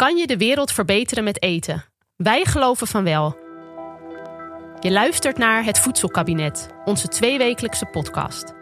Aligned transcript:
Kan 0.00 0.16
je 0.16 0.26
de 0.26 0.36
wereld 0.36 0.72
verbeteren 0.72 1.24
met 1.24 1.42
eten? 1.42 1.84
Wij 2.16 2.44
geloven 2.44 2.86
van 2.86 3.04
wel. 3.04 3.38
Je 4.78 4.90
luistert 4.90 5.38
naar 5.38 5.64
Het 5.64 5.78
Voedselkabinet, 5.78 6.68
onze 6.84 7.08
tweewekelijkse 7.08 7.86
podcast. 7.86 8.54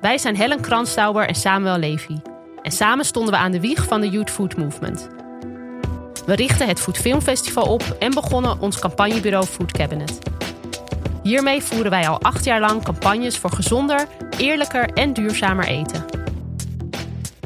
Wij 0.00 0.18
zijn 0.18 0.36
Helen 0.36 0.60
Kranstauber 0.60 1.28
en 1.28 1.34
Samuel 1.34 1.78
Levy. 1.78 2.16
En 2.62 2.72
samen 2.72 3.04
stonden 3.04 3.32
we 3.32 3.38
aan 3.40 3.52
de 3.52 3.60
wieg 3.60 3.84
van 3.84 4.00
de 4.00 4.08
Youth 4.08 4.30
Food 4.30 4.56
Movement. 4.56 5.08
We 6.26 6.34
richtten 6.34 6.68
het 6.68 6.80
Food 6.80 6.96
Film 6.96 7.20
Festival 7.20 7.72
op 7.72 7.96
en 7.98 8.10
begonnen 8.10 8.60
ons 8.60 8.78
campagnebureau 8.78 9.46
Food 9.46 9.72
Cabinet. 9.72 10.18
Hiermee 11.22 11.62
voeren 11.62 11.90
wij 11.90 12.08
al 12.08 12.20
acht 12.20 12.44
jaar 12.44 12.60
lang 12.60 12.82
campagnes 12.82 13.38
voor 13.38 13.52
gezonder, 13.52 14.06
eerlijker 14.36 14.88
en 14.92 15.12
duurzamer 15.12 15.66
eten. 15.66 16.17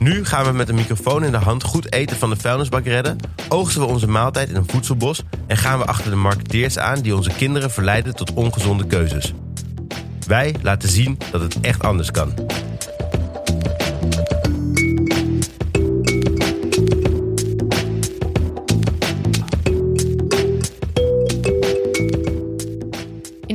Nu 0.03 0.25
gaan 0.25 0.45
we 0.45 0.53
met 0.53 0.69
een 0.69 0.75
microfoon 0.75 1.25
in 1.25 1.31
de 1.31 1.39
hand 1.39 1.63
goed 1.63 1.93
eten 1.93 2.17
van 2.17 2.31
de 2.31 2.37
vuilnisbak 2.37 2.85
redden, 2.85 3.17
oogsten 3.49 3.81
we 3.81 3.87
onze 3.87 4.07
maaltijd 4.07 4.49
in 4.49 4.57
een 4.57 4.69
voedselbos 4.69 5.23
en 5.47 5.57
gaan 5.57 5.79
we 5.79 5.85
achter 5.85 6.11
de 6.11 6.17
marketeers 6.17 6.79
aan 6.79 7.01
die 7.01 7.17
onze 7.17 7.31
kinderen 7.31 7.71
verleiden 7.71 8.15
tot 8.15 8.33
ongezonde 8.33 8.87
keuzes. 8.87 9.33
Wij 10.27 10.55
laten 10.63 10.89
zien 10.89 11.19
dat 11.31 11.41
het 11.41 11.61
echt 11.61 11.83
anders 11.83 12.11
kan. 12.11 12.35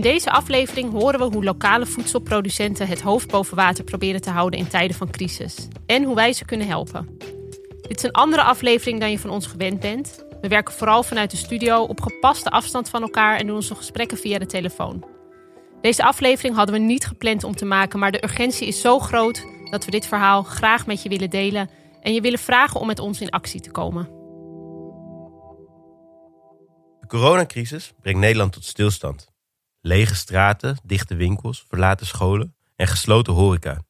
Deze 0.07 0.31
aflevering 0.31 0.91
horen 0.91 1.20
we 1.20 1.35
hoe 1.35 1.43
lokale 1.43 1.85
voedselproducenten 1.85 2.88
het 2.88 3.02
hoofd 3.02 3.31
boven 3.31 3.55
water 3.55 3.84
proberen 3.84 4.21
te 4.21 4.29
houden 4.29 4.59
in 4.59 4.67
tijden 4.67 4.95
van 4.95 5.11
crisis. 5.11 5.67
En 5.85 6.03
hoe 6.03 6.15
wij 6.15 6.34
ze 6.34 6.45
kunnen 6.45 6.67
helpen. 6.67 7.17
Dit 7.81 7.98
is 7.98 8.03
een 8.03 8.12
andere 8.12 8.43
aflevering 8.43 8.99
dan 8.99 9.12
je 9.12 9.20
van 9.20 9.29
ons 9.29 9.48
gewend 9.48 9.79
bent. 9.79 10.25
We 10.41 10.48
werken 10.48 10.73
vooral 10.73 11.03
vanuit 11.03 11.31
de 11.31 11.38
studio 11.38 11.84
op 11.84 12.01
gepaste 12.01 12.49
afstand 12.49 12.89
van 12.89 13.01
elkaar 13.01 13.37
en 13.37 13.48
doen 13.48 13.55
onze 13.55 13.76
gesprekken 13.76 14.17
via 14.17 14.37
de 14.37 14.45
telefoon. 14.45 15.05
Deze 15.82 16.04
aflevering 16.04 16.55
hadden 16.55 16.76
we 16.76 16.82
niet 16.82 17.05
gepland 17.05 17.43
om 17.43 17.55
te 17.55 17.65
maken, 17.65 17.99
maar 17.99 18.12
de 18.12 18.23
urgentie 18.23 18.67
is 18.67 18.82
zo 18.82 18.99
groot 18.99 19.45
dat 19.70 19.85
we 19.85 19.91
dit 19.91 20.05
verhaal 20.05 20.43
graag 20.43 20.85
met 20.85 21.04
je 21.04 21.10
willen 21.10 21.29
delen 21.29 21.70
en 22.01 22.13
je 22.13 22.21
willen 22.21 22.39
vragen 22.39 22.79
om 22.79 22.87
met 22.87 22.99
ons 22.99 23.21
in 23.21 23.29
actie 23.29 23.62
te 23.62 23.71
komen. 23.71 24.10
De 26.99 27.07
coronacrisis 27.07 27.93
brengt 28.01 28.20
Nederland 28.20 28.54
tot 28.54 28.65
stilstand. 28.65 29.35
Lege 29.81 30.15
straten, 30.15 30.77
dichte 30.83 31.15
winkels, 31.15 31.65
verlaten 31.67 32.05
scholen 32.05 32.55
en 32.75 32.87
gesloten 32.87 33.33
horeca. 33.33 33.85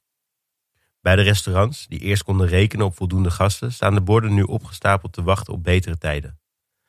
Bij 1.01 1.15
de 1.15 1.21
restaurants, 1.21 1.87
die 1.87 1.99
eerst 1.99 2.23
konden 2.23 2.47
rekenen 2.47 2.85
op 2.85 2.95
voldoende 2.95 3.31
gasten, 3.31 3.73
staan 3.73 3.93
de 3.93 4.01
borden 4.01 4.33
nu 4.33 4.41
opgestapeld 4.41 5.13
te 5.13 5.23
wachten 5.23 5.53
op 5.53 5.63
betere 5.63 5.97
tijden. 5.97 6.39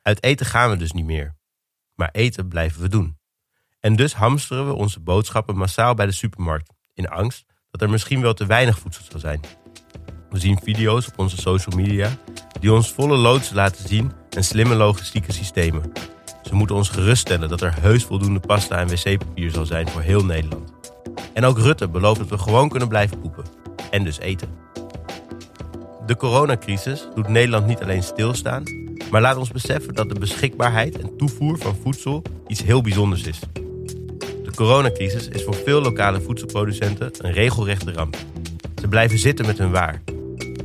Uit 0.02 0.22
eten 0.22 0.46
gaan 0.46 0.70
we 0.70 0.76
dus 0.76 0.92
niet 0.92 1.04
meer. 1.04 1.36
Maar 1.94 2.10
eten 2.12 2.48
blijven 2.48 2.80
we 2.80 2.88
doen. 2.88 3.18
En 3.80 3.96
dus 3.96 4.14
hamsteren 4.14 4.66
we 4.66 4.72
onze 4.72 5.00
boodschappen 5.00 5.56
massaal 5.56 5.94
bij 5.94 6.06
de 6.06 6.12
supermarkt, 6.12 6.72
in 6.94 7.08
angst 7.08 7.44
dat 7.70 7.82
er 7.82 7.90
misschien 7.90 8.20
wel 8.20 8.34
te 8.34 8.46
weinig 8.46 8.78
voedsel 8.78 9.04
zal 9.10 9.20
zijn. 9.20 9.40
We 10.30 10.38
zien 10.38 10.58
video's 10.62 11.08
op 11.08 11.18
onze 11.18 11.36
social 11.36 11.76
media 11.76 12.10
die 12.60 12.72
ons 12.72 12.92
volle 12.92 13.16
loods 13.16 13.50
laten 13.50 13.88
zien 13.88 14.12
en 14.30 14.44
slimme 14.44 14.74
logistieke 14.74 15.32
systemen. 15.32 15.92
Ze 16.48 16.54
moeten 16.54 16.76
ons 16.76 16.88
geruststellen 16.88 17.48
dat 17.48 17.60
er 17.60 17.80
heus 17.80 18.04
voldoende 18.04 18.40
pasta 18.40 18.78
en 18.78 18.88
wc-papier 18.88 19.50
zal 19.50 19.66
zijn 19.66 19.88
voor 19.88 20.00
heel 20.00 20.24
Nederland. 20.24 20.70
En 21.32 21.44
ook 21.44 21.58
Rutte 21.58 21.88
belooft 21.88 22.18
dat 22.18 22.28
we 22.28 22.38
gewoon 22.38 22.68
kunnen 22.68 22.88
blijven 22.88 23.20
poepen. 23.20 23.44
En 23.90 24.04
dus 24.04 24.18
eten. 24.18 24.48
De 26.06 26.16
coronacrisis 26.16 27.08
doet 27.14 27.28
Nederland 27.28 27.66
niet 27.66 27.82
alleen 27.82 28.02
stilstaan, 28.02 28.62
maar 29.10 29.20
laat 29.20 29.36
ons 29.36 29.50
beseffen 29.50 29.94
dat 29.94 30.08
de 30.08 30.18
beschikbaarheid 30.18 30.98
en 30.98 31.16
toevoer 31.16 31.58
van 31.58 31.76
voedsel 31.82 32.22
iets 32.46 32.62
heel 32.62 32.80
bijzonders 32.80 33.22
is. 33.22 33.38
De 34.44 34.52
coronacrisis 34.54 35.28
is 35.28 35.44
voor 35.44 35.54
veel 35.54 35.80
lokale 35.80 36.20
voedselproducenten 36.20 37.10
een 37.18 37.32
regelrechte 37.32 37.92
ramp. 37.92 38.16
Ze 38.80 38.88
blijven 38.88 39.18
zitten 39.18 39.46
met 39.46 39.58
hun 39.58 39.70
waar. 39.70 40.02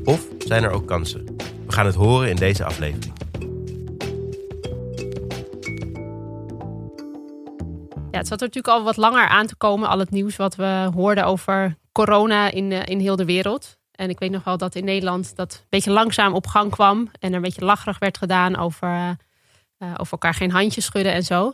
Of 0.04 0.28
zijn 0.38 0.64
er 0.64 0.72
ook 0.72 0.88
kansen? 0.88 1.26
We 1.66 1.72
gaan 1.72 1.86
het 1.86 1.96
horen 1.96 2.30
in 2.30 2.36
deze 2.36 2.66
aflevering. 2.66 3.23
Ja, 8.14 8.20
het 8.20 8.28
zat 8.28 8.42
er 8.42 8.48
natuurlijk 8.48 8.76
al 8.76 8.84
wat 8.84 8.98
langer 8.98 9.28
aan 9.28 9.48
te 9.48 9.56
komen, 9.56 9.90
al 9.90 10.00
het 10.00 10.12
nieuws 10.12 10.36
wat 10.36 10.56
we 10.56 10.90
hoorden 10.94 11.26
over 11.26 11.78
corona 11.92 12.52
in, 12.52 12.72
uh, 12.72 12.86
in 12.86 13.00
heel 13.00 13.16
de 13.16 13.26
wereld. 13.26 13.78
En 13.92 14.10
ik 14.10 14.20
weet 14.20 14.32
nog 14.32 14.44
wel 14.44 14.58
dat 14.58 14.76
in 14.76 14.86
Nederland 14.86 15.36
dat 15.36 15.54
een 15.54 15.66
beetje 15.70 15.92
langzaam 15.92 16.34
op 16.34 16.48
gang 16.48 16.72
kwam. 16.72 17.10
En 17.20 17.30
er 17.30 17.36
een 17.36 17.42
beetje 17.42 17.66
lacherig 17.66 18.00
werd 18.00 18.18
gedaan 18.18 18.56
over, 18.56 18.90
uh, 18.90 19.10
uh, 19.80 19.94
over 19.98 20.12
elkaar 20.12 20.34
geen 20.34 20.52
handjes 20.52 20.86
schudden 20.86 21.14
en 21.14 21.24
zo. 21.24 21.54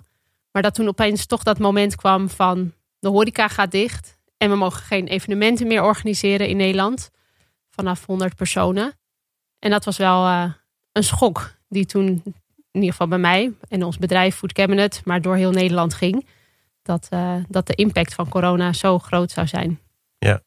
Maar 0.52 0.62
dat 0.62 0.74
toen 0.74 0.88
opeens 0.88 1.26
toch 1.26 1.44
dat 1.44 1.60
moment 1.60 1.96
kwam 1.96 2.30
van 2.30 2.74
de 3.00 3.08
horeca 3.08 3.48
gaat 3.48 3.72
dicht. 3.72 4.18
En 4.38 4.50
we 4.50 4.56
mogen 4.56 4.82
geen 4.82 5.08
evenementen 5.08 5.68
meer 5.68 5.84
organiseren 5.84 6.48
in 6.48 6.58
Nederland. 6.58 7.10
Vanaf 7.70 8.06
100 8.06 8.36
personen. 8.36 8.94
En 9.60 9.70
dat 9.70 9.86
was 9.86 9.98
wel 9.98 10.26
een 10.92 11.04
schok 11.04 11.52
die 11.68 11.86
toen 11.86 12.06
in 12.26 12.34
ieder 12.72 12.92
geval 12.92 13.08
bij 13.08 13.18
mij 13.18 13.54
en 13.70 13.84
ons 13.84 13.98
bedrijf 13.98 14.36
Food 14.36 14.54
Cabinet, 14.54 15.02
maar 15.06 15.22
door 15.22 15.36
heel 15.36 15.52
Nederland 15.52 15.94
ging. 15.94 16.26
Dat, 16.90 17.08
uh, 17.14 17.36
dat 17.48 17.68
de 17.68 17.74
impact 17.74 18.14
van 18.14 18.30
corona 18.30 18.74
zo 18.74 19.00
groot 19.00 19.32
zou 19.32 19.48
zijn. 19.48 19.80
Ja. 20.18 20.30
ja, 20.30 20.42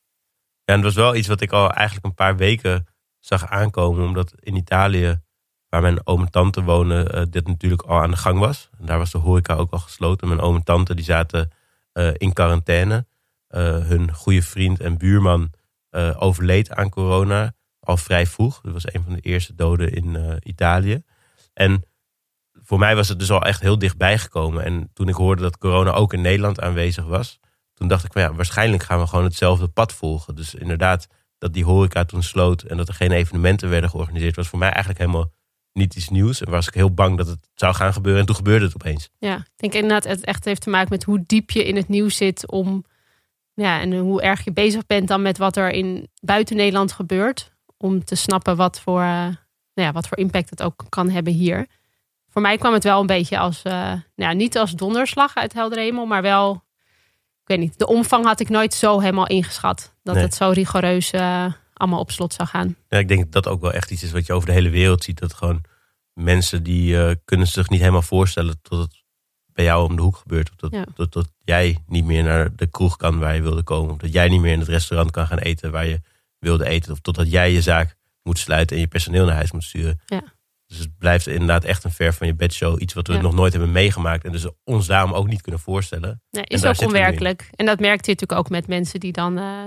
en 0.65 0.75
het 0.75 0.83
was 0.83 0.95
wel 0.95 1.15
iets 1.15 1.29
wat 1.29 1.41
ik 1.41 1.53
al 1.53 1.71
eigenlijk 1.71 2.07
een 2.07 2.15
paar 2.15 2.37
weken 2.37 2.87
zag 3.19 3.47
aankomen. 3.51 4.05
Omdat 4.05 4.35
in 4.41 4.57
Italië, 4.57 5.21
waar 5.69 5.81
mijn 5.81 6.07
oom 6.07 6.21
en 6.21 6.31
tante 6.31 6.63
wonen, 6.63 7.19
uh, 7.19 7.23
dit 7.31 7.47
natuurlijk 7.47 7.83
al 7.83 8.01
aan 8.01 8.11
de 8.11 8.17
gang 8.17 8.39
was. 8.39 8.71
En 8.79 8.87
daar 8.87 8.99
was 8.99 9.11
de 9.11 9.19
horeca 9.19 9.55
ook 9.55 9.73
al 9.73 9.79
gesloten. 9.79 10.29
Mijn 10.29 10.41
oom 10.41 10.55
en 10.55 10.65
tante 10.65 10.95
die 10.95 11.05
zaten 11.05 11.51
uh, 11.95 12.11
in 12.17 12.33
quarantaine. 12.33 13.07
hun 13.89 14.13
goede 14.15 14.43
vriend 14.43 14.81
en 14.81 14.99
buurman 14.99 15.51
overleed 16.19 16.71
aan 16.71 16.89
corona 16.89 17.53
al 17.81 17.97
vrij 17.97 18.27
vroeg. 18.27 18.61
Dat 18.61 18.73
was 18.73 18.93
een 18.93 19.03
van 19.05 19.15
de 19.15 19.21
eerste 19.21 19.55
doden 19.55 19.93
in 19.93 20.39
Italië. 20.43 21.03
En 21.53 21.85
voor 22.73 22.81
mij 22.81 22.97
was 22.97 23.09
het 23.09 23.19
dus 23.19 23.31
al 23.31 23.43
echt 23.43 23.61
heel 23.61 23.79
dichtbij 23.79 24.19
gekomen. 24.19 24.65
En 24.65 24.91
toen 24.93 25.09
ik 25.09 25.15
hoorde 25.15 25.43
dat 25.43 25.59
corona 25.59 25.91
ook 25.91 26.13
in 26.13 26.21
Nederland 26.21 26.61
aanwezig 26.61 27.05
was, 27.05 27.39
toen 27.75 27.89
dacht 27.89 28.05
ik, 28.05 28.15
ja, 28.15 28.35
waarschijnlijk 28.35 28.83
gaan 28.83 29.01
we 29.01 29.07
gewoon 29.07 29.25
hetzelfde 29.25 29.69
pad 29.69 29.93
volgen. 29.93 30.35
Dus 30.35 30.55
inderdaad, 30.55 31.09
dat 31.39 31.55
die 31.55 31.65
horeca 31.65 32.05
toen 32.05 32.23
sloot 32.23 32.63
en 32.63 32.77
dat 32.77 32.89
er 32.89 32.95
geen 32.95 33.13
evenementen 33.13 33.69
werden 33.69 33.91
georganiseerd, 33.91 34.37
was 34.37 34.49
voor 34.49 34.59
mij 34.59 34.69
eigenlijk 34.69 34.99
helemaal 34.99 35.31
niet 35.73 35.97
iets 35.97 36.09
nieuws. 36.09 36.43
En 36.43 36.51
was 36.51 36.67
ik 36.67 36.75
heel 36.75 36.95
bang 36.95 37.17
dat 37.17 37.27
het 37.27 37.49
zou 37.55 37.75
gaan 37.75 37.93
gebeuren. 37.93 38.21
En 38.21 38.27
toen 38.27 38.37
gebeurde 38.37 38.65
het 38.65 38.75
opeens. 38.75 39.09
Ja, 39.19 39.37
ik 39.37 39.57
denk 39.57 39.73
inderdaad, 39.73 40.05
het 40.05 40.25
echt 40.25 40.45
heeft 40.45 40.63
te 40.63 40.71
maken 40.71 40.91
met 40.91 41.05
hoe 41.05 41.23
diep 41.27 41.51
je 41.51 41.65
in 41.65 41.77
het 41.77 41.89
nieuws 41.89 42.17
zit 42.17 42.51
om. 42.51 42.85
Ja, 43.55 43.81
en 43.81 43.99
hoe 43.99 44.23
erg 44.23 44.45
je 44.45 44.53
bezig 44.53 44.87
bent 44.87 45.09
dan 45.09 45.23
met 45.23 45.39
wat 45.39 45.57
er 45.57 45.71
in 45.71 46.09
buiten 46.21 46.57
Nederland 46.57 46.93
gebeurt. 46.93 47.53
Om 47.77 48.05
te 48.05 48.15
snappen 48.15 48.57
wat 48.57 48.81
voor, 48.81 49.01
uh, 49.01 49.07
nou 49.07 49.37
ja, 49.75 49.93
wat 49.93 50.09
voor 50.09 50.19
impact 50.19 50.51
het 50.51 50.63
ook 50.63 50.85
kan 50.89 51.11
hebben 51.11 51.33
hier 51.33 51.67
voor 52.33 52.43
mij 52.43 52.59
kwam 52.59 52.73
het 52.73 52.85
wel 52.85 53.01
een 53.01 53.07
beetje 53.07 53.39
als, 53.39 53.63
uh, 53.65 53.73
nou 53.73 54.03
ja, 54.15 54.33
niet 54.33 54.59
als 54.59 54.73
donderslag 54.73 55.35
uit 55.35 55.53
helder 55.53 55.79
hemel, 55.79 56.07
maar 56.07 56.23
wel, 56.23 56.55
ik 57.43 57.49
weet 57.49 57.59
niet, 57.59 57.79
de 57.79 57.87
omvang 57.87 58.25
had 58.25 58.41
ik 58.41 58.49
nooit 58.49 58.75
zo 58.75 59.01
helemaal 59.01 59.27
ingeschat. 59.27 59.95
Dat 60.03 60.15
nee. 60.15 60.25
het 60.25 60.35
zo 60.35 60.51
rigoureus 60.51 61.13
uh, 61.13 61.53
allemaal 61.73 62.01
op 62.01 62.11
slot 62.11 62.35
zou 62.35 62.49
gaan. 62.49 62.77
Ja, 62.89 62.99
ik 62.99 63.09
denk 63.09 63.21
dat 63.21 63.45
dat 63.45 63.53
ook 63.53 63.61
wel 63.61 63.73
echt 63.73 63.91
iets 63.91 64.03
is 64.03 64.13
wat 64.13 64.27
je 64.27 64.33
over 64.33 64.47
de 64.47 64.55
hele 64.55 64.71
wereld 64.71 65.05
ziet. 65.05 65.19
Dat 65.19 65.35
gewoon 65.35 65.61
mensen 66.13 66.63
die 66.63 66.95
uh, 66.95 67.11
kunnen 67.25 67.47
zich 67.47 67.69
niet 67.69 67.81
helemaal 67.81 68.03
voorstellen 68.03 68.63
tot 68.63 68.79
het 68.79 69.03
bij 69.47 69.65
jou 69.65 69.89
om 69.89 69.97
de 69.97 70.03
hoek 70.03 70.17
gebeurt. 70.17 70.51
Of 70.51 70.57
dat, 70.57 70.73
ja. 70.73 70.85
dat, 70.95 71.13
dat 71.13 71.29
jij 71.45 71.79
niet 71.87 72.05
meer 72.05 72.23
naar 72.23 72.57
de 72.57 72.67
kroeg 72.67 72.97
kan 72.97 73.19
waar 73.19 73.35
je 73.35 73.43
wilde 73.43 73.63
komen. 73.63 73.93
Of 73.93 73.99
dat 73.99 74.13
jij 74.13 74.29
niet 74.29 74.41
meer 74.41 74.53
in 74.53 74.59
het 74.59 74.69
restaurant 74.69 75.11
kan 75.11 75.27
gaan 75.27 75.39
eten 75.39 75.71
waar 75.71 75.87
je 75.87 76.01
wilde 76.39 76.67
eten. 76.67 76.93
Of 76.93 77.01
totdat 77.01 77.31
jij 77.31 77.53
je 77.53 77.63
zaak 77.63 77.97
moet 78.23 78.39
sluiten 78.39 78.77
en 78.77 78.83
je 78.83 78.89
personeel 78.89 79.25
naar 79.25 79.35
huis 79.35 79.53
moet 79.53 79.65
sturen. 79.65 80.01
Ja. 80.07 80.23
Dus 80.73 80.81
het 80.81 80.99
blijft 80.99 81.27
inderdaad 81.27 81.65
echt 81.65 81.85
een 81.85 81.91
ver 81.91 82.15
van 82.15 82.27
je 82.27 82.35
bedshow. 82.35 82.81
Iets 82.81 82.95
wat 82.95 83.07
we 83.07 83.13
ja. 83.13 83.21
nog 83.21 83.35
nooit 83.35 83.53
hebben 83.53 83.73
meegemaakt. 83.73 84.25
En 84.25 84.33
dus 84.33 84.47
ons 84.65 84.87
daarom 84.87 85.13
ook 85.13 85.27
niet 85.29 85.43
kunnen 85.43 85.61
voorstellen. 85.61 86.23
Nee, 86.31 86.45
is 86.45 86.65
ook 86.65 86.81
onwerkelijk. 86.81 87.49
En 87.55 87.67
dat 87.67 87.81
merkte 87.81 88.11
je 88.11 88.13
natuurlijk 88.13 88.41
ook 88.41 88.49
met 88.49 88.67
mensen 88.67 89.01
die 89.01 89.13
dan 89.13 89.39
uh, 89.39 89.65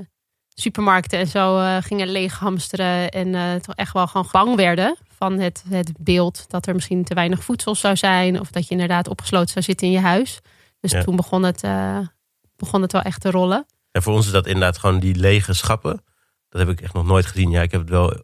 supermarkten 0.54 1.19
en 1.19 1.28
zo 1.28 1.60
uh, 1.60 1.78
gingen 1.80 2.07
leeghamsteren. 2.07 3.10
En 3.10 3.28
uh, 3.28 3.56
toch 3.56 3.75
echt 3.75 3.94
wel 3.94 4.07
gewoon 4.07 4.28
bang 4.31 4.56
werden 4.56 4.98
van 5.18 5.40
het, 5.40 5.63
het 5.69 5.92
beeld 6.00 6.46
dat 6.50 6.68
er 6.68 6.74
misschien 6.74 7.04
te 7.04 7.13
weinig 7.13 7.44
voedsel 7.44 7.75
zou 7.75 7.96
zijn. 7.96 8.40
Of 8.40 8.52
dat 8.52 8.63
je 8.63 8.72
inderdaad 8.72 9.07
opgesloten 9.07 9.50
zou 9.50 9.66
zitten 9.66 9.88
in 9.88 9.94
je 9.94 10.00
huis. 10.00 10.40
Dus 10.80 10.92
ja. 10.92 11.04
toen 11.04 11.16
begon 11.16 11.44
het, 11.44 11.62
begon 12.56 12.81
het 12.81 12.92
wel 12.92 13.02
echt 13.02 13.22
te 13.22 13.31
rollen. 13.31 13.66
En 13.92 14.04
voor 14.04 14.13
ons 14.13 14.25
is 14.25 14.31
dat 14.31 14.46
inderdaad 14.46 14.78
gewoon 14.78 15.00
die 15.00 15.16
lege 15.16 15.54
schappen. 15.54 16.04
Dat 16.50 16.68
heb 16.68 16.69
ik 16.69 16.81
echt 16.81 16.94
nog 16.94 17.06
nooit 17.06 17.25
gezien. 17.25 17.50
Ja, 17.50 17.62
ik 17.62 17.72
heb 17.72 17.81
het 17.81 17.90
wel 17.90 18.24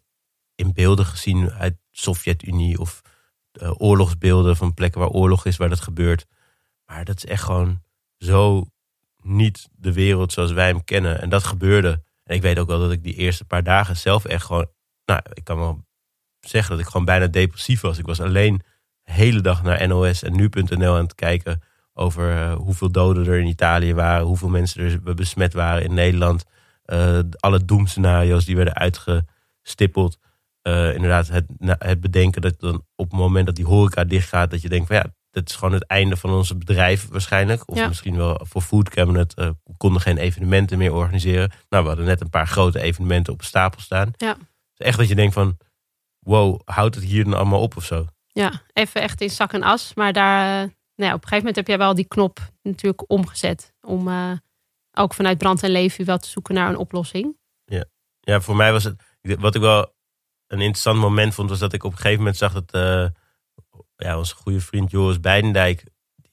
in 0.61 0.73
beelden 0.73 1.05
gezien 1.05 1.51
uit 1.51 1.75
Sovjet-Unie 1.91 2.79
of 2.79 3.01
uh, 3.61 3.71
oorlogsbeelden 3.77 4.55
van 4.55 4.73
plekken 4.73 5.01
waar 5.01 5.09
oorlog 5.09 5.45
is, 5.45 5.57
waar 5.57 5.69
dat 5.69 5.81
gebeurt. 5.81 6.25
Maar 6.85 7.05
dat 7.05 7.17
is 7.17 7.25
echt 7.25 7.43
gewoon 7.43 7.81
zo 8.17 8.65
niet 9.21 9.69
de 9.71 9.93
wereld 9.93 10.33
zoals 10.33 10.51
wij 10.51 10.67
hem 10.67 10.83
kennen. 10.83 11.21
En 11.21 11.29
dat 11.29 11.43
gebeurde. 11.43 12.03
En 12.23 12.35
ik 12.35 12.41
weet 12.41 12.59
ook 12.59 12.67
wel 12.67 12.79
dat 12.79 12.91
ik 12.91 13.03
die 13.03 13.15
eerste 13.15 13.45
paar 13.45 13.63
dagen 13.63 13.97
zelf 13.97 14.25
echt 14.25 14.45
gewoon. 14.45 14.67
Nou, 15.05 15.21
ik 15.33 15.43
kan 15.43 15.57
wel 15.57 15.85
zeggen 16.39 16.71
dat 16.71 16.79
ik 16.79 16.91
gewoon 16.91 17.05
bijna 17.05 17.27
depressief 17.27 17.81
was. 17.81 17.97
Ik 17.97 18.05
was 18.05 18.21
alleen 18.21 18.61
de 19.03 19.11
hele 19.11 19.41
dag 19.41 19.63
naar 19.63 19.87
NOS 19.87 20.23
en 20.23 20.35
nu.nl 20.35 20.95
aan 20.95 21.03
het 21.03 21.15
kijken 21.15 21.61
over 21.93 22.37
eh, 22.37 22.53
hoeveel 22.53 22.91
doden 22.91 23.27
er 23.27 23.39
in 23.39 23.47
Italië 23.47 23.93
waren, 23.93 24.25
hoeveel 24.25 24.49
mensen 24.49 25.01
er 25.05 25.13
besmet 25.13 25.53
waren 25.53 25.83
in 25.83 25.93
Nederland. 25.93 26.45
Uh, 26.85 27.19
alle 27.39 27.65
doemscenario's 27.65 28.45
die 28.45 28.55
werden 28.55 28.75
uitgestippeld. 28.75 30.17
Uh, 30.67 30.93
inderdaad, 30.93 31.27
het, 31.27 31.45
het 31.59 32.01
bedenken 32.01 32.41
dat 32.41 32.59
dan 32.59 32.85
op 32.95 33.11
het 33.11 33.19
moment 33.19 33.45
dat 33.45 33.55
die 33.55 33.65
horeca 33.65 34.03
dichtgaat, 34.03 34.51
dat 34.51 34.61
je 34.61 34.69
denkt 34.69 34.87
van 34.87 34.95
ja, 34.95 35.05
dat 35.31 35.49
is 35.49 35.55
gewoon 35.55 35.73
het 35.73 35.85
einde 35.85 36.17
van 36.17 36.29
ons 36.29 36.57
bedrijf 36.57 37.07
waarschijnlijk. 37.07 37.69
Of 37.69 37.87
misschien 37.87 38.17
wel 38.17 38.39
voor 38.43 38.61
Food 38.61 38.89
Cabinet. 38.89 39.33
Uh, 39.39 39.49
we 39.63 39.77
konden 39.77 40.01
geen 40.01 40.17
evenementen 40.17 40.77
meer 40.77 40.93
organiseren. 40.93 41.51
Nou, 41.69 41.83
we 41.83 41.89
hadden 41.89 42.07
net 42.07 42.21
een 42.21 42.29
paar 42.29 42.47
grote 42.47 42.79
evenementen 42.79 43.33
op 43.33 43.43
stapel 43.43 43.81
staan. 43.81 44.11
Ja. 44.17 44.33
Dus 44.33 44.87
echt 44.87 44.97
dat 44.97 45.07
je 45.07 45.15
denkt 45.15 45.33
van, 45.33 45.57
wow, 46.19 46.59
houdt 46.65 46.95
het 46.95 47.03
hier 47.03 47.23
dan 47.23 47.33
allemaal 47.33 47.61
op 47.61 47.77
of 47.77 47.85
zo? 47.85 48.07
Ja, 48.27 48.61
even 48.73 49.01
echt 49.01 49.21
in 49.21 49.29
zak 49.29 49.53
en 49.53 49.63
as. 49.63 49.93
Maar 49.93 50.13
daar, 50.13 50.57
nou 50.95 51.09
ja, 51.09 51.13
op 51.13 51.21
een 51.21 51.27
gegeven 51.27 51.37
moment 51.37 51.55
heb 51.55 51.67
jij 51.67 51.77
wel 51.77 51.95
die 51.95 52.07
knop 52.07 52.39
natuurlijk 52.61 53.11
omgezet. 53.11 53.73
Om 53.81 54.07
uh, 54.07 54.31
ook 54.91 55.13
vanuit 55.13 55.37
brand 55.37 55.63
en 55.63 55.71
leven 55.71 56.05
wel 56.05 56.17
te 56.17 56.29
zoeken 56.29 56.55
naar 56.55 56.69
een 56.69 56.77
oplossing. 56.77 57.37
Ja, 57.65 57.85
ja 58.19 58.41
voor 58.41 58.55
mij 58.55 58.71
was 58.71 58.83
het, 58.83 59.03
wat 59.21 59.55
ik 59.55 59.61
wel 59.61 59.93
een 60.51 60.61
interessant 60.61 60.99
moment 60.99 61.33
vond, 61.33 61.49
was 61.49 61.59
dat 61.59 61.73
ik 61.73 61.83
op 61.83 61.91
een 61.91 61.97
gegeven 61.97 62.17
moment 62.17 62.37
zag 62.37 62.53
dat 62.53 62.75
uh, 62.75 63.07
ja, 63.95 64.17
onze 64.17 64.35
goede 64.35 64.59
vriend 64.59 64.91
Joris 64.91 65.19
Beidendijk, 65.19 65.83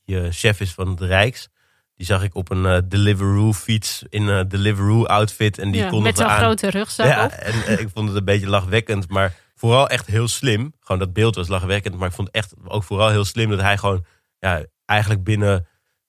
die 0.04 0.16
uh, 0.16 0.26
chef 0.30 0.60
is 0.60 0.72
van 0.72 0.88
het 0.88 1.00
Rijks, 1.00 1.48
die 1.94 2.06
zag 2.06 2.22
ik 2.22 2.34
op 2.34 2.50
een 2.50 2.64
uh, 2.64 2.78
Deliveroo 2.84 3.52
fiets 3.52 4.04
in 4.08 4.26
een 4.26 4.48
Deliveroo 4.48 5.04
outfit. 5.06 5.58
En 5.58 5.70
die 5.70 5.82
ja, 5.82 6.00
met 6.00 6.16
zo'n 6.16 6.28
grote 6.28 6.70
rugzak 6.70 7.06
ja, 7.06 7.24
op. 7.24 7.30
En 7.30 7.78
ik 7.78 7.88
vond 7.94 8.08
het 8.08 8.16
een 8.16 8.24
beetje 8.24 8.48
lachwekkend, 8.48 9.08
maar 9.08 9.34
vooral 9.54 9.88
echt 9.88 10.06
heel 10.06 10.28
slim. 10.28 10.72
Gewoon 10.80 10.98
dat 10.98 11.12
beeld 11.12 11.34
was 11.34 11.48
lachwekkend, 11.48 11.96
maar 11.96 12.08
ik 12.08 12.14
vond 12.14 12.28
het 12.28 12.36
echt 12.36 12.54
ook 12.64 12.84
vooral 12.84 13.08
heel 13.08 13.24
slim 13.24 13.50
dat 13.50 13.60
hij 13.60 13.78
gewoon 13.78 14.04
ja, 14.38 14.64
eigenlijk 14.84 15.24
binnen 15.24 15.66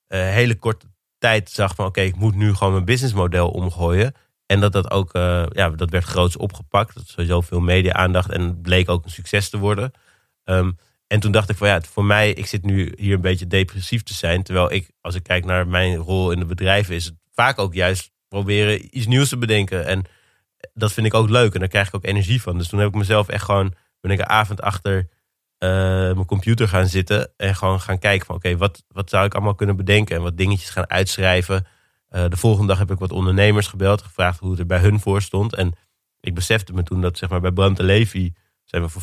hele 0.08 0.56
korte 0.56 0.86
tijd 1.18 1.50
zag 1.50 1.76
van 1.76 1.86
oké, 1.86 2.00
okay, 2.00 2.10
ik 2.10 2.20
moet 2.20 2.36
nu 2.36 2.54
gewoon 2.54 2.74
mijn 2.74 2.86
businessmodel 2.86 3.50
omgooien. 3.50 4.14
En 4.50 4.60
dat 4.60 4.72
dat 4.72 4.92
ook, 4.92 5.16
uh, 5.16 5.46
ja, 5.50 5.70
dat 5.70 5.90
werd 5.90 6.04
groots 6.04 6.38
opgepakt. 6.38 6.96
Dat 6.96 7.08
sowieso 7.08 7.42
veel 7.42 7.60
media-aandacht 7.60 8.32
en 8.32 8.42
het 8.42 8.62
bleek 8.62 8.90
ook 8.90 9.04
een 9.04 9.12
succes 9.12 9.50
te 9.50 9.58
worden. 9.58 9.92
Um, 10.44 10.78
en 11.08 11.20
toen 11.20 11.32
dacht 11.32 11.50
ik 11.50 11.58
van 11.58 11.68
ja, 11.68 11.82
voor 11.82 12.06
mij, 12.06 12.32
ik 12.34 12.46
zit 12.46 12.64
nu 12.64 12.94
hier 12.98 13.14
een 13.14 13.22
beetje 13.22 13.48
depressief 13.48 14.04
te 14.04 14.14
zijn. 14.14 14.44
Terwijl 14.44 14.72
ik, 14.72 14.92
als 15.02 15.16
ik 15.16 15.24
kijk 15.24 15.46
naar 15.46 15.68
mijn 15.68 15.96
rol 15.96 16.32
in 16.32 16.40
de 16.40 16.46
bedrijven, 16.46 16.96
is 16.96 17.06
het 17.06 17.16
vaak 17.34 17.60
ook 17.60 17.74
juist 17.74 18.12
proberen 18.28 18.98
iets 18.98 19.06
nieuws 19.06 19.30
te 19.30 19.38
bedenken. 19.38 19.86
En 19.86 20.04
dat 20.74 20.94
vind 20.94 21.06
ik 21.06 21.14
ook 21.14 21.30
leuk 21.30 21.54
en 21.54 21.60
daar 21.60 21.70
krijg 21.70 21.88
ik 21.88 21.96
ook 21.96 22.06
energie 22.06 22.42
van. 22.42 22.58
Dus 22.58 22.68
toen 22.68 22.80
heb 22.80 22.90
ik 22.90 22.96
mezelf 22.96 23.28
echt 23.28 23.44
gewoon, 23.44 23.74
ben 24.02 24.12
ik 24.12 24.20
een 24.20 24.30
avond 24.30 24.62
achter 24.62 24.98
uh, 24.98 25.70
mijn 26.14 26.26
computer 26.26 26.68
gaan 26.68 26.88
zitten. 26.88 27.32
En 27.38 27.56
gewoon 27.56 27.82
gaan 27.82 28.00
kijken 28.00 28.26
van 28.26 28.36
oké, 28.36 28.58
wat, 28.58 28.84
wat 28.88 29.10
zou 29.10 29.26
ik 29.26 29.34
allemaal 29.34 29.56
kunnen 29.56 29.76
bedenken? 29.76 30.16
En 30.16 30.22
wat 30.22 30.38
dingetjes 30.38 30.70
gaan 30.70 30.90
uitschrijven. 30.90 31.66
Uh, 32.10 32.26
de 32.30 32.38
volgende 32.38 32.68
dag 32.68 32.78
heb 32.78 32.92
ik 32.92 33.00
wat 33.00 33.12
ondernemers 33.12 33.68
gebeld, 33.68 34.02
gevraagd 34.02 34.40
hoe 34.40 34.50
het 34.50 34.60
er 34.60 34.66
bij 34.66 34.80
hun 34.80 35.00
voor 35.00 35.22
stond. 35.22 35.56
En 35.56 35.74
ik 36.20 36.34
besefte 36.34 36.74
me 36.74 36.84
toen 36.84 37.02
dat 37.02 37.18
zeg 37.18 37.30
maar 37.30 37.42
bij 37.42 37.52
Brand 37.52 37.78
de 37.78 37.84
Levi 37.84 38.34
zijn 38.64 38.82
we 38.82 38.90
voor 38.90 39.02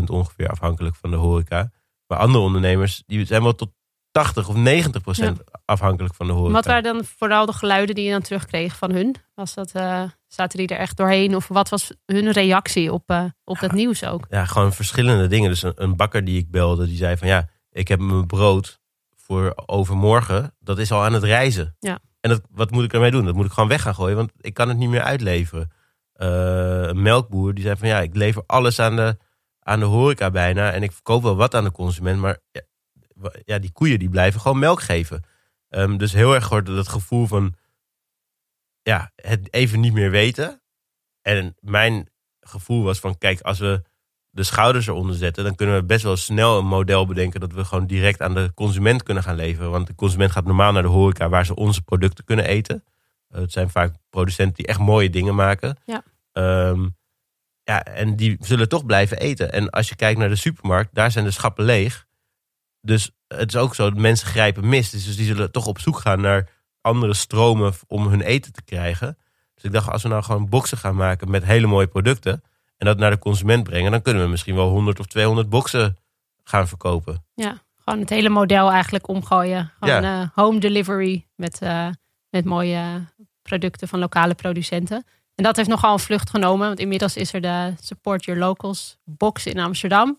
40% 0.00 0.04
ongeveer 0.06 0.48
afhankelijk 0.48 0.96
van 0.96 1.10
de 1.10 1.16
horeca. 1.16 1.70
Maar 2.06 2.18
andere 2.18 2.44
ondernemers 2.44 3.02
die 3.06 3.26
zijn 3.26 3.42
wel 3.42 3.54
tot 3.54 3.72
80 4.10 4.48
of 4.48 4.54
90 4.54 5.16
ja. 5.16 5.34
afhankelijk 5.64 6.14
van 6.14 6.26
de 6.26 6.32
horeca. 6.32 6.52
Wat 6.52 6.64
waren 6.64 6.82
dan 6.82 7.04
vooral 7.04 7.46
de 7.46 7.52
geluiden 7.52 7.94
die 7.94 8.04
je 8.04 8.10
dan 8.10 8.22
terugkreeg 8.22 8.76
van 8.76 8.90
hun? 8.90 9.14
Was 9.34 9.54
dat, 9.54 9.72
uh, 9.76 10.02
zaten 10.26 10.58
die 10.58 10.68
er 10.68 10.78
echt 10.78 10.96
doorheen? 10.96 11.36
Of 11.36 11.48
wat 11.48 11.68
was 11.68 11.92
hun 12.06 12.30
reactie 12.30 12.92
op, 12.92 13.10
uh, 13.10 13.24
op 13.44 13.54
ja, 13.54 13.60
dat 13.60 13.72
nieuws 13.72 14.04
ook? 14.04 14.26
Ja, 14.28 14.44
gewoon 14.44 14.72
verschillende 14.72 15.26
dingen. 15.26 15.50
Dus 15.50 15.62
een, 15.62 15.72
een, 15.76 15.96
bakker 15.96 16.24
die 16.24 16.38
ik 16.38 16.50
belde, 16.50 16.86
die 16.86 16.96
zei 16.96 17.16
van 17.16 17.28
ja, 17.28 17.48
ik 17.70 17.88
heb 17.88 18.00
mijn 18.00 18.26
brood 18.26 18.80
voor 19.16 19.52
overmorgen. 19.66 20.54
Dat 20.58 20.78
is 20.78 20.92
al 20.92 21.04
aan 21.04 21.12
het 21.12 21.24
reizen. 21.24 21.76
Ja. 21.78 21.98
En 22.24 22.42
wat 22.50 22.70
moet 22.70 22.84
ik 22.84 22.92
ermee 22.92 23.10
doen? 23.10 23.24
Dat 23.24 23.34
moet 23.34 23.46
ik 23.46 23.52
gewoon 23.52 23.68
weg 23.68 23.82
gaan 23.82 23.94
gooien, 23.94 24.16
want 24.16 24.32
ik 24.36 24.54
kan 24.54 24.68
het 24.68 24.76
niet 24.76 24.88
meer 24.88 25.02
uitleveren. 25.02 25.70
Uh, 26.16 26.82
een 26.82 27.02
melkboer 27.02 27.54
die 27.54 27.64
zei 27.64 27.76
van 27.76 27.88
ja, 27.88 28.00
ik 28.00 28.14
lever 28.14 28.42
alles 28.46 28.78
aan 28.78 28.96
de, 28.96 29.16
aan 29.58 29.78
de 29.78 29.84
horeca 29.84 30.30
bijna. 30.30 30.72
En 30.72 30.82
ik 30.82 30.92
verkoop 30.92 31.22
wel 31.22 31.36
wat 31.36 31.54
aan 31.54 31.64
de 31.64 31.72
consument, 31.72 32.20
maar 32.20 32.38
ja, 32.50 32.62
ja 33.44 33.58
die 33.58 33.72
koeien 33.72 33.98
die 33.98 34.08
blijven 34.08 34.40
gewoon 34.40 34.58
melk 34.58 34.80
geven. 34.80 35.24
Um, 35.68 35.98
dus 35.98 36.12
heel 36.12 36.34
erg 36.34 36.48
hoort 36.48 36.66
dat 36.66 36.88
gevoel 36.88 37.26
van 37.26 37.54
ja, 38.82 39.10
het 39.14 39.52
even 39.52 39.80
niet 39.80 39.92
meer 39.92 40.10
weten. 40.10 40.62
En 41.22 41.56
mijn 41.60 42.08
gevoel 42.40 42.82
was 42.82 42.98
van 42.98 43.18
kijk, 43.18 43.40
als 43.40 43.58
we 43.58 43.82
de 44.34 44.42
schouders 44.42 44.86
eronder 44.86 45.16
zetten, 45.16 45.44
dan 45.44 45.54
kunnen 45.54 45.74
we 45.74 45.84
best 45.84 46.02
wel 46.02 46.16
snel 46.16 46.58
een 46.58 46.66
model 46.66 47.06
bedenken 47.06 47.40
dat 47.40 47.52
we 47.52 47.64
gewoon 47.64 47.86
direct 47.86 48.22
aan 48.22 48.34
de 48.34 48.52
consument 48.54 49.02
kunnen 49.02 49.22
gaan 49.22 49.34
leveren. 49.34 49.70
Want 49.70 49.86
de 49.86 49.94
consument 49.94 50.30
gaat 50.30 50.44
normaal 50.44 50.72
naar 50.72 50.82
de 50.82 50.88
horeca 50.88 51.28
waar 51.28 51.46
ze 51.46 51.54
onze 51.54 51.82
producten 51.82 52.24
kunnen 52.24 52.44
eten. 52.44 52.84
Uh, 53.30 53.40
het 53.40 53.52
zijn 53.52 53.70
vaak 53.70 53.94
producenten 54.10 54.54
die 54.54 54.66
echt 54.66 54.78
mooie 54.78 55.10
dingen 55.10 55.34
maken. 55.34 55.76
Ja. 55.84 56.02
Um, 56.68 56.96
ja, 57.62 57.84
en 57.84 58.16
die 58.16 58.36
zullen 58.40 58.68
toch 58.68 58.86
blijven 58.86 59.18
eten. 59.18 59.52
En 59.52 59.70
als 59.70 59.88
je 59.88 59.96
kijkt 59.96 60.18
naar 60.18 60.28
de 60.28 60.36
supermarkt, 60.36 60.94
daar 60.94 61.10
zijn 61.10 61.24
de 61.24 61.30
schappen 61.30 61.64
leeg. 61.64 62.06
Dus 62.80 63.10
het 63.28 63.54
is 63.54 63.60
ook 63.60 63.74
zo 63.74 63.90
dat 63.90 63.98
mensen 63.98 64.26
grijpen 64.26 64.68
mis. 64.68 64.90
Dus 64.90 65.16
die 65.16 65.26
zullen 65.26 65.50
toch 65.50 65.66
op 65.66 65.78
zoek 65.78 65.98
gaan 65.98 66.20
naar 66.20 66.48
andere 66.80 67.14
stromen 67.14 67.72
om 67.86 68.06
hun 68.06 68.20
eten 68.20 68.52
te 68.52 68.62
krijgen. 68.62 69.18
Dus 69.54 69.64
ik 69.64 69.72
dacht, 69.72 69.90
als 69.90 70.02
we 70.02 70.08
nou 70.08 70.22
gewoon 70.22 70.48
boxen 70.48 70.78
gaan 70.78 70.96
maken 70.96 71.30
met 71.30 71.44
hele 71.44 71.66
mooie 71.66 71.86
producten. 71.86 72.42
En 72.84 72.90
dat 72.90 72.98
naar 72.98 73.10
de 73.10 73.18
consument 73.18 73.64
brengen, 73.64 73.90
dan 73.90 74.02
kunnen 74.02 74.22
we 74.22 74.28
misschien 74.28 74.54
wel 74.54 74.68
100 74.68 75.00
of 75.00 75.06
200 75.06 75.48
boxen 75.48 75.96
gaan 76.42 76.68
verkopen. 76.68 77.24
Ja, 77.34 77.62
gewoon 77.84 78.00
het 78.00 78.10
hele 78.10 78.28
model 78.28 78.70
eigenlijk 78.70 79.08
omgooien. 79.08 79.72
Gewoon 79.80 80.02
ja. 80.02 80.22
uh, 80.22 80.28
home 80.34 80.60
delivery 80.60 81.26
met, 81.34 81.60
uh, 81.62 81.88
met 82.30 82.44
mooie 82.44 83.06
producten 83.42 83.88
van 83.88 83.98
lokale 83.98 84.34
producenten. 84.34 85.04
En 85.34 85.44
dat 85.44 85.56
heeft 85.56 85.68
nogal 85.68 85.92
een 85.92 85.98
vlucht 85.98 86.30
genomen. 86.30 86.66
Want 86.66 86.78
inmiddels 86.78 87.16
is 87.16 87.32
er 87.32 87.40
de 87.40 87.74
Support 87.80 88.24
Your 88.24 88.40
Locals 88.40 88.98
box 89.04 89.46
in 89.46 89.58
Amsterdam. 89.58 90.18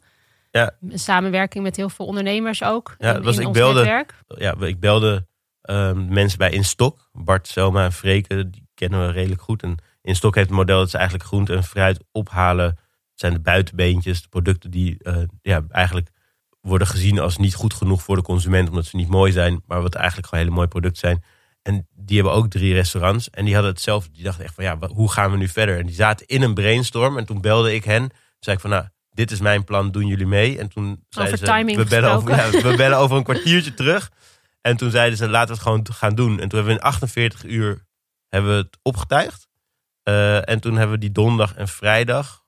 Ja. 0.52 0.72
Een 0.90 1.00
samenwerking 1.00 1.64
met 1.64 1.76
heel 1.76 1.90
veel 1.90 2.06
ondernemers 2.06 2.64
ook. 2.64 2.96
Ja, 2.98 3.16
in, 3.16 3.24
was, 3.24 3.38
in 3.38 3.48
ik 3.48 3.54
belde, 3.54 3.80
netwerk. 3.80 4.14
Ja, 4.28 4.56
ik 4.60 4.80
belde 4.80 5.28
um, 5.62 6.14
mensen 6.14 6.38
bij 6.38 6.52
Instok. 6.52 7.10
Bart, 7.12 7.48
Selma 7.48 7.84
en 7.84 7.94
Freke, 7.94 8.50
die 8.50 8.68
kennen 8.74 9.06
we 9.06 9.12
redelijk 9.12 9.42
goed. 9.42 9.64
En 9.64 9.78
Instok 10.06 10.36
heeft 10.36 10.48
het 10.48 10.58
model 10.58 10.80
dat 10.80 10.90
ze 10.90 10.98
eigenlijk 10.98 11.28
groente 11.28 11.54
en 11.54 11.64
fruit 11.64 12.04
ophalen. 12.12 12.66
Het 12.66 13.20
zijn 13.20 13.34
de 13.34 13.40
buitenbeentjes, 13.40 14.22
de 14.22 14.28
producten 14.28 14.72
die 14.72 14.98
uh, 15.00 15.18
ja, 15.42 15.66
eigenlijk 15.70 16.10
worden 16.62 16.88
gezien 16.88 17.20
als 17.20 17.38
niet 17.38 17.56
goed 17.56 17.74
genoeg 17.74 18.04
voor 18.04 18.16
de 18.16 18.22
consument. 18.22 18.70
Omdat 18.70 18.86
ze 18.86 18.96
niet 18.96 19.10
mooi 19.10 19.32
zijn, 19.32 19.62
maar 19.66 19.82
wat 19.82 19.96
eigenlijk 19.96 20.28
gewoon 20.28 20.44
hele 20.44 20.56
mooie 20.56 20.68
producten 20.68 21.00
zijn. 21.00 21.24
En 21.62 21.88
die 21.92 22.16
hebben 22.16 22.34
ook 22.34 22.50
drie 22.50 22.74
restaurants. 22.74 23.30
En 23.30 23.46
die 23.46 23.54
hadden 23.54 23.72
hetzelfde. 23.72 24.12
Die 24.12 24.24
dachten 24.24 24.44
echt 24.44 24.54
van 24.54 24.64
ja, 24.64 24.78
hoe 24.88 25.12
gaan 25.12 25.32
we 25.32 25.38
nu 25.38 25.48
verder? 25.48 25.80
En 25.80 25.86
die 25.86 25.96
zaten 25.96 26.28
in 26.28 26.42
een 26.42 26.54
brainstorm. 26.54 27.18
En 27.18 27.26
toen 27.26 27.42
belde 27.42 27.74
ik 27.74 27.84
hen. 27.84 28.10
zei 28.40 28.56
ik 28.56 28.62
van 28.62 28.70
nou, 28.70 28.86
dit 29.12 29.32
is 29.32 29.40
mijn 29.40 29.64
plan, 29.64 29.92
doen 29.92 30.08
jullie 30.08 30.28
mee? 30.28 30.60
En 30.60 30.70
toen 30.70 31.06
zeiden 31.10 31.50
over 31.50 31.70
ze, 31.70 31.78
we 31.78 31.86
bellen 31.86 32.12
over, 32.12 32.30
ja, 32.30 32.50
we 32.50 32.76
bellen 32.76 32.98
over 32.98 33.18
een 33.18 33.24
kwartiertje 33.32 33.74
terug. 33.74 34.12
En 34.62 34.78
toen 34.78 34.92
zeiden 34.92 35.18
ze, 35.18 35.30
laten 35.30 35.48
we 35.48 35.54
het 35.54 35.64
gewoon 35.64 35.88
gaan 35.92 36.16
doen. 36.16 36.40
En 36.40 36.50
toen 36.50 36.60
hebben 36.60 36.76
we 36.76 36.80
in 36.80 36.86
48 36.86 37.44
uur 37.44 37.86
hebben 38.30 38.52
we 38.52 38.58
het 38.58 38.78
opgetuigd. 38.82 39.48
Uh, 40.10 40.50
en 40.50 40.60
toen 40.60 40.74
hebben 40.76 40.96
we 40.96 41.02
die 41.02 41.12
donderdag 41.12 41.56
en 41.56 41.68
vrijdag 41.68 42.44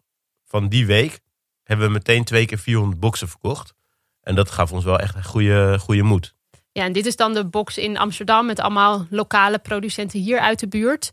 van 0.46 0.68
die 0.68 0.86
week... 0.86 1.20
hebben 1.64 1.86
we 1.86 1.92
meteen 1.92 2.24
twee 2.24 2.46
keer 2.46 2.58
400 2.58 3.00
boxen 3.00 3.28
verkocht. 3.28 3.74
En 4.22 4.36
dat 4.36 4.52
gaf 4.52 4.72
ons 4.72 4.84
wel 4.84 5.00
echt 5.00 5.16
een 5.16 5.24
goede, 5.24 5.80
goede 5.80 6.04
moed. 6.04 6.36
Ja, 6.72 6.84
en 6.84 6.94
dit 6.94 7.06
is 7.06 7.16
dan 7.16 7.34
de 7.34 7.46
box 7.46 7.78
in 7.78 7.98
Amsterdam 7.98 8.46
met 8.46 8.60
allemaal 8.60 9.06
lokale 9.10 9.60
producenten 9.60 10.20
hier 10.20 10.40
uit 10.40 10.60
de 10.60 10.68
buurt. 10.68 11.12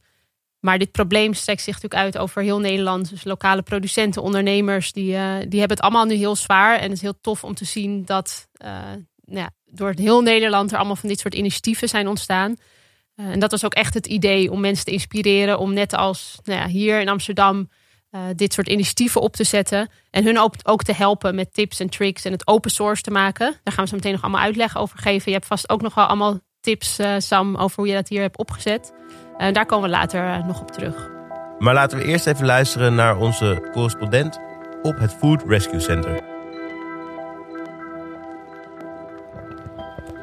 Maar 0.61 0.79
dit 0.79 0.93
probleem 0.93 1.35
strekt 1.35 1.63
zich 1.63 1.75
natuurlijk 1.75 2.03
uit 2.03 2.19
over 2.19 2.43
heel 2.43 2.61
Nederland. 2.61 3.11
Dus 3.11 3.25
lokale 3.25 3.63
producenten, 3.63 4.23
ondernemers, 4.23 4.93
die, 4.93 5.13
uh, 5.13 5.37
die 5.49 5.59
hebben 5.59 5.77
het 5.77 5.81
allemaal 5.81 6.05
nu 6.05 6.15
heel 6.15 6.37
zwaar. 6.37 6.77
En 6.77 6.83
het 6.83 6.93
is 6.93 7.01
heel 7.01 7.21
tof 7.21 7.45
om 7.45 7.55
te 7.55 7.65
zien 7.65 8.05
dat 8.05 8.49
uh, 8.65 8.69
nou 9.25 9.39
ja, 9.39 9.51
door 9.65 9.93
heel 9.97 10.21
Nederland 10.21 10.71
er 10.71 10.77
allemaal 10.77 10.97
van 10.97 11.09
dit 11.09 11.21
soort 11.21 11.35
initiatieven 11.35 11.89
zijn 11.89 12.09
ontstaan. 12.09 12.57
Uh, 13.17 13.27
en 13.27 13.39
dat 13.39 13.51
was 13.51 13.65
ook 13.65 13.75
echt 13.75 13.95
het 13.95 14.07
idee 14.07 14.51
om 14.51 14.61
mensen 14.61 14.85
te 14.85 14.91
inspireren 14.91 15.59
om 15.59 15.73
net 15.73 15.95
als 15.95 16.39
nou 16.45 16.61
ja, 16.61 16.67
hier 16.67 17.01
in 17.01 17.09
Amsterdam 17.09 17.69
uh, 18.11 18.21
dit 18.37 18.53
soort 18.53 18.69
initiatieven 18.69 19.21
op 19.21 19.37
te 19.37 19.45
zetten. 19.45 19.89
En 20.11 20.25
hun 20.25 20.39
ook, 20.39 20.55
ook, 20.63 20.83
te 20.83 20.93
helpen 20.93 21.35
met 21.35 21.55
tips 21.55 21.81
en 21.81 21.91
tricks 21.91 22.25
en 22.25 22.33
het 22.33 22.47
open 22.47 22.71
source 22.71 23.03
te 23.03 23.11
maken. 23.11 23.61
Daar 23.63 23.75
gaan 23.75 23.85
we 23.85 23.91
zo 23.91 23.97
meteen 23.97 24.13
nog 24.13 24.23
allemaal 24.23 24.41
uitleg 24.41 24.77
over 24.77 24.99
geven. 24.99 25.25
Je 25.27 25.37
hebt 25.37 25.47
vast 25.47 25.69
ook 25.69 25.83
nog 25.83 25.95
wel 25.95 26.05
allemaal 26.05 26.39
tips, 26.61 27.01
uh, 27.01 27.15
Sam, 27.19 27.57
over 27.57 27.77
hoe 27.77 27.87
je 27.87 27.95
dat 27.95 28.09
hier 28.09 28.21
hebt 28.21 28.39
opgezet. 28.39 28.93
En 29.37 29.55
daar 29.55 29.67
komen 29.67 29.91
we 29.91 29.97
later 29.97 30.47
nog 30.47 30.61
op 30.61 30.71
terug. 30.71 31.11
Maar 31.59 31.75
laten 31.75 31.99
we 31.99 32.05
eerst 32.05 32.27
even 32.27 32.47
luisteren 32.47 32.95
naar 32.95 33.19
onze 33.19 33.69
correspondent 33.73 34.39
op 34.83 34.99
het 34.99 35.13
Food 35.13 35.43
Rescue 35.47 35.81
Center. 35.81 36.15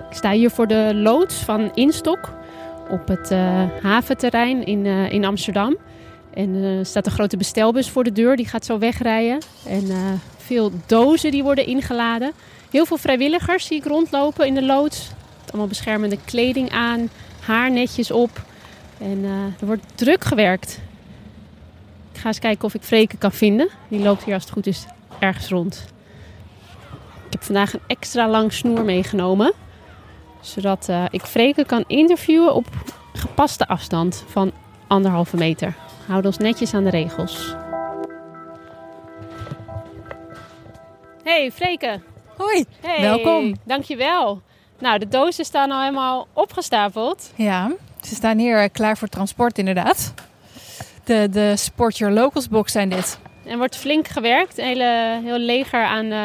Ik 0.10 0.18
sta 0.18 0.32
hier 0.32 0.50
voor 0.50 0.68
de 0.68 0.92
loods 0.96 1.36
van 1.36 1.72
Instok 1.74 2.41
op 2.92 3.08
het 3.08 3.32
uh, 3.32 3.64
haventerrein 3.82 4.66
in, 4.66 4.86
uh, 4.86 5.12
in 5.12 5.26
Amsterdam. 5.26 5.78
En 6.34 6.56
eh, 6.56 6.78
er 6.78 6.86
staat 6.86 7.06
een 7.06 7.12
grote 7.12 7.38
bestelbus 7.38 7.90
voor 7.90 8.04
de 8.04 8.12
deur, 8.12 8.36
die 8.36 8.48
gaat 8.48 8.66
zo 8.66 8.78
wegrijden. 8.78 9.40
En 9.66 9.90
eh, 9.90 9.98
veel 10.38 10.72
dozen 10.86 11.32
die 11.32 11.44
worden 11.44 11.66
ingeladen. 11.66 12.32
Heel 12.70 12.86
veel 12.86 12.98
vrijwilligers 12.98 13.66
zie 13.66 13.78
ik 13.78 13.86
rondlopen 13.86 14.48
in 14.48 14.54
de 14.54 14.64
loods. 14.66 15.10
Allemaal 15.50 15.68
beschermende 15.68 16.18
kleding 16.26 16.70
aan, 16.70 17.10
haar 17.40 17.72
netjes 17.72 18.12
op. 18.12 18.46
En 18.98 19.20
eh, 19.24 19.60
er 19.60 19.66
wordt 19.66 19.84
druk 19.96 20.24
gewerkt. 20.24 20.80
Ik 22.14 22.20
ga 22.20 22.28
eens 22.28 22.40
kijken 22.40 22.66
of 22.66 22.74
ik 22.74 22.84
Freke 22.84 23.18
kan 23.18 23.32
vinden. 23.32 23.70
Die 23.88 24.00
loopt 24.00 24.24
hier 24.24 24.34
als 24.34 24.44
het 24.44 24.52
goed 24.52 24.68
is 24.68 24.86
ergens 25.20 25.48
rond. 25.48 25.86
Ik 27.26 27.32
heb 27.32 27.44
vandaag 27.44 27.74
een 27.74 27.80
extra 27.88 28.30
lang 28.30 28.54
snoer 28.54 28.84
meegenomen. 28.84 29.54
Zodat 30.42 30.90
eh, 30.90 31.04
ik 31.10 31.22
Freke 31.22 31.66
kan 31.66 31.84
interviewen 31.88 32.54
op 32.54 32.66
gepaste 33.14 33.68
afstand 33.68 34.24
van 34.28 34.52
anderhalve 34.88 35.38
meter. 35.38 35.74
Houd 36.08 36.26
ons 36.26 36.38
netjes 36.38 36.74
aan 36.74 36.84
de 36.84 36.90
regels. 36.90 37.56
Hey 41.24 41.52
Freke. 41.52 42.00
Hoi, 42.38 42.66
Hey, 42.82 43.02
welkom. 43.02 43.56
Dankjewel. 43.64 44.42
Nou, 44.80 45.00
de 45.00 45.08
dozen 45.08 45.46
staan 45.46 45.72
al 45.72 45.80
helemaal 45.80 46.28
opgestapeld. 46.34 47.32
Ja, 47.36 47.72
ze 48.02 48.16
staan 48.16 48.38
hier 48.38 48.58
eh, 48.62 48.70
klaar 48.72 48.98
voor 48.98 49.08
transport 49.08 49.58
inderdaad. 49.58 50.14
De, 51.04 51.28
de 51.32 51.56
Sport 51.58 51.98
Your 51.98 52.14
Locals 52.14 52.50
box 52.50 52.72
zijn 52.72 52.90
dit. 52.90 53.20
En 53.51 53.58
wordt 53.58 53.77
flink 53.77 54.08
gewerkt. 54.08 54.58
Een 54.58 54.65
hele, 54.65 55.20
heel 55.24 55.38
leger 55.38 55.84
aan, 55.84 56.12
eh, 56.12 56.17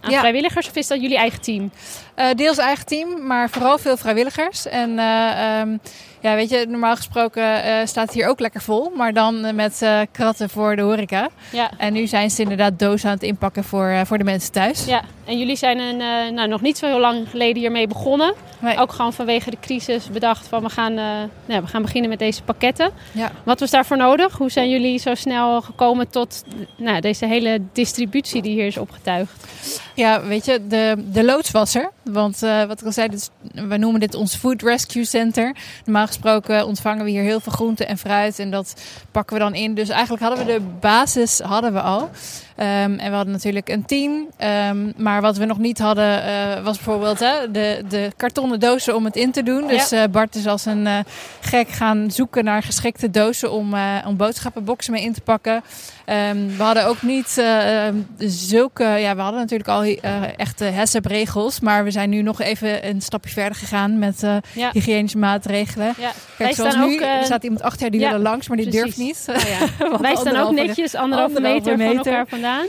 aan 0.00 0.10
Ja. 0.10 0.18
vrijwilligers. 0.18 0.68
Of 0.68 0.76
is 0.76 0.86
dat 0.86 1.00
jullie 1.00 1.16
eigen 1.16 1.40
team? 1.40 1.70
Eh, 2.14 2.26
deels 2.34 2.58
eigen 2.58 2.86
team, 2.86 3.26
maar 3.26 3.50
vooral 3.50 3.78
veel 3.78 3.96
vrijwilligers. 3.96 4.66
En 4.66 4.98
eh, 4.98 5.58
ehm, 5.60 5.76
ja, 6.20 6.34
weet 6.34 6.50
je, 6.50 6.66
normaal 6.68 6.96
gesproken 6.96 7.42
staat 7.88 8.06
het 8.06 8.14
hier 8.14 8.28
ook 8.28 8.40
lekker 8.40 8.60
vol. 8.60 8.92
Maar 8.96 9.12
dan 9.12 9.54
met 9.54 9.86
kratten 10.12 10.50
voor 10.50 10.76
de 10.76 10.82
horeca. 10.82 11.28
Ja. 11.52 11.70
En 11.78 11.92
nu 11.92 12.06
zijn 12.06 12.30
ze 12.30 12.42
inderdaad 12.42 12.78
dozen 12.78 13.08
aan 13.08 13.14
het 13.14 13.22
inpakken 13.22 13.64
voor, 13.64 14.02
voor 14.06 14.18
de 14.18 14.24
mensen 14.24 14.52
thuis. 14.52 14.84
ja. 14.84 15.02
En 15.24 15.38
jullie 15.38 15.56
zijn 15.56 15.78
een, 15.78 16.00
eh, 16.00 16.32
nou, 16.34 16.48
nog 16.48 16.60
niet 16.60 16.78
zo 16.78 16.86
heel 16.86 17.00
lang 17.00 17.30
geleden 17.30 17.62
hiermee 17.62 17.86
begonnen. 17.86 18.34
Nee. 18.58 18.78
Ook 18.78 18.92
gewoon 18.92 19.12
vanwege 19.12 19.50
de 19.50 19.56
crisis 19.60 20.10
bedacht 20.10 20.46
van 20.46 20.62
we 20.62 20.68
gaan, 20.68 20.98
eh, 20.98 21.04
nou, 21.46 21.62
we 21.62 21.66
gaan 21.66 21.82
beginnen 21.82 22.10
met 22.10 22.18
deze 22.18 22.42
pakketten. 22.42 22.90
Ja. 23.12 23.32
Wat 23.44 23.60
was 23.60 23.70
daarvoor 23.70 23.96
nodig? 23.96 24.36
Hoe 24.36 24.50
zijn 24.50 24.70
jullie 24.70 24.98
zo 24.98 25.14
snel 25.14 25.62
gekomen 25.62 26.08
tot 26.08 26.44
nou, 26.76 27.00
deze 27.00 27.26
hele 27.26 27.60
distributie 27.72 28.42
die 28.42 28.52
hier 28.52 28.66
is 28.66 28.76
opgetuigd? 28.76 29.46
Ja, 29.94 30.22
weet 30.22 30.44
je, 30.44 30.66
de, 30.66 31.04
de 31.12 31.24
loods 31.24 31.50
was 31.50 31.74
er. 31.74 31.90
Want 32.02 32.42
eh, 32.42 32.64
wat 32.64 32.80
ik 32.80 32.86
al 32.86 32.92
zei, 32.92 33.08
we 33.52 33.76
noemen 33.76 34.00
dit 34.00 34.14
ons 34.14 34.36
Food 34.36 34.62
Rescue 34.62 35.04
Center. 35.04 35.56
Normaal 35.84 36.06
gesproken 36.06 36.66
ontvangen 36.66 37.04
we 37.04 37.10
hier 37.10 37.22
heel 37.22 37.40
veel 37.40 37.52
groente 37.52 37.84
en 37.84 37.98
fruit. 37.98 38.38
En 38.38 38.50
dat 38.50 38.82
pakken 39.10 39.36
we 39.36 39.42
dan 39.42 39.54
in. 39.54 39.74
Dus 39.74 39.88
eigenlijk 39.88 40.22
hadden 40.22 40.46
we 40.46 40.52
de 40.52 40.60
basis 40.80 41.40
hadden 41.40 41.72
we 41.72 41.80
al. 41.80 42.10
Ehm, 42.56 42.92
en 42.98 43.10
we 43.10 43.16
hadden 43.16 43.32
natuurlijk 43.32 43.68
een 43.68 43.84
team. 43.84 44.28
Ehm, 44.36 44.92
maar 44.96 45.20
wat 45.20 45.36
we 45.36 45.44
nog 45.44 45.58
niet 45.58 45.78
hadden 45.78 46.22
eh, 46.24 46.64
was 46.64 46.76
bijvoorbeeld 46.76 47.18
hè, 47.18 47.50
de, 47.50 47.84
de 47.88 48.12
kartonnen 48.16 48.60
dozen 48.60 48.94
om 48.94 49.04
het 49.04 49.16
in 49.16 49.32
te 49.32 49.42
doen. 49.42 49.66
Dus 49.66 49.92
eh, 49.92 50.02
Bart 50.10 50.34
is 50.34 50.46
als 50.46 50.64
een 50.64 50.86
eh, 50.86 50.98
gek 51.40 51.68
gaan 51.68 52.10
zoeken 52.10 52.44
naar 52.44 52.62
geschikte 52.62 53.10
dozen 53.10 53.52
om, 53.52 53.74
om 54.06 54.16
boodschappenboxen 54.16 54.92
mee 54.92 55.02
in 55.02 55.12
te 55.12 55.20
pakken. 55.20 55.62
Ehm, 56.04 56.56
we 56.56 56.62
hadden 56.62 56.86
ook 56.86 57.02
niet 57.02 57.38
eh, 57.38 57.86
ehm, 57.86 57.96
zulke... 58.18 58.84
Ja, 58.84 59.14
we 59.16 59.20
hadden 59.22 59.40
natuurlijk 59.40 59.68
al 59.68 59.82
eh, 59.82 60.22
echte 60.38 60.64
HACCP-regels. 60.64 61.60
Maar 61.60 61.84
we 61.84 61.90
zijn 61.90 62.10
nu 62.10 62.22
nog 62.22 62.40
even 62.40 62.88
een 62.88 63.00
stapje 63.02 63.30
verder 63.30 63.54
gegaan 63.54 63.98
met 63.98 64.20
Ja. 64.52 64.70
hygiënische 64.72 65.18
maatregelen. 65.18 65.86
Ja. 65.86 65.94
Kijk, 65.94 66.12
Wij 66.38 66.52
zoals 66.54 66.72
staan 66.72 66.88
nu, 66.88 66.94
ook, 66.94 67.00
er 67.00 67.24
staat 67.24 67.42
iemand 67.42 67.62
achter 67.62 67.90
die 67.90 68.00
ja, 68.00 68.08
wil 68.08 68.16
er 68.16 68.22
langs, 68.22 68.48
maar 68.48 68.56
die 68.56 68.68
precies. 68.68 68.96
durft 68.96 69.26
niet. 69.28 69.36
Oh 69.36 69.48
ja. 69.48 69.66
Want 69.90 70.00
Wij 70.00 70.16
staan 70.16 70.36
ook 70.36 70.52
netjes 70.52 70.94
anderhalve 70.94 71.40
meter, 71.40 71.62
van 71.78 71.86
meter. 71.86 71.96
elkaar 71.96 72.26
vandaan. 72.26 72.66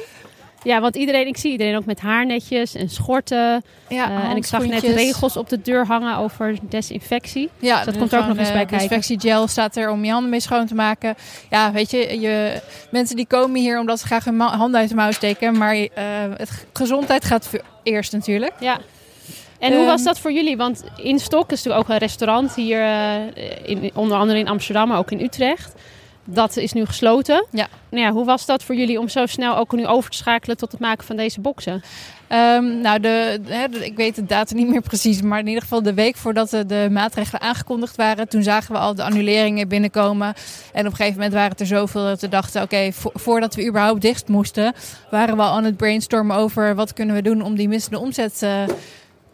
Ja, 0.65 0.81
want 0.81 0.95
iedereen, 0.95 1.27
ik 1.27 1.38
zie 1.38 1.51
iedereen 1.51 1.75
ook 1.75 1.86
met 1.86 2.00
haarnetjes 2.00 2.75
en 2.75 2.89
schorten. 2.89 3.63
Ja, 3.89 4.10
Eh, 4.10 4.29
en 4.29 4.36
ik 4.36 4.45
zag 4.45 4.65
net 4.65 4.84
regels 4.84 5.38
op 5.38 5.50
de 5.50 5.62
deur 5.62 5.86
hangen 5.86 6.17
over 6.17 6.57
desinfectie. 6.62 7.50
Ja, 7.60 7.84
dat 7.84 7.93
er 7.93 8.00
komt 8.00 8.13
er 8.13 8.19
ook 8.19 8.27
nog 8.27 8.38
eens 8.38 8.51
bij 8.51 8.62
eh, 8.62 8.67
kijken. 8.67 8.89
Desinfectiegel 8.89 9.48
staat 9.48 9.75
er 9.75 9.89
om 9.89 10.05
je 10.05 10.12
handen 10.12 10.29
mee 10.29 10.39
schoon 10.39 10.65
te 10.67 10.75
maken. 10.75 11.15
Ja, 11.50 11.72
weet 11.72 11.91
je, 11.91 12.19
je 12.19 12.62
mensen 12.91 13.15
die 13.15 13.27
komen 13.27 13.62
hier 13.62 13.79
omdat 13.79 14.00
ze 14.00 14.05
graag 14.05 14.25
hun 14.25 14.39
handen 14.39 14.79
uit 14.79 14.89
de 14.89 14.95
mouw 14.95 15.12
steken. 15.12 15.57
Maar 15.57 15.75
eh, 15.75 15.88
het, 16.38 16.65
gezondheid 16.74 17.25
gaat 17.25 17.50
eerst 17.84 18.12
natuurlijk. 18.12 18.53
Ja. 18.60 18.77
En 19.60 19.72
hoe 19.72 19.81
Ehm, 19.81 19.89
was 19.89 20.03
dat 20.03 20.19
voor 20.19 20.31
jullie? 20.31 20.57
Want 20.57 20.84
in 20.98 21.19
Stok 21.19 21.51
is 21.51 21.63
natuurlijk 21.63 21.84
ook 21.84 21.89
een 21.89 22.07
restaurant 22.07 22.55
hier, 22.55 22.86
in, 23.63 23.91
onder 23.93 24.17
andere 24.17 24.39
in 24.39 24.48
Amsterdam, 24.48 24.88
maar 24.88 24.98
ook 24.98 25.12
in 25.12 25.22
Utrecht. 25.22 25.74
Dat 26.25 26.58
is 26.58 26.74
nu 26.74 26.86
gesloten. 26.86 27.46
Ja. 27.51 27.67
Nou 27.89 28.03
ja, 28.03 28.12
hoe 28.12 28.25
was 28.25 28.46
dat 28.46 28.63
voor 28.63 28.75
jullie 28.75 29.00
om 29.00 29.10
zo 29.10 29.25
snel 29.25 29.58
ook 29.58 29.72
nu 29.72 29.88
over 29.88 30.10
te 30.12 30.17
schakelen 30.17 30.58
tot 30.58 30.72
het 30.72 30.82
maken 30.82 31.05
van 31.05 31.15
deze 31.15 31.41
boxen? 31.41 31.84
Ehm, 32.27 32.82
nou, 32.82 33.00
de, 33.00 33.39
ik 33.82 33.96
weet 33.96 34.15
de 34.15 34.25
data 34.25 34.55
niet 34.55 34.67
meer 34.67 34.82
precies, 34.82 35.22
maar 35.22 35.39
in 35.39 35.48
ieder 35.48 35.62
geval 35.62 35.84
de 35.84 35.94
week 35.94 36.15
voordat 36.15 36.50
de, 36.50 36.65
de 36.65 36.88
maatregelen 36.91 37.41
aangekondigd 37.41 37.96
waren, 37.96 38.27
toen 38.27 38.44
zagen 38.44 38.74
we 38.74 38.79
al 38.79 38.96
de 38.96 39.03
annuleringen 39.03 39.67
binnenkomen. 39.67 40.34
En 40.74 40.86
op 40.86 40.91
een 40.91 40.96
gegeven 40.96 41.13
moment 41.13 41.34
waren 41.34 41.51
het 41.51 41.60
er 41.60 41.65
zoveel 41.65 42.03
dat 42.03 42.22
we 42.22 42.29
dachten, 42.29 42.62
oké, 42.62 42.91
vo- 42.91 43.12
voordat 43.13 43.55
we 43.55 43.67
überhaupt 43.67 44.01
dicht 44.01 44.27
moesten, 44.27 44.74
waren 45.12 45.36
we 45.38 45.41
al 45.44 45.55
aan 45.55 45.63
het 45.63 45.77
brainstormen 45.77 46.36
over 46.36 46.75
wat 46.75 46.94
kunnen 46.94 47.15
we 47.15 47.22
doen 47.22 47.41
om 47.41 47.55
die 47.55 47.67
missende 47.67 48.00
omzet 48.00 48.41
eh, 48.41 48.63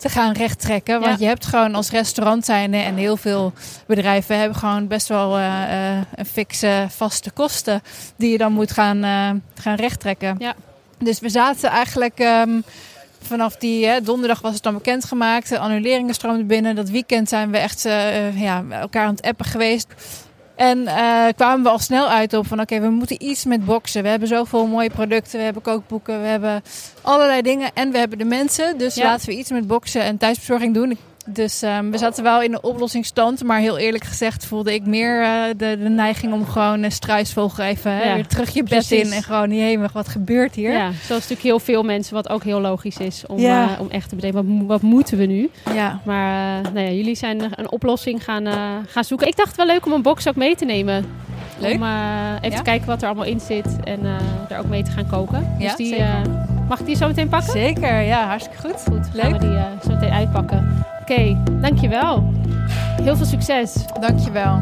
te 0.01 0.09
gaan 0.09 0.33
rechttrekken. 0.33 0.99
Want 0.99 1.11
Ja. 1.11 1.17
je 1.19 1.25
hebt 1.25 1.45
gewoon 1.45 1.75
als 1.75 1.89
restaurant 1.89 2.45
zijnde 2.45 2.77
en 2.77 2.95
heel 2.95 3.17
veel 3.17 3.53
bedrijven 3.87 4.37
hebben 4.37 4.57
gewoon 4.57 4.87
best 4.87 5.07
wel 5.07 5.37
eh, 5.37 5.97
eh, 5.97 6.03
een 6.15 6.25
fixe 6.25 6.85
vaste 6.89 7.31
kosten 7.31 7.81
die 8.15 8.31
je 8.31 8.37
dan 8.37 8.53
moet 8.53 8.71
gaan, 8.71 9.03
eh, 9.03 9.61
gaan 9.61 9.75
rechttrekken. 9.75 10.35
Ja. 10.39 10.53
Dus 10.99 11.19
we 11.19 11.29
zaten 11.29 11.69
eigenlijk 11.69 12.19
ehm, 12.19 12.61
vanaf 13.21 13.55
die 13.55 13.85
hè, 13.85 14.01
donderdag 14.01 14.41
was 14.41 14.53
het 14.53 14.63
dan 14.63 14.73
bekendgemaakt. 14.73 15.49
De 15.49 15.59
annuleringen 15.59 16.13
stroomden 16.13 16.47
binnen. 16.47 16.75
Dat 16.75 16.89
weekend 16.89 17.29
zijn 17.29 17.51
we 17.51 17.57
echt 17.57 17.81
ja, 18.35 18.63
elkaar 18.69 19.05
aan 19.05 19.15
het 19.15 19.25
appen 19.25 19.45
geweest. 19.45 19.87
En 20.61 20.87
eh, 20.87 21.27
kwamen 21.35 21.63
we 21.63 21.69
al 21.69 21.79
snel 21.79 22.07
uit 22.07 22.33
op 22.33 22.47
van 22.47 22.59
oké, 22.59 22.79
we 22.79 22.89
moeten 22.89 23.23
iets 23.23 23.45
met 23.45 23.65
boksen. 23.65 24.03
We 24.03 24.09
hebben 24.09 24.27
zoveel 24.27 24.67
mooie 24.67 24.89
producten. 24.89 25.37
We 25.37 25.43
hebben 25.43 25.61
kookboeken. 25.61 26.21
We 26.21 26.27
hebben 26.27 26.63
allerlei 27.01 27.41
dingen. 27.41 27.69
En 27.73 27.91
we 27.91 27.97
hebben 27.97 28.17
de 28.17 28.25
mensen. 28.25 28.77
Dus 28.77 28.95
Ja. 28.95 29.03
laten 29.03 29.29
we 29.29 29.35
iets 29.37 29.49
met 29.51 29.67
boksen 29.67 30.01
en 30.01 30.17
thuisbezorging 30.17 30.73
doen. 30.73 30.97
Dus 31.25 31.61
ehm, 31.61 31.89
we 31.89 31.97
zaten 31.97 32.23
wel 32.23 32.41
in 32.41 32.51
de 32.51 32.61
oplossingsstand. 32.61 33.43
Maar 33.43 33.59
heel 33.59 33.77
eerlijk 33.77 34.03
gezegd 34.03 34.45
voelde 34.45 34.73
ik 34.73 34.85
meer 34.85 35.21
eh, 35.23 35.43
de, 35.57 35.77
de 35.83 35.89
neiging 35.89 36.33
om 36.33 36.45
gewoon 36.45 36.83
een 36.83 36.91
struisvogel 36.91 37.63
even 37.63 37.91
hè, 37.91 38.03
Ja, 38.03 38.13
weer 38.15 38.27
terug 38.27 38.49
je 38.53 38.59
bed 38.63 38.69
precies. 38.69 39.07
in. 39.09 39.11
En 39.13 39.23
gewoon 39.23 39.49
niet 39.49 39.59
heen, 39.59 39.87
wat 39.93 40.07
gebeurt 40.07 40.55
hier? 40.55 40.71
Ja, 40.71 40.91
zoals 40.91 41.07
natuurlijk 41.21 41.41
heel 41.41 41.59
veel 41.59 41.83
mensen, 41.83 42.13
wat 42.13 42.29
ook 42.29 42.43
heel 42.43 42.59
logisch 42.61 42.97
is 42.97 43.23
om, 43.27 43.39
Ja. 43.39 43.63
eh, 43.73 43.79
om 43.79 43.89
echt 43.89 44.09
te 44.09 44.15
bedenken, 44.15 44.57
wat, 44.57 44.67
wat 44.67 44.81
moeten 44.81 45.17
we 45.17 45.25
nu? 45.25 45.49
ja. 45.73 45.99
Maar 46.05 46.57
eh, 46.65 46.71
nou 46.73 46.85
ja, 46.85 46.91
jullie 46.91 47.15
zijn 47.15 47.41
een 47.55 47.71
oplossing 47.71 48.23
gaan, 48.23 48.45
eh, 48.47 48.53
gaan 48.87 49.03
zoeken. 49.03 49.27
Ik 49.27 49.35
dacht 49.35 49.55
wel 49.55 49.65
leuk 49.65 49.85
om 49.85 49.91
een 49.91 50.01
box 50.01 50.27
ook 50.27 50.35
mee 50.35 50.55
te 50.55 50.65
nemen. 50.65 51.05
Leuk. 51.59 51.73
Om 51.75 51.83
eh, 51.83 51.89
even 52.41 52.57
te 52.57 52.63
kijken 52.63 52.87
wat 52.87 53.01
er 53.01 53.07
allemaal 53.07 53.25
in 53.25 53.39
zit 53.39 53.65
en 53.83 54.05
eh 54.05 54.11
er 54.49 54.57
ook 54.59 54.65
mee 54.69 54.83
te 54.83 54.91
gaan 54.91 55.07
koken. 55.07 55.55
Dus 55.59 55.75
die, 55.75 55.95
eh, 55.95 56.15
mag 56.69 56.79
ik 56.79 56.85
die 56.85 56.95
zo 56.95 57.07
meteen 57.07 57.29
pakken? 57.29 57.51
Zeker, 57.51 58.01
ja, 58.01 58.27
hartstikke 58.27 58.61
goed. 58.61 58.81
Goed, 58.89 59.07
gaan 59.15 59.31
Leuk. 59.31 59.31
we 59.31 59.47
die 59.47 59.55
eh, 59.57 59.63
zo 59.83 59.89
meteen 59.93 60.09
uitpakken. 60.11 60.85
Oké, 61.11 61.37
dankjewel. 61.61 62.33
Heel 63.01 63.15
veel 63.15 63.25
succes. 63.25 63.75
Dankjewel. 63.99 64.59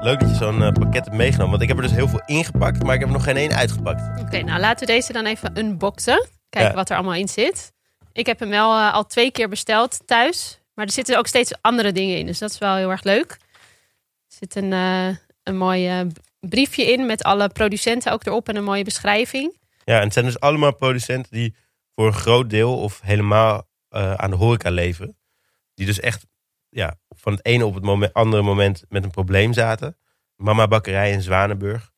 Leuk 0.00 0.20
dat 0.20 0.28
je 0.28 0.34
zo'n 0.34 0.62
eh, 0.62 0.72
pakket 0.72 1.04
hebt 1.04 1.16
meegenomen. 1.16 1.50
Want 1.50 1.62
ik 1.62 1.68
heb 1.68 1.76
er 1.76 1.82
dus 1.82 1.92
heel 1.92 2.08
veel 2.08 2.22
ingepakt, 2.26 2.82
maar 2.82 2.94
ik 2.94 3.00
heb 3.00 3.08
er 3.08 3.14
nog 3.14 3.24
geen 3.24 3.36
één 3.36 3.54
uitgepakt. 3.54 4.20
Oké, 4.20 4.42
nou 4.42 4.60
laten 4.60 4.86
we 4.86 4.92
deze 4.92 5.12
dan 5.12 5.26
even 5.26 5.58
unboxen. 5.58 6.28
Kijken 6.48 6.70
Ja. 6.70 6.76
wat 6.76 6.90
er 6.90 6.96
allemaal 6.96 7.14
in 7.14 7.28
zit. 7.28 7.72
Ik 8.12 8.26
heb 8.26 8.38
hem 8.38 8.50
wel 8.50 8.76
eh, 8.76 8.94
al 8.94 9.06
twee 9.06 9.30
keer 9.30 9.48
besteld 9.48 10.06
thuis. 10.06 10.60
Maar 10.74 10.86
er 10.86 10.92
zitten 10.92 11.18
ook 11.18 11.26
steeds 11.26 11.52
andere 11.60 11.92
dingen 11.92 12.18
in. 12.18 12.26
Dus 12.26 12.38
dat 12.38 12.50
is 12.50 12.58
wel 12.58 12.74
heel 12.74 12.90
erg 12.90 13.02
leuk. 13.02 13.30
Er 13.30 14.36
zit 14.38 14.56
een, 14.56 14.72
eh, 14.72 15.16
een 15.42 15.56
mooi 15.56 15.88
eh, 15.88 16.06
briefje 16.40 16.92
in 16.92 17.06
met 17.06 17.22
alle 17.22 17.48
producenten 17.48 18.12
ook 18.12 18.26
erop 18.26 18.48
en 18.48 18.56
een 18.56 18.64
mooie 18.64 18.84
beschrijving. 18.84 19.58
Ja, 19.84 19.96
en 19.96 20.04
het 20.04 20.12
zijn 20.12 20.24
dus 20.24 20.40
allemaal 20.40 20.74
producenten 20.74 21.32
die 21.32 21.54
voor 21.94 22.06
een 22.06 22.12
groot 22.12 22.50
deel 22.50 22.78
of 22.78 23.00
helemaal 23.00 23.68
eh, 23.88 24.14
aan 24.14 24.30
de 24.30 24.36
horeca 24.36 24.70
leven. 24.70 25.18
Die 25.74 25.86
dus 25.86 26.00
echt 26.00 26.26
ja, 26.68 26.96
van 27.08 27.32
het 27.32 27.44
ene 27.44 27.66
op 27.66 27.74
het 27.74 27.84
moment, 27.84 28.14
andere 28.14 28.42
moment 28.42 28.84
met 28.88 29.04
een 29.04 29.10
probleem 29.10 29.52
zaten. 29.52 29.96
Mama 30.36 30.68
Bakkerij 30.68 31.10
in 31.10 31.22
Zwanenburg 31.22 31.90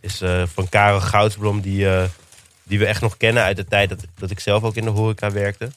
is 0.00 0.20
eh, 0.20 0.46
van 0.46 0.68
Karel 0.68 1.00
Goudsblom, 1.00 1.60
die, 1.60 1.88
eh, 1.88 2.04
die 2.62 2.78
we 2.78 2.86
echt 2.86 3.00
nog 3.00 3.16
kennen 3.16 3.42
uit 3.42 3.56
de 3.56 3.64
tijd 3.64 3.88
dat, 3.88 4.04
dat 4.14 4.30
ik 4.30 4.40
zelf 4.40 4.62
ook 4.62 4.74
in 4.74 4.84
de 4.84 4.90
horeca 4.90 5.30
werkte. 5.30 5.70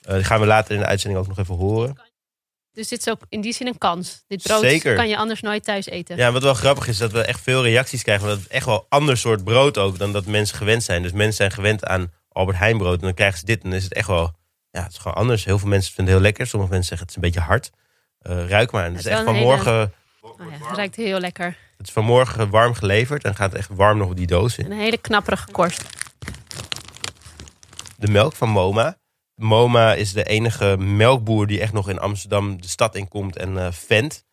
Die 0.00 0.24
gaan 0.24 0.40
we 0.40 0.46
later 0.46 0.74
in 0.74 0.80
de 0.80 0.86
uitzending 0.86 1.20
ook 1.20 1.28
nog 1.28 1.38
even 1.38 1.54
horen. 1.54 2.00
Dus 2.76 2.88
dit 2.88 2.98
is 2.98 3.08
ook 3.08 3.20
in 3.28 3.40
die 3.40 3.52
zin 3.52 3.66
een 3.66 3.78
kans. 3.78 4.24
Dit 4.26 4.42
brood 4.42 4.60
Zeker. 4.60 4.94
kan 4.94 5.08
je 5.08 5.16
anders 5.16 5.40
nooit 5.40 5.64
thuis 5.64 5.86
eten. 5.86 6.16
Ja, 6.16 6.32
wat 6.32 6.42
wel 6.42 6.54
grappig 6.54 6.88
is 6.88 6.98
dat 6.98 7.12
we 7.12 7.22
echt 7.22 7.40
veel 7.40 7.62
reacties 7.62 8.02
krijgen. 8.02 8.26
Want 8.26 8.38
het 8.38 8.50
is 8.50 8.56
echt 8.56 8.66
wel 8.66 8.76
een 8.76 8.86
ander 8.88 9.16
soort 9.16 9.44
brood 9.44 9.78
ook 9.78 9.98
dan 9.98 10.12
dat 10.12 10.26
mensen 10.26 10.56
gewend 10.56 10.82
zijn. 10.82 11.02
Dus 11.02 11.12
mensen 11.12 11.34
zijn 11.34 11.50
gewend 11.50 11.84
aan 11.84 12.12
Albert 12.28 12.58
Heijn 12.58 12.78
brood. 12.78 12.98
En 12.98 13.04
dan 13.04 13.14
krijgen 13.14 13.38
ze 13.38 13.44
dit 13.44 13.62
en 13.62 13.70
dan 13.70 13.78
is 13.78 13.84
het 13.84 13.92
echt 13.94 14.06
wel 14.06 14.34
ja, 14.70 14.82
het 14.82 14.92
is 14.92 14.98
gewoon 14.98 15.16
anders. 15.16 15.44
Heel 15.44 15.58
veel 15.58 15.68
mensen 15.68 15.92
vinden 15.92 16.14
het 16.14 16.22
heel 16.22 16.30
lekker. 16.30 16.46
Sommige 16.46 16.72
mensen 16.72 16.88
zeggen 16.96 17.06
het 17.06 17.16
is 17.16 17.22
een 17.22 17.30
beetje 17.32 17.48
hard. 17.48 17.70
Eh, 18.18 18.48
ruik 18.48 18.72
maar. 18.72 18.84
En 18.84 18.94
het 18.94 18.96
Het 19.04 19.06
is 19.06 19.12
echt 19.12 19.24
vanmorgen, 19.24 19.92
Oh 20.20 20.38
ja, 20.38 20.66
het 20.66 20.76
ruikt 20.76 20.96
heel 20.96 21.20
lekker. 21.20 21.56
het 21.76 21.86
is 21.86 21.92
vanmorgen 21.92 22.50
warm 22.50 22.74
geleverd. 22.74 23.24
En 23.24 23.34
gaat 23.34 23.54
echt 23.54 23.68
warm 23.72 23.98
nog 23.98 24.14
die 24.14 24.26
doos 24.26 24.58
in. 24.58 24.64
En 24.64 24.70
een 24.70 24.78
hele 24.78 24.98
knapperige 24.98 25.50
korst. 25.50 25.82
de 27.96 28.08
melk 28.08 28.34
van 28.34 28.48
Moma. 28.48 28.96
Moma 29.36 29.94
is 29.94 30.12
de 30.12 30.22
enige 30.24 30.76
melkboer 30.78 31.46
die 31.46 31.60
echt 31.60 31.72
nog 31.72 31.88
in 31.88 31.98
Amsterdam 31.98 32.60
de 32.60 32.68
stad 32.68 32.94
inkomt 32.94 33.36
en 33.36 33.58
eh 33.58 33.72
vent. 33.72 34.24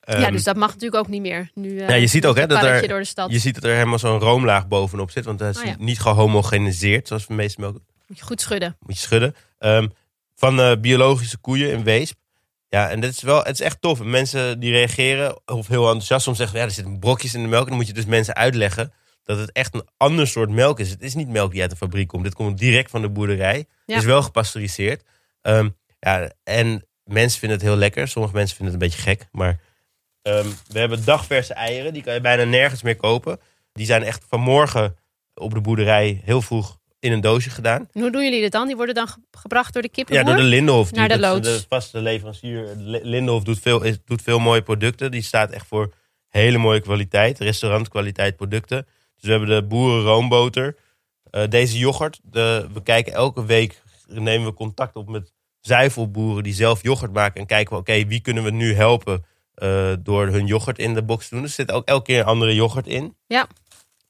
ja, 0.00 0.14
Ehm, 0.14 0.32
dus 0.32 0.44
dat 0.44 0.56
mag 0.56 0.68
natuurlijk 0.72 0.94
ook 1.04 1.08
niet 1.08 1.20
meer. 1.20 1.50
Nu, 1.54 1.78
eh, 1.78 1.88
Ja, 1.88 1.94
je 1.94 2.06
ziet 2.06 2.26
ook, 2.26 2.36
hè, 2.36 2.46
dat 2.46 2.62
er- 2.62 2.88
door 2.88 2.98
de 2.98 3.04
stad. 3.04 3.30
Je 3.30 3.38
ziet 3.38 3.54
dat 3.54 3.64
er 3.64 3.74
helemaal 3.74 3.98
zo'n 3.98 4.18
roomlaag 4.18 4.68
bovenop 4.68 5.10
zit. 5.10 5.24
Want 5.24 5.38
dat 5.38 5.54
is 5.54 5.60
Oh 5.62 5.66
ja. 5.66 5.74
niet 5.78 6.00
gehomogeniseerd, 6.00 7.08
zoals 7.08 7.26
de 7.26 7.34
meeste 7.34 7.60
melk. 7.60 7.78
Moet 8.06 8.18
je 8.18 8.24
goed 8.24 8.40
schudden. 8.40 8.76
Moet 8.80 8.94
je 8.94 9.00
schudden. 9.00 9.34
Ehm, 9.58 9.88
van 10.34 10.60
eh, 10.60 10.76
biologische 10.80 11.38
koeien 11.38 11.70
in 11.70 11.84
Weesp. 11.84 12.16
Ja, 12.68 12.88
en 12.90 13.00
dit 13.00 13.10
is 13.10 13.22
wel, 13.22 13.38
het 13.42 13.48
is 13.54 13.60
echt 13.60 13.80
tof. 13.80 14.02
Mensen 14.02 14.60
die 14.60 14.72
reageren 14.72 15.40
of 15.46 15.66
heel 15.68 15.84
enthousiast. 15.84 16.24
Soms 16.24 16.36
zeggen, 16.38 16.58
ja, 16.58 16.64
er 16.64 16.70
zitten 16.70 16.98
brokjes 16.98 17.34
in 17.34 17.42
de 17.42 17.48
melk. 17.48 17.62
En 17.62 17.68
dan 17.68 17.76
moet 17.78 17.86
je 17.86 17.92
dus 17.92 18.04
mensen 18.06 18.34
uitleggen 18.34 18.92
dat 19.24 19.38
het 19.38 19.52
echt 19.52 19.74
een 19.74 19.88
ander 19.96 20.26
soort 20.26 20.50
melk 20.50 20.80
is. 20.80 20.90
Het 20.90 21.02
is 21.02 21.14
niet 21.14 21.28
melk 21.28 21.52
die 21.52 21.60
uit 21.60 21.70
de 21.70 21.76
fabriek 21.76 22.08
komt. 22.08 22.24
Dit 22.24 22.34
komt 22.34 22.58
direct 22.58 22.90
van 22.90 23.02
de 23.02 23.08
boerderij. 23.08 23.66
Ja. 23.86 23.96
Is 23.96 24.04
wel 24.04 24.22
gepasteuriseerd. 24.22 25.02
Ehm, 25.42 25.68
ja, 26.00 26.30
en 26.44 26.86
mensen 27.04 27.38
vinden 27.38 27.58
het 27.58 27.66
heel 27.66 27.76
lekker. 27.76 28.08
Sommige 28.08 28.34
mensen 28.34 28.56
vinden 28.56 28.74
het 28.74 28.82
een 28.82 28.88
beetje 28.88 29.04
gek. 29.10 29.26
Maar 29.32 29.60
ehm, 30.22 30.46
we 30.68 30.78
hebben 30.78 31.04
dagverse 31.04 31.54
eieren. 31.54 31.92
Die 31.92 32.02
kan 32.02 32.14
je 32.14 32.20
bijna 32.20 32.44
nergens 32.44 32.82
meer 32.82 32.96
kopen. 32.96 33.40
Die 33.72 33.86
zijn 33.86 34.02
echt 34.02 34.24
vanmorgen 34.28 34.96
op 35.34 35.54
de 35.54 35.60
boerderij 35.60 36.20
heel 36.24 36.42
vroeg 36.42 36.78
in 36.98 37.12
een 37.12 37.20
doosje 37.20 37.50
gedaan. 37.50 37.88
En 37.92 38.00
hoe 38.00 38.10
doen 38.10 38.24
jullie 38.24 38.40
dit 38.40 38.52
dan? 38.52 38.66
Die 38.66 38.76
worden 38.76 38.94
dan 38.94 39.08
ge- 39.08 39.18
gebracht 39.30 39.72
door 39.72 39.82
de 39.82 39.88
Ja, 39.92 39.94
kippenboer? 39.94 40.24
door 40.34 40.42
de 40.42 40.48
Lindenhof. 40.48 40.88
Die, 40.88 40.98
Naar 40.98 41.08
de 41.08 41.16
dat 41.18 41.32
loods. 41.32 41.48
De 41.60 41.64
vaste 41.68 42.00
leverancier. 42.00 42.72
Li- 42.76 43.00
Lindenhof 43.02 43.42
doet 43.42 43.58
veel, 43.60 43.82
doet 44.04 44.22
veel 44.22 44.38
mooie 44.38 44.62
producten. 44.62 45.10
Die 45.10 45.22
staat 45.22 45.50
echt 45.50 45.66
voor 45.66 45.92
hele 46.28 46.58
mooie 46.58 46.80
kwaliteit. 46.80 47.38
Restaurantkwaliteit 47.38 48.36
producten. 48.36 48.86
Dus 49.14 49.24
we 49.24 49.30
hebben 49.30 49.48
de 49.48 49.66
boerenroomboter. 49.66 50.76
Eh, 51.34 51.48
deze 51.48 51.78
yoghurt. 51.78 52.20
De, 52.22 52.66
we 52.72 52.82
kijken 52.82 53.12
elke 53.12 53.44
week, 53.44 53.82
nemen 54.06 54.46
we 54.46 54.54
contact 54.54 54.96
op 54.96 55.08
met 55.08 55.32
zuivelboeren 55.60 56.42
die 56.42 56.54
zelf 56.54 56.82
yoghurt 56.82 57.12
maken. 57.12 57.40
En 57.40 57.46
kijken 57.46 57.72
we, 57.72 57.80
oké, 57.80 58.06
wie 58.06 58.20
kunnen 58.20 58.44
we 58.44 58.50
nu 58.50 58.74
helpen 58.74 59.24
eh, 59.54 59.92
door 60.00 60.26
hun 60.26 60.46
yoghurt 60.46 60.78
in 60.78 60.94
de 60.94 61.02
box 61.02 61.28
te 61.28 61.34
doen. 61.34 61.44
Er 61.44 61.50
zit 61.50 61.72
ook 61.72 61.86
elke 61.86 62.04
keer 62.04 62.20
een 62.20 62.26
andere 62.26 62.54
yoghurt 62.54 62.86
in. 62.86 63.16
Ja. 63.26 63.46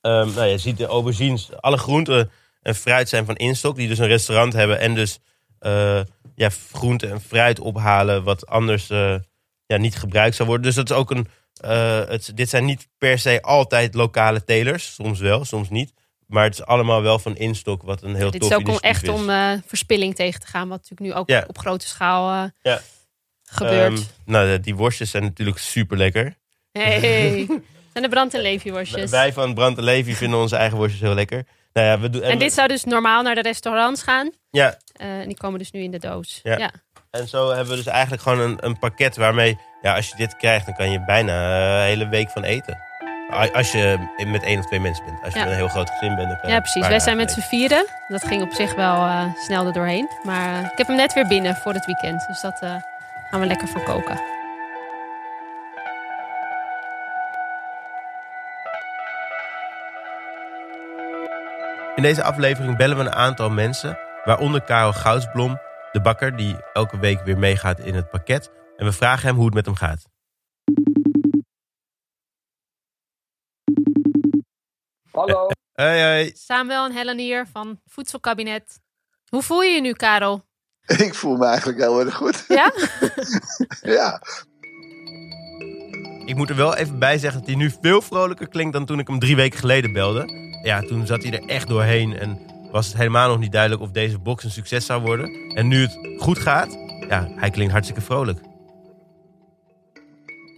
Ehm, 0.00 0.34
nou, 0.34 0.44
je 0.44 0.58
ziet 0.58 0.76
de 0.76 0.86
aubergines, 0.86 1.50
alle 1.60 1.78
groenten 1.78 2.30
en 2.62 2.74
fruit 2.74 3.08
zijn 3.08 3.24
van 3.24 3.36
Instok, 3.36 3.76
die 3.76 3.88
dus 3.88 3.98
een 3.98 4.06
restaurant 4.06 4.52
hebben 4.52 4.80
en 4.80 4.94
dus 4.94 5.20
eh, 5.58 6.00
ja, 6.34 6.48
groente 6.72 7.06
en 7.06 7.20
fruit 7.20 7.60
ophalen 7.60 8.24
wat 8.24 8.46
anders 8.46 8.86
ja, 9.66 9.76
niet 9.76 9.96
gebruikt 9.96 10.36
zou 10.36 10.48
worden. 10.48 10.66
Dus 10.66 10.74
dat 10.74 10.90
is 10.90 10.96
ook 10.96 11.10
een. 11.10 11.26
Eh, 11.60 12.04
het, 12.08 12.30
dit 12.34 12.48
zijn 12.48 12.64
niet 12.64 12.88
per 12.98 13.18
se 13.18 13.42
altijd 13.42 13.94
lokale 13.94 14.44
telers, 14.44 14.94
soms 14.94 15.20
wel, 15.20 15.44
soms 15.44 15.68
niet. 15.70 15.92
Maar 16.26 16.44
het 16.44 16.54
is 16.54 16.64
allemaal 16.64 17.02
wel 17.02 17.18
van 17.18 17.36
Instok, 17.36 17.82
wat 17.82 18.02
een 18.02 18.14
heel 18.14 18.30
Dit 18.30 18.40
tof 18.40 18.50
is 18.50 18.56
ook 18.56 18.62
om 18.62 18.68
initiatief 18.68 18.90
echt 19.02 19.02
is. 19.14 19.20
om 19.20 19.30
eh, 19.30 19.52
verspilling 19.66 20.14
tegen 20.14 20.40
te 20.40 20.46
gaan. 20.46 20.68
Wat 20.68 20.78
natuurlijk 20.88 21.10
nu 21.14 21.20
ook 21.20 21.28
Ja. 21.28 21.44
op 21.46 21.58
grote 21.58 21.86
schaal 21.86 22.44
eh, 22.44 22.50
Ja. 22.62 22.80
gebeurt. 23.44 23.92
Ehm, 23.98 24.02
nou, 24.24 24.60
die 24.60 24.74
worstjes 24.74 25.10
zijn 25.10 25.22
natuurlijk 25.22 25.58
super 25.58 25.96
lekker. 25.96 26.36
hey. 26.72 27.46
zijn 27.92 28.04
de 28.04 28.08
brand- 28.08 28.34
en 28.34 28.40
leefje-worstjes. 28.40 29.10
Wij 29.10 29.32
van 29.32 29.54
Brand 29.54 29.78
en 29.78 29.84
Levi 29.84 30.14
vinden 30.14 30.38
onze 30.38 30.56
eigen 30.56 30.76
worstjes 30.76 31.00
heel 31.02 31.14
lekker. 31.14 31.46
Nou 31.72 31.86
ja, 31.86 32.00
we 32.00 32.10
doen, 32.10 32.22
En 32.22 32.38
dit 32.38 32.52
zou 32.52 32.68
dus 32.68 32.84
normaal 32.84 33.22
naar 33.22 33.34
de 33.34 33.42
restaurants 33.42 34.02
gaan. 34.02 34.30
ja, 34.50 34.78
en 34.92 35.26
die 35.28 35.36
komen 35.36 35.58
dus 35.58 35.70
nu 35.70 35.80
in 35.82 35.90
de 35.90 35.98
doos. 35.98 36.40
Ja. 36.42 36.70
En 37.14 37.28
zo 37.28 37.48
hebben 37.48 37.68
we 37.68 37.76
dus 37.76 37.86
eigenlijk 37.86 38.22
gewoon 38.22 38.40
een, 38.40 38.56
een 38.60 38.78
pakket 38.78 39.16
waarmee, 39.16 39.58
ja, 39.82 39.94
als 39.94 40.08
je 40.08 40.16
dit 40.16 40.36
krijgt, 40.36 40.66
dan 40.66 40.74
kan 40.74 40.90
je 40.90 41.04
bijna 41.04 41.32
eh, 41.32 41.78
een 41.80 41.86
hele 41.86 42.08
week 42.08 42.30
van 42.30 42.44
eten. 42.44 42.78
Als 43.52 43.72
je 43.72 43.98
met 44.26 44.42
één 44.42 44.58
of 44.58 44.66
twee 44.66 44.80
mensen 44.80 45.04
bent. 45.04 45.18
Als 45.24 45.32
je 45.32 45.38
Ja. 45.38 45.44
met 45.44 45.52
een 45.54 45.58
heel 45.60 45.68
groot 45.68 45.90
gezin 45.90 46.14
bent. 46.16 46.28
dan 46.28 46.38
kan 46.40 46.48
je 46.48 46.54
Ja, 46.54 46.60
precies. 46.60 46.86
Wij 46.86 47.00
zijn 47.00 47.16
met 47.16 47.30
z'n 47.30 47.40
vieren. 47.40 47.86
Dat 48.08 48.24
ging 48.26 48.42
op 48.42 48.52
zich 48.52 48.74
wel 48.74 48.94
eh, 48.94 49.24
snel 49.34 49.66
er 49.66 49.72
doorheen. 49.72 50.08
Maar 50.22 50.58
eh, 50.58 50.70
ik 50.70 50.78
heb 50.78 50.86
hem 50.86 50.96
net 50.96 51.12
weer 51.12 51.26
binnen 51.26 51.56
voor 51.56 51.72
het 51.72 51.86
weekend. 51.86 52.26
Dus 52.26 52.40
dat 52.40 52.58
gaan 53.30 53.40
we 53.40 53.46
lekker 53.46 53.68
voor 53.68 53.82
koken. 53.82 54.20
In 61.96 62.02
deze 62.02 62.22
aflevering 62.22 62.76
bellen 62.76 62.96
we 62.96 63.02
een 63.02 63.14
aantal 63.14 63.50
mensen, 63.50 63.98
waaronder 64.24 64.60
Karel 64.62 64.92
Goudsblom, 64.92 65.60
de 65.94 66.00
bakker 66.00 66.36
die 66.36 66.56
elke 66.72 66.98
week 66.98 67.24
weer 67.24 67.38
meegaat 67.38 67.80
in 67.80 67.94
het 67.94 68.10
pakket. 68.10 68.50
En 68.76 68.86
we 68.86 68.92
vragen 68.92 69.26
hem 69.26 69.36
hoe 69.36 69.44
het 69.44 69.54
met 69.54 69.66
hem 69.66 69.74
gaat. 69.74 70.04
Hallo. 75.10 75.48
Hoi, 75.72 76.02
hoi. 76.02 76.30
Samuel 76.34 76.84
en 76.84 76.92
Helen 76.92 77.18
hier 77.18 77.46
van 77.52 77.80
Voedselkabinet. 77.86 78.80
Hoe 79.28 79.42
voel 79.42 79.62
je 79.62 79.74
je 79.74 79.80
nu, 79.80 79.92
Karel? 79.92 80.44
Ik 81.06 81.14
voel 81.14 81.36
me 81.36 81.46
eigenlijk 81.46 81.78
heel 81.78 82.00
erg 82.00 82.14
goed. 82.14 82.44
Ja? 82.48 82.72
Ja, 83.96 84.22
Ik 86.24 86.36
moet 86.36 86.50
er 86.50 86.56
wel 86.56 86.76
even 86.76 86.98
bij 86.98 87.18
zeggen 87.18 87.40
dat 87.40 87.48
hij 87.48 87.58
nu 87.58 87.70
veel 87.80 88.02
vrolijker 88.02 88.48
klinkt 88.48 88.72
dan 88.72 88.86
toen 88.86 88.98
ik 88.98 89.08
hem 89.08 89.18
drie 89.18 89.36
weken 89.36 89.58
geleden 89.58 89.92
belde. 89.92 90.26
Ja, 90.62 90.80
toen 90.80 91.06
zat 91.06 91.22
hij 91.22 91.32
er 91.32 91.48
echt 91.48 91.68
doorheen 91.68 92.18
en 92.18 92.53
was 92.74 92.86
het 92.86 92.96
helemaal 92.96 93.28
nog 93.28 93.38
niet 93.38 93.52
duidelijk 93.52 93.82
of 93.82 93.90
deze 93.90 94.18
box 94.18 94.44
een 94.44 94.50
succes 94.50 94.86
zou 94.86 95.02
worden. 95.02 95.54
En 95.54 95.68
nu 95.68 95.80
het 95.80 96.22
goed 96.22 96.38
gaat, 96.38 96.72
ja, 97.08 97.28
hij 97.34 97.50
klinkt 97.50 97.72
hartstikke 97.72 98.02
vrolijk. 98.02 98.40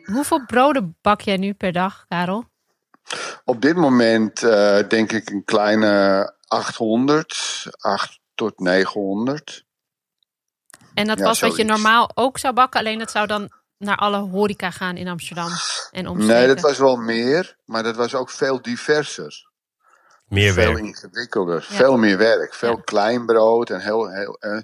Hoeveel 0.04 0.46
broden 0.46 0.96
bak 1.02 1.20
jij 1.20 1.36
nu 1.36 1.52
per 1.52 1.72
dag, 1.72 2.04
Karel? 2.08 2.44
op 3.44 3.60
dit 3.60 3.76
moment 3.76 4.42
eh, 4.42 4.88
denk 4.88 5.12
ik 5.12 5.30
een 5.30 5.44
kleine 5.44 6.34
800, 6.46 7.66
8 7.78 8.20
tot 8.34 8.58
900. 8.58 9.64
En 10.94 11.06
dat 11.06 11.18
Ja, 11.18 11.24
was 11.24 11.40
wat 11.40 11.56
je 11.56 11.64
normaal 11.64 12.10
ook 12.14 12.38
zou 12.38 12.54
bakken. 12.54 12.80
Alleen 12.80 12.98
dat 12.98 13.10
zou 13.10 13.26
dan 13.26 13.50
naar 13.78 13.96
alle 13.96 14.18
horeca 14.18 14.70
gaan 14.70 14.96
in 14.96 15.08
Amsterdam 15.08 15.50
en 15.90 16.06
omstreken. 16.08 16.46
Nee, 16.46 16.54
dat 16.54 16.60
was 16.60 16.78
wel 16.78 16.96
meer, 16.96 17.56
maar 17.64 17.82
dat 17.82 17.96
was 17.96 18.14
ook 18.14 18.30
veel 18.30 18.62
diverser. 18.62 19.45
Meer 20.28 20.52
veel 20.52 20.72
werk. 20.72 20.84
ingewikkelder, 20.84 21.66
Ja. 21.68 21.76
veel 21.76 21.96
meer 21.96 22.18
werk. 22.18 22.54
Veel 22.54 22.76
Ja. 22.76 22.82
klein 22.84 23.26
brood 23.26 23.70
en 23.70 23.80
heel, 23.80 24.10
heel 24.10 24.36
eh, 24.40 24.58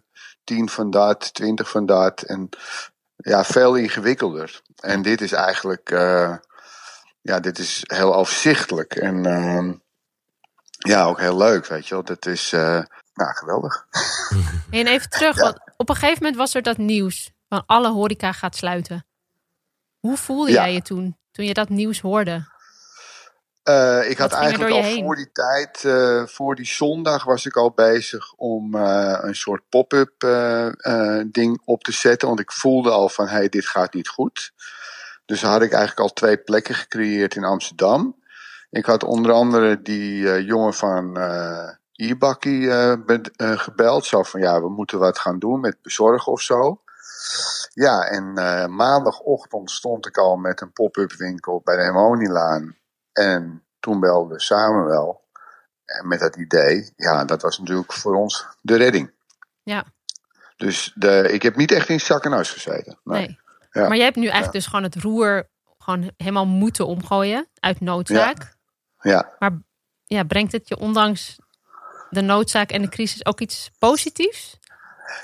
tien 0.44 0.68
van 0.68 0.90
dat, 0.90 1.34
twintig 1.34 1.70
van 1.70 1.86
dat. 1.86 2.22
En 2.22 2.48
ja, 3.16 3.44
veel 3.44 3.74
ingewikkelder. 3.74 4.60
En 4.80 5.02
dit 5.02 5.20
is 5.20 5.32
eigenlijk, 5.32 5.90
eh, 5.90 6.36
ja, 7.20 7.40
dit 7.40 7.58
is 7.58 7.80
heel 7.82 8.14
overzichtelijk. 8.14 8.94
En 8.94 9.26
ehm, 9.26 9.72
ja, 10.78 11.04
ook 11.04 11.18
heel 11.20 11.36
leuk, 11.36 11.66
weet 11.66 11.88
je 11.88 11.94
wel. 11.94 12.04
Dat 12.04 12.26
is, 12.26 12.52
eh 12.52 12.82
nou, 13.14 13.34
geweldig. 13.34 13.86
En 14.70 14.86
even 14.86 15.10
terug, 15.10 15.36
Ja. 15.36 15.42
want 15.42 15.58
op 15.76 15.88
een 15.88 15.94
gegeven 15.94 16.18
moment 16.22 16.36
was 16.36 16.54
er 16.54 16.62
dat 16.62 16.76
nieuws 16.76 17.30
van 17.48 17.62
alle 17.66 17.90
horeca 17.90 18.32
gaat 18.32 18.56
sluiten. 18.56 19.06
Hoe 20.00 20.16
voelde 20.16 20.50
Ja. 20.50 20.62
jij 20.62 20.72
je 20.72 20.82
toen, 20.82 21.18
toen 21.30 21.44
je 21.44 21.54
dat 21.54 21.68
nieuws 21.68 22.00
hoorde? 22.00 22.50
Eh, 23.62 24.10
ik 24.10 24.18
had 24.18 24.30
Wat 24.30 24.40
eigenlijk 24.40 24.72
al 24.72 24.82
heen? 24.82 25.04
voor 25.04 25.16
die 25.16 25.32
tijd, 25.32 25.84
eh, 25.84 26.26
voor 26.26 26.54
die 26.54 26.66
zondag, 26.66 27.24
was 27.24 27.46
ik 27.46 27.56
al 27.56 27.70
bezig 27.70 28.32
om 28.36 28.74
eh, 28.74 29.18
een 29.20 29.34
soort 29.34 29.62
pop-up 29.68 30.12
ding 31.26 31.62
op 31.64 31.84
te 31.84 31.92
zetten. 31.92 32.28
Want 32.28 32.40
ik 32.40 32.52
voelde 32.52 32.90
al 32.90 33.08
van, 33.08 33.26
hé, 33.26 33.32
hey, 33.32 33.48
dit 33.48 33.66
gaat 33.66 33.94
niet 33.94 34.08
goed. 34.08 34.52
Dus 35.26 35.42
had 35.42 35.62
ik 35.62 35.72
eigenlijk 35.72 36.00
al 36.00 36.12
twee 36.12 36.36
plekken 36.36 36.74
gecreëerd 36.74 37.34
in 37.34 37.44
Amsterdam. 37.44 38.20
Ik 38.70 38.84
had 38.84 39.04
onder 39.04 39.32
andere 39.32 39.82
die 39.82 40.44
jongen 40.44 40.74
van 40.74 41.16
eh, 43.36 43.58
gebeld. 43.58 44.04
Zo 44.04 44.22
van, 44.22 44.40
ja, 44.40 44.60
we 44.60 44.68
moeten 44.68 44.98
wat 44.98 45.18
gaan 45.18 45.38
doen 45.38 45.60
met 45.60 45.76
bezorgen 45.82 46.32
of 46.32 46.40
zo. 46.40 46.80
Ja, 47.72 48.00
en 48.00 48.32
maandagochtend 48.74 49.70
stond 49.70 50.06
ik 50.06 50.16
al 50.16 50.36
met 50.36 50.60
een 50.60 50.72
pop-up 50.72 51.12
winkel 51.12 51.60
bij 51.64 51.76
de 51.76 51.82
Hermonielaan. 51.82 52.76
En 53.12 53.64
toen 53.80 54.00
belde 54.00 54.40
Samuel 54.40 55.24
en 55.84 56.08
met 56.08 56.20
dat 56.20 56.36
idee. 56.36 56.92
Ja, 56.96 57.24
dat 57.24 57.42
was 57.42 57.58
natuurlijk 57.58 57.92
voor 57.92 58.14
ons 58.14 58.46
de 58.60 58.76
redding. 58.76 59.12
Ja. 59.62 59.84
Dus 60.56 60.92
de, 60.94 61.28
ik 61.32 61.42
heb 61.42 61.56
niet 61.56 61.72
echt 61.72 61.88
in 61.88 62.00
zak 62.00 62.24
en 62.24 62.32
huis 62.32 62.50
gezeten. 62.50 62.98
Nee. 63.04 63.26
Nee. 63.26 63.40
Ja. 63.70 63.88
Maar 63.88 63.96
jij 63.96 64.04
hebt 64.04 64.16
nu 64.16 64.24
eigenlijk 64.24 64.52
dus 64.52 64.66
gewoon 64.66 64.82
het 64.82 64.96
roer 64.96 65.48
gewoon 65.78 66.10
helemaal 66.16 66.46
moeten 66.46 66.86
omgooien 66.86 67.48
uit 67.60 67.80
noodzaak. 67.80 68.56
Ja. 69.00 69.34
Maar 69.38 69.58
ja, 70.04 70.22
brengt 70.22 70.52
het 70.52 70.68
je 70.68 70.78
ondanks 70.78 71.36
de 72.10 72.20
noodzaak 72.20 72.70
en 72.70 72.82
de 72.82 72.88
crisis 72.88 73.26
ook 73.26 73.40
iets 73.40 73.70
positiefs? 73.78 74.60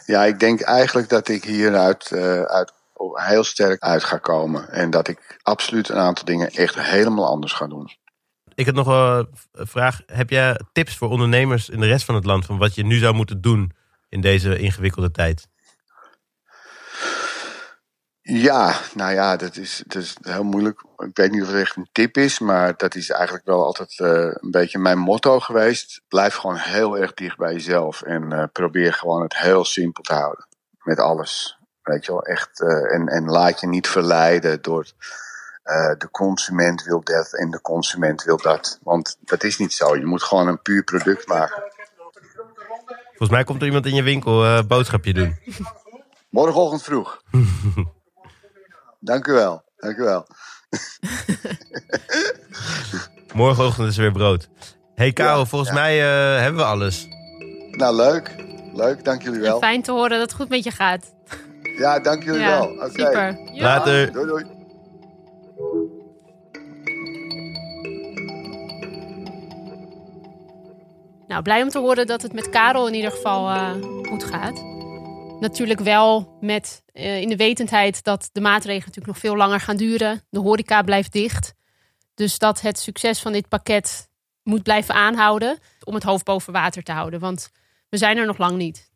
ja, 0.05 0.25
ik 0.25 0.41
denk 0.41 0.61
eigenlijk 0.61 1.09
dat 1.09 1.29
ik 1.29 1.45
hieruit 1.45 2.13
eh, 2.13 2.43
uit, 2.43 2.73
heel 3.13 3.45
sterk 3.45 3.83
uit 3.83 4.05
ga 4.05 4.19
komen. 4.19 4.69
En 4.69 4.91
dat 4.91 5.09
ik 5.09 5.39
absoluut 5.43 5.89
een 5.89 5.97
aantal 5.97 6.25
dingen 6.25 6.51
echt 6.51 6.81
helemaal 6.81 7.27
anders 7.27 7.53
ga 7.53 7.67
doen. 7.67 7.91
Ik 8.55 8.67
had 8.67 8.75
nog 8.75 8.87
een 8.87 9.29
vraag. 9.67 10.01
Heb 10.07 10.31
jij 10.31 10.61
tips 10.73 10.97
voor 10.97 11.09
ondernemers 11.09 11.69
in 11.69 11.81
de 11.81 11.87
rest 11.87 12.05
van 12.05 12.15
het 12.15 12.25
land 12.25 12.47
van 12.47 12.59
wat 12.59 12.75
je 12.75 12.85
nu 12.85 12.99
zou 12.99 13.15
moeten 13.15 13.41
doen 13.41 13.73
in 14.09 14.21
deze 14.21 14.59
ingewikkelde 14.59 15.11
tijd? 15.11 15.49
Ja, 18.31 18.81
nou 18.95 19.13
ja, 19.13 19.37
dat 19.37 19.57
is, 19.57 19.83
dat 19.87 20.03
is 20.03 20.17
heel 20.21 20.45
moeilijk. 20.45 20.85
Ik 20.97 21.17
weet 21.17 21.31
niet 21.31 21.43
of 21.43 21.49
het 21.49 21.61
echt 21.61 21.77
een 21.77 21.89
tip 21.93 22.17
is, 22.17 22.39
maar 22.39 22.77
dat 22.77 22.95
is 22.95 23.11
eigenlijk 23.11 23.47
wel 23.47 23.65
altijd 23.65 23.99
uh, 23.99 24.09
een 24.35 24.51
beetje 24.51 24.79
mijn 24.79 24.99
motto 24.99 25.41
geweest. 25.41 26.03
Blijf 26.09 26.35
gewoon 26.35 26.57
heel 26.57 26.99
erg 26.99 27.15
dicht 27.15 27.37
bij 27.37 27.53
jezelf 27.53 28.03
en 28.03 28.33
uh, 28.33 28.45
probeer 28.53 28.93
gewoon 28.93 29.23
het 29.23 29.37
heel 29.37 29.65
simpel 29.65 30.03
te 30.03 30.13
houden. 30.13 30.47
Met 30.83 30.99
alles. 30.99 31.58
Weet 31.89 32.05
je 32.05 32.13
wel, 32.13 32.23
echt. 32.23 32.61
Uh, 32.61 32.95
en, 32.95 33.07
en 33.07 33.31
laat 33.31 33.61
je 33.61 33.67
niet 33.67 33.89
verleiden 33.89 34.63
door 34.63 34.87
de 35.99 36.09
consument 36.11 36.85
wil 36.85 37.01
dat 37.05 37.33
en 37.33 37.51
de 37.51 37.61
consument 37.61 38.25
wil 38.25 38.37
dat. 38.37 38.79
Want 38.83 39.17
dat 39.21 39.45
is 39.45 39.59
niet 39.59 39.73
zo. 39.73 39.97
Je 39.97 40.05
moet 40.05 40.23
gewoon 40.23 40.49
een 40.49 40.63
puur 40.63 40.85
product 40.85 41.27
maken. 41.27 41.63
Volgens 43.09 43.31
mij 43.31 43.45
komt 43.45 43.61
er 43.61 43.67
iemand 43.67 43.87
in 43.87 43.95
je 43.95 44.03
winkel 44.03 44.67
boodschapje 44.67 45.15
doen. 45.15 45.37
Morgenochtend 46.31 46.83
vroeg. 46.83 47.23
Dank 49.01 49.27
u 49.27 49.33
wel. 49.33 49.63
Dank 49.77 49.97
u 49.97 50.03
wel. 50.03 50.27
Morgenochtend 53.35 53.89
is 53.89 53.97
er 53.97 54.03
weer 54.03 54.13
brood. 54.13 54.49
hey 54.95 55.13
Karel, 55.13 55.47
volgens 55.47 55.73
mij 55.73 55.99
uh, 55.99 56.41
hebben 56.41 56.61
we 56.61 56.67
alles. 56.67 57.07
Nou, 57.71 57.97
leuk. 57.97 58.35
Leuk, 58.75 59.05
dank 59.05 59.23
jullie 59.23 59.41
wel. 59.41 59.59
fijn 59.59 59.83
te 59.83 59.93
horen 59.93 60.11
dat 60.11 60.21
het 60.21 60.33
goed 60.33 60.49
met 60.49 60.65
je 60.65 60.71
gaat. 60.71 61.17
Ja, 61.79 62.01
dank 62.01 62.23
jullie 62.25 62.41
ja, 62.41 62.49
wel. 62.49 62.71
Okay. 62.71 62.89
Super. 62.89 63.39
Later. 63.53 64.13
Doei, 64.13 64.27
doei. 64.27 64.45
Nou, 71.29 71.43
blij 71.43 71.63
om 71.63 71.69
te 71.69 71.79
horen 71.79 72.07
dat 72.07 72.23
het 72.23 72.33
met 72.33 72.49
Karel 72.49 72.89
in 72.89 72.95
ieder 72.95 73.11
geval 73.11 73.49
uh, 73.49 73.73
goed 74.03 74.25
gaat. 74.25 74.63
Natuurlijk 75.41 75.81
wel 75.81 76.37
met 76.41 76.83
uh, 76.93 77.21
in 77.21 77.29
de 77.29 77.37
wetendheid 77.37 78.05
dat 78.05 78.29
de 78.33 78.41
maatregelen 78.41 78.87
natuurlijk 78.87 79.07
nog 79.07 79.19
veel 79.19 79.37
langer 79.37 79.61
gaan 79.61 79.77
duren. 79.77 80.23
De 80.31 80.39
horeca 80.39 80.83
blijft 80.83 81.13
dicht. 81.13 81.55
Dus 82.15 82.39
dat 82.39 82.61
het 82.61 82.79
succes 82.79 83.21
van 83.21 83.33
dit 83.33 83.49
pakket 83.49 84.09
moet 84.43 84.63
blijven 84.63 84.95
aanhouden 84.95 85.59
om 85.85 85.95
het 85.95 86.03
hoofd 86.03 86.25
boven 86.25 86.53
water 86.53 86.83
te 86.83 86.93
houden. 86.93 87.21
Want 87.21 87.51
we 87.89 87.97
zijn 87.97 88.17
er 88.17 88.27
nog 88.27 88.39
lang 88.39 88.57
niet. 88.57 88.88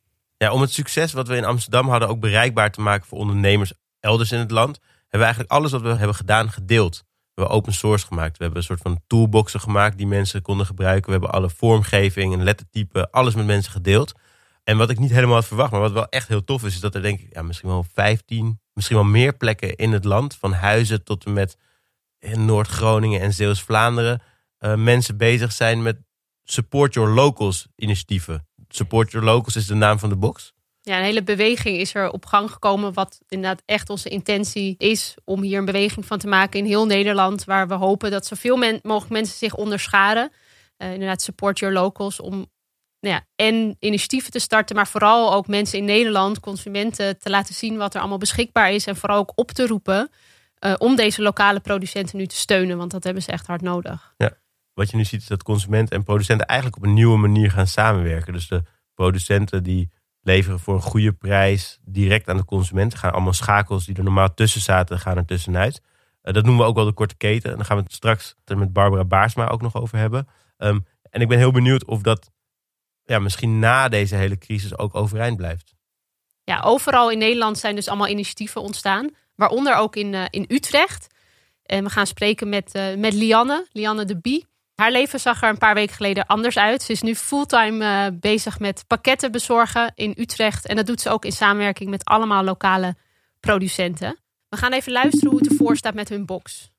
Ja, 0.42 0.52
om 0.52 0.60
het 0.60 0.72
succes 0.72 1.12
wat 1.12 1.28
we 1.28 1.36
in 1.36 1.44
Amsterdam 1.44 1.88
hadden 1.88 2.08
ook 2.08 2.20
bereikbaar 2.20 2.70
te 2.70 2.80
maken 2.80 3.06
voor 3.06 3.18
ondernemers 3.18 3.72
elders 4.00 4.32
in 4.32 4.38
het 4.38 4.50
land, 4.50 4.78
hebben 5.00 5.18
we 5.18 5.24
eigenlijk 5.24 5.52
alles 5.52 5.70
wat 5.70 5.80
we 5.80 5.88
hebben 5.88 6.14
gedaan 6.14 6.50
gedeeld. 6.50 7.04
We 7.06 7.40
hebben 7.40 7.56
open 7.56 7.72
source 7.72 8.06
gemaakt. 8.06 8.36
We 8.36 8.42
hebben 8.44 8.60
een 8.60 8.66
soort 8.66 8.80
van 8.80 9.00
toolboxen 9.06 9.60
gemaakt 9.60 9.96
die 9.96 10.06
mensen 10.06 10.42
konden 10.42 10.66
gebruiken. 10.66 11.06
We 11.06 11.10
hebben 11.12 11.30
alle 11.30 11.50
vormgeving 11.50 12.32
en 12.32 12.42
lettertype, 12.42 13.10
alles 13.10 13.34
met 13.34 13.46
mensen 13.46 13.72
gedeeld. 13.72 14.12
En 14.64 14.76
wat 14.76 14.90
ik 14.90 14.98
niet 14.98 15.10
helemaal 15.10 15.34
had 15.34 15.46
verwacht, 15.46 15.70
maar 15.70 15.80
wat 15.80 15.92
wel 15.92 16.08
echt 16.08 16.28
heel 16.28 16.44
tof 16.44 16.64
is, 16.64 16.74
is 16.74 16.80
dat 16.80 16.94
er 16.94 17.02
denk 17.02 17.20
ik 17.20 17.34
ja, 17.34 17.42
misschien 17.42 17.68
wel 17.68 17.86
15, 17.92 18.60
misschien 18.72 18.96
wel 18.96 19.06
meer 19.06 19.36
plekken 19.36 19.76
in 19.76 19.92
het 19.92 20.04
land, 20.04 20.36
van 20.36 20.52
Huizen 20.52 21.04
tot 21.04 21.24
en 21.24 21.32
met 21.32 21.56
Noord-Groningen 22.20 23.20
en 23.20 23.32
Zeeuws-Vlaanderen, 23.32 24.22
uh, 24.60 24.74
mensen 24.74 25.16
bezig 25.16 25.52
zijn 25.52 25.82
met 25.82 26.00
Support 26.44 26.94
Your 26.94 27.10
Locals 27.10 27.66
initiatieven. 27.76 28.46
Support 28.74 29.10
Your 29.10 29.26
Locals 29.26 29.56
is 29.56 29.66
de 29.66 29.74
naam 29.74 29.98
van 29.98 30.08
de 30.08 30.16
box. 30.16 30.52
Ja, 30.80 30.98
een 30.98 31.04
hele 31.04 31.22
beweging 31.22 31.78
is 31.78 31.94
er 31.94 32.10
op 32.10 32.26
gang 32.26 32.50
gekomen, 32.50 32.92
wat 32.92 33.20
inderdaad 33.28 33.62
echt 33.64 33.90
onze 33.90 34.08
intentie 34.08 34.74
is 34.78 35.14
om 35.24 35.42
hier 35.42 35.58
een 35.58 35.64
beweging 35.64 36.06
van 36.06 36.18
te 36.18 36.26
maken 36.26 36.58
in 36.58 36.66
heel 36.66 36.86
Nederland, 36.86 37.44
waar 37.44 37.68
we 37.68 37.74
hopen 37.74 38.10
dat 38.10 38.26
zoveel 38.26 38.56
men, 38.56 38.78
mogelijk 38.82 39.12
mensen 39.12 39.36
zich 39.36 39.54
onderscharen. 39.54 40.32
Uh, 40.78 40.92
inderdaad, 40.92 41.22
support 41.22 41.58
your 41.58 41.74
locals, 41.74 42.20
om 42.20 42.46
nou 43.00 43.14
ja, 43.14 43.26
en 43.36 43.76
initiatieven 43.78 44.30
te 44.30 44.38
starten, 44.38 44.76
maar 44.76 44.88
vooral 44.88 45.34
ook 45.34 45.46
mensen 45.46 45.78
in 45.78 45.84
Nederland, 45.84 46.40
consumenten, 46.40 47.18
te 47.18 47.30
laten 47.30 47.54
zien 47.54 47.76
wat 47.76 47.94
er 47.94 48.00
allemaal 48.00 48.18
beschikbaar 48.18 48.72
is. 48.72 48.86
En 48.86 48.96
vooral 48.96 49.18
ook 49.18 49.32
op 49.34 49.50
te 49.50 49.66
roepen 49.66 50.10
uh, 50.60 50.74
om 50.78 50.96
deze 50.96 51.22
lokale 51.22 51.60
producenten 51.60 52.16
nu 52.16 52.26
te 52.26 52.36
steunen, 52.36 52.76
want 52.76 52.90
dat 52.90 53.04
hebben 53.04 53.22
ze 53.22 53.32
echt 53.32 53.46
hard 53.46 53.62
nodig. 53.62 54.14
Ja, 54.16 54.32
wat 54.82 54.90
je 54.90 54.96
nu 54.96 55.04
ziet 55.04 55.20
is 55.20 55.26
dat 55.26 55.42
consumenten 55.42 55.96
en 55.96 56.04
producenten 56.04 56.46
eigenlijk 56.46 56.82
op 56.82 56.88
een 56.88 56.94
nieuwe 56.94 57.18
manier 57.18 57.50
gaan 57.50 57.66
samenwerken. 57.66 58.32
Dus 58.32 58.48
de 58.48 58.62
producenten 58.94 59.62
die 59.62 59.90
leveren 60.22 60.60
voor 60.60 60.74
een 60.74 60.82
goede 60.82 61.12
prijs 61.12 61.78
direct 61.84 62.28
aan 62.28 62.36
de 62.36 62.44
consumenten. 62.44 62.98
Gaan 62.98 63.12
allemaal 63.12 63.32
schakels 63.32 63.84
die 63.84 63.96
er 63.96 64.04
normaal 64.04 64.34
tussen 64.34 64.60
zaten, 64.60 64.98
gaan 64.98 65.16
er 65.16 65.24
tussenuit. 65.24 65.80
Uh, 66.22 66.34
dat 66.34 66.44
noemen 66.44 66.62
we 66.62 66.68
ook 66.68 66.76
wel 66.76 66.84
de 66.84 66.92
korte 66.92 67.16
keten. 67.16 67.50
En 67.50 67.56
daar 67.56 67.66
gaan 67.66 67.76
we 67.76 67.82
het 67.82 67.92
straks 67.92 68.34
met 68.44 68.72
Barbara 68.72 69.04
Baarsma 69.04 69.48
ook 69.48 69.62
nog 69.62 69.76
over 69.76 69.98
hebben. 69.98 70.28
Um, 70.58 70.86
en 71.10 71.20
ik 71.20 71.28
ben 71.28 71.38
heel 71.38 71.50
benieuwd 71.50 71.84
of 71.84 72.02
dat 72.02 72.30
ja, 73.04 73.18
misschien 73.18 73.58
na 73.58 73.88
deze 73.88 74.14
hele 74.14 74.38
crisis 74.38 74.78
ook 74.78 74.94
overeind 74.94 75.36
blijft. 75.36 75.74
Ja, 76.44 76.60
overal 76.60 77.10
in 77.10 77.18
Nederland 77.18 77.58
zijn 77.58 77.74
dus 77.74 77.88
allemaal 77.88 78.08
initiatieven 78.08 78.62
ontstaan. 78.62 79.10
Waaronder 79.34 79.76
ook 79.76 79.96
in, 79.96 80.12
uh, 80.12 80.24
in 80.30 80.44
Utrecht. 80.48 81.06
En 81.62 81.84
we 81.84 81.90
gaan 81.90 82.06
spreken 82.06 82.48
met, 82.48 82.74
uh, 82.74 82.94
met 82.96 83.12
Lianne, 83.12 83.66
Lianne 83.72 84.04
de 84.04 84.20
Bie. 84.20 84.46
Haar 84.82 84.92
leven 84.92 85.20
zag 85.20 85.42
er 85.42 85.48
een 85.48 85.58
paar 85.58 85.74
weken 85.74 85.94
geleden 85.94 86.26
anders 86.26 86.58
uit. 86.58 86.82
Ze 86.82 86.92
is 86.92 87.02
nu 87.02 87.14
fulltime 87.14 87.84
uh, 87.84 88.18
bezig 88.20 88.58
met 88.58 88.84
pakketten 88.86 89.32
bezorgen 89.32 89.92
in 89.94 90.14
Utrecht. 90.16 90.66
En 90.66 90.76
dat 90.76 90.86
doet 90.86 91.00
ze 91.00 91.10
ook 91.10 91.24
in 91.24 91.32
samenwerking 91.32 91.90
met 91.90 92.04
allemaal 92.04 92.44
lokale 92.44 92.96
producenten. 93.40 94.18
We 94.48 94.56
gaan 94.56 94.72
even 94.72 94.92
luisteren 94.92 95.30
hoe 95.30 95.38
het 95.38 95.50
ervoor 95.50 95.76
staat 95.76 95.94
met 95.94 96.08
hun 96.08 96.26
box. 96.26 96.70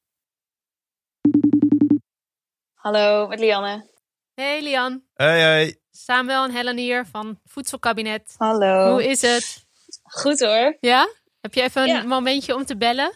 Hallo, 2.74 3.28
met 3.28 3.40
Lianne. 3.40 3.90
Hey 4.34 4.62
Lian. 4.62 5.04
Hey, 5.14 5.42
hey. 5.42 5.78
Samuel 5.92 6.44
en 6.44 6.52
Helen 6.52 6.78
hier 6.78 7.06
van 7.12 7.40
Voedselkabinet. 7.46 8.36
Hallo. 8.38 8.92
Hoe 8.92 9.08
is 9.08 9.22
het? 9.22 9.66
Goed 10.04 10.40
hoor. 10.40 10.78
Ja? 10.80 11.10
Heb 11.42 11.54
je 11.54 11.62
even 11.62 11.90
een 11.90 12.08
momentje 12.08 12.56
om 12.56 12.66
te 12.66 12.78
bellen? 12.78 13.14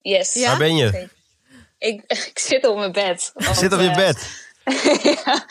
Yes. 0.00 0.34
Ja? 0.34 0.48
Waar 0.48 0.58
ben 0.58 0.76
je? 0.76 1.08
Ik, 1.78 2.02
ik 2.30 2.38
zit 2.38 2.66
op 2.66 2.76
mijn 2.76 2.92
bed. 2.92 3.30
want, 3.34 3.56
Zit 3.56 3.72
op 3.72 3.80
je 3.80 3.90
bed. 3.94 4.44
ja. 5.24 5.44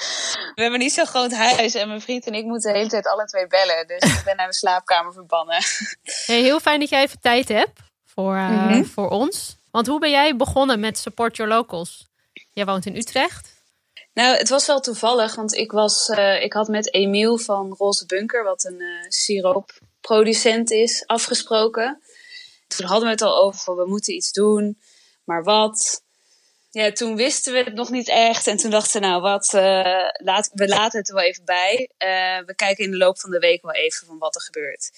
We 0.56 0.62
hebben 0.62 0.80
niet 0.80 0.94
zo'n 0.94 1.06
groot 1.06 1.32
huis 1.34 1.74
en 1.74 1.88
mijn 1.88 2.02
vriend 2.02 2.26
en 2.28 2.34
ik 2.34 2.44
moeten 2.46 2.72
de 2.72 2.78
hele 2.78 2.90
tijd 2.90 3.08
alle 3.08 3.26
twee 3.26 3.48
bellen. 3.48 3.88
Dus 3.88 4.18
ik 4.18 4.22
ben 4.26 4.36
naar 4.36 4.48
de 4.48 4.54
slaapkamer 4.54 5.14
verbannen. 5.14 5.58
Hey, 6.26 6.42
heel 6.42 6.60
fijn 6.60 6.80
dat 6.80 6.90
jij 6.90 7.02
even 7.02 7.20
tijd 7.22 7.48
hebt 7.48 7.80
voor, 8.06 8.36
eh, 8.36 8.50
Mhm. 8.66 8.84
voor 8.84 9.10
ons. 9.10 9.58
Want 9.72 9.88
hoe 9.88 10.00
ben 10.00 10.10
jij 10.10 10.36
begonnen 10.36 10.80
met 10.80 10.98
Support 10.98 11.38
Your 11.38 11.52
Locals? 11.54 12.08
Jij 12.54 12.66
woont 12.66 12.86
in 12.86 12.96
Utrecht. 12.96 13.54
Nou, 14.14 14.38
het 14.38 14.50
was 14.50 14.66
wel 14.66 14.80
toevallig, 14.80 15.36
want 15.36 15.54
ik, 15.54 15.72
was, 15.72 16.10
eh, 16.10 16.42
ik 16.44 16.54
had 16.54 16.68
met 16.68 16.94
Emiel 16.94 17.38
van 17.38 17.76
Roze 17.78 18.06
Bunker, 18.06 18.44
wat 18.44 18.64
een 18.64 18.82
eh 18.82 19.10
siroopproducent 19.10 20.72
is, 20.72 21.04
afgesproken. 21.06 22.02
Toen 22.68 22.86
hadden 22.88 23.06
we 23.06 23.12
het 23.12 23.22
al 23.22 23.44
over, 23.44 23.60
van, 23.60 23.76
we 23.76 23.86
moeten 23.88 24.14
iets 24.14 24.32
doen, 24.32 24.80
maar 25.24 25.44
wat? 25.44 26.04
Ja, 26.76 26.92
toen 26.92 27.16
wisten 27.16 27.54
we 27.54 27.60
het 27.60 27.74
nog 27.74 27.90
niet 27.90 28.10
echt. 28.10 28.48
En 28.48 28.58
toen 28.58 28.72
dachten 28.72 29.02
we, 29.02 29.08
nou 29.08 29.22
wat, 29.22 29.54
eh, 29.54 30.08
laat, 30.24 30.50
we 30.54 30.68
laten 30.68 31.00
het 31.00 31.10
er 31.10 31.16
wel 31.16 31.24
even 31.24 31.46
bij. 31.46 31.90
Eh, 31.98 32.46
we 32.46 32.56
kijken 32.56 32.84
in 32.86 32.92
de 32.92 32.98
loop 32.98 33.20
van 33.20 33.30
de 33.32 33.40
week 33.40 33.62
wel 33.62 33.74
even 33.74 34.08
van 34.08 34.18
wat 34.18 34.36
er 34.36 34.42
gebeurt. 34.42 34.92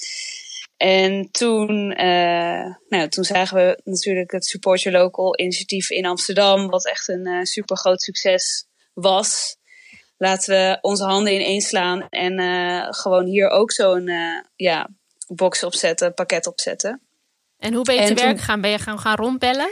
En 0.78 1.32
toen, 1.32 1.92
eh, 1.94 2.76
nou, 2.90 3.08
toen 3.10 3.24
zagen 3.24 3.58
we 3.58 3.82
natuurlijk 3.84 4.32
het 4.32 4.46
Support 4.46 4.82
Your 4.82 4.98
Local 4.98 5.40
initiatief 5.40 5.90
in 5.90 6.06
Amsterdam, 6.06 6.68
wat 6.68 6.86
echt 6.86 7.08
een 7.08 7.46
super 7.46 7.78
groot 7.78 8.02
succes 8.02 8.66
was. 8.94 9.58
Laten 10.18 10.56
we 10.56 10.78
onze 10.82 11.04
handen 11.04 11.34
ineens 11.34 11.68
slaan 11.68 12.10
en 12.10 12.40
gewoon 12.94 13.26
hier 13.26 13.50
ook 13.50 13.72
zo'n 13.72 14.10
ja, 14.56 14.90
box 15.28 15.63
opzetten, 15.63 16.13
pakket 16.13 16.48
opzetten. 16.48 17.02
En 17.58 17.74
hoe 17.74 17.84
ben 17.84 17.96
je 17.96 18.02
En 18.02 18.08
te 18.08 18.13
toen- 18.13 18.26
werk 18.26 18.38
gegaan? 18.38 18.62
Ben 18.62 18.72
je 18.72 18.80
gaan, 18.80 19.00
gaan 19.00 19.16
rondbellen? 19.16 19.70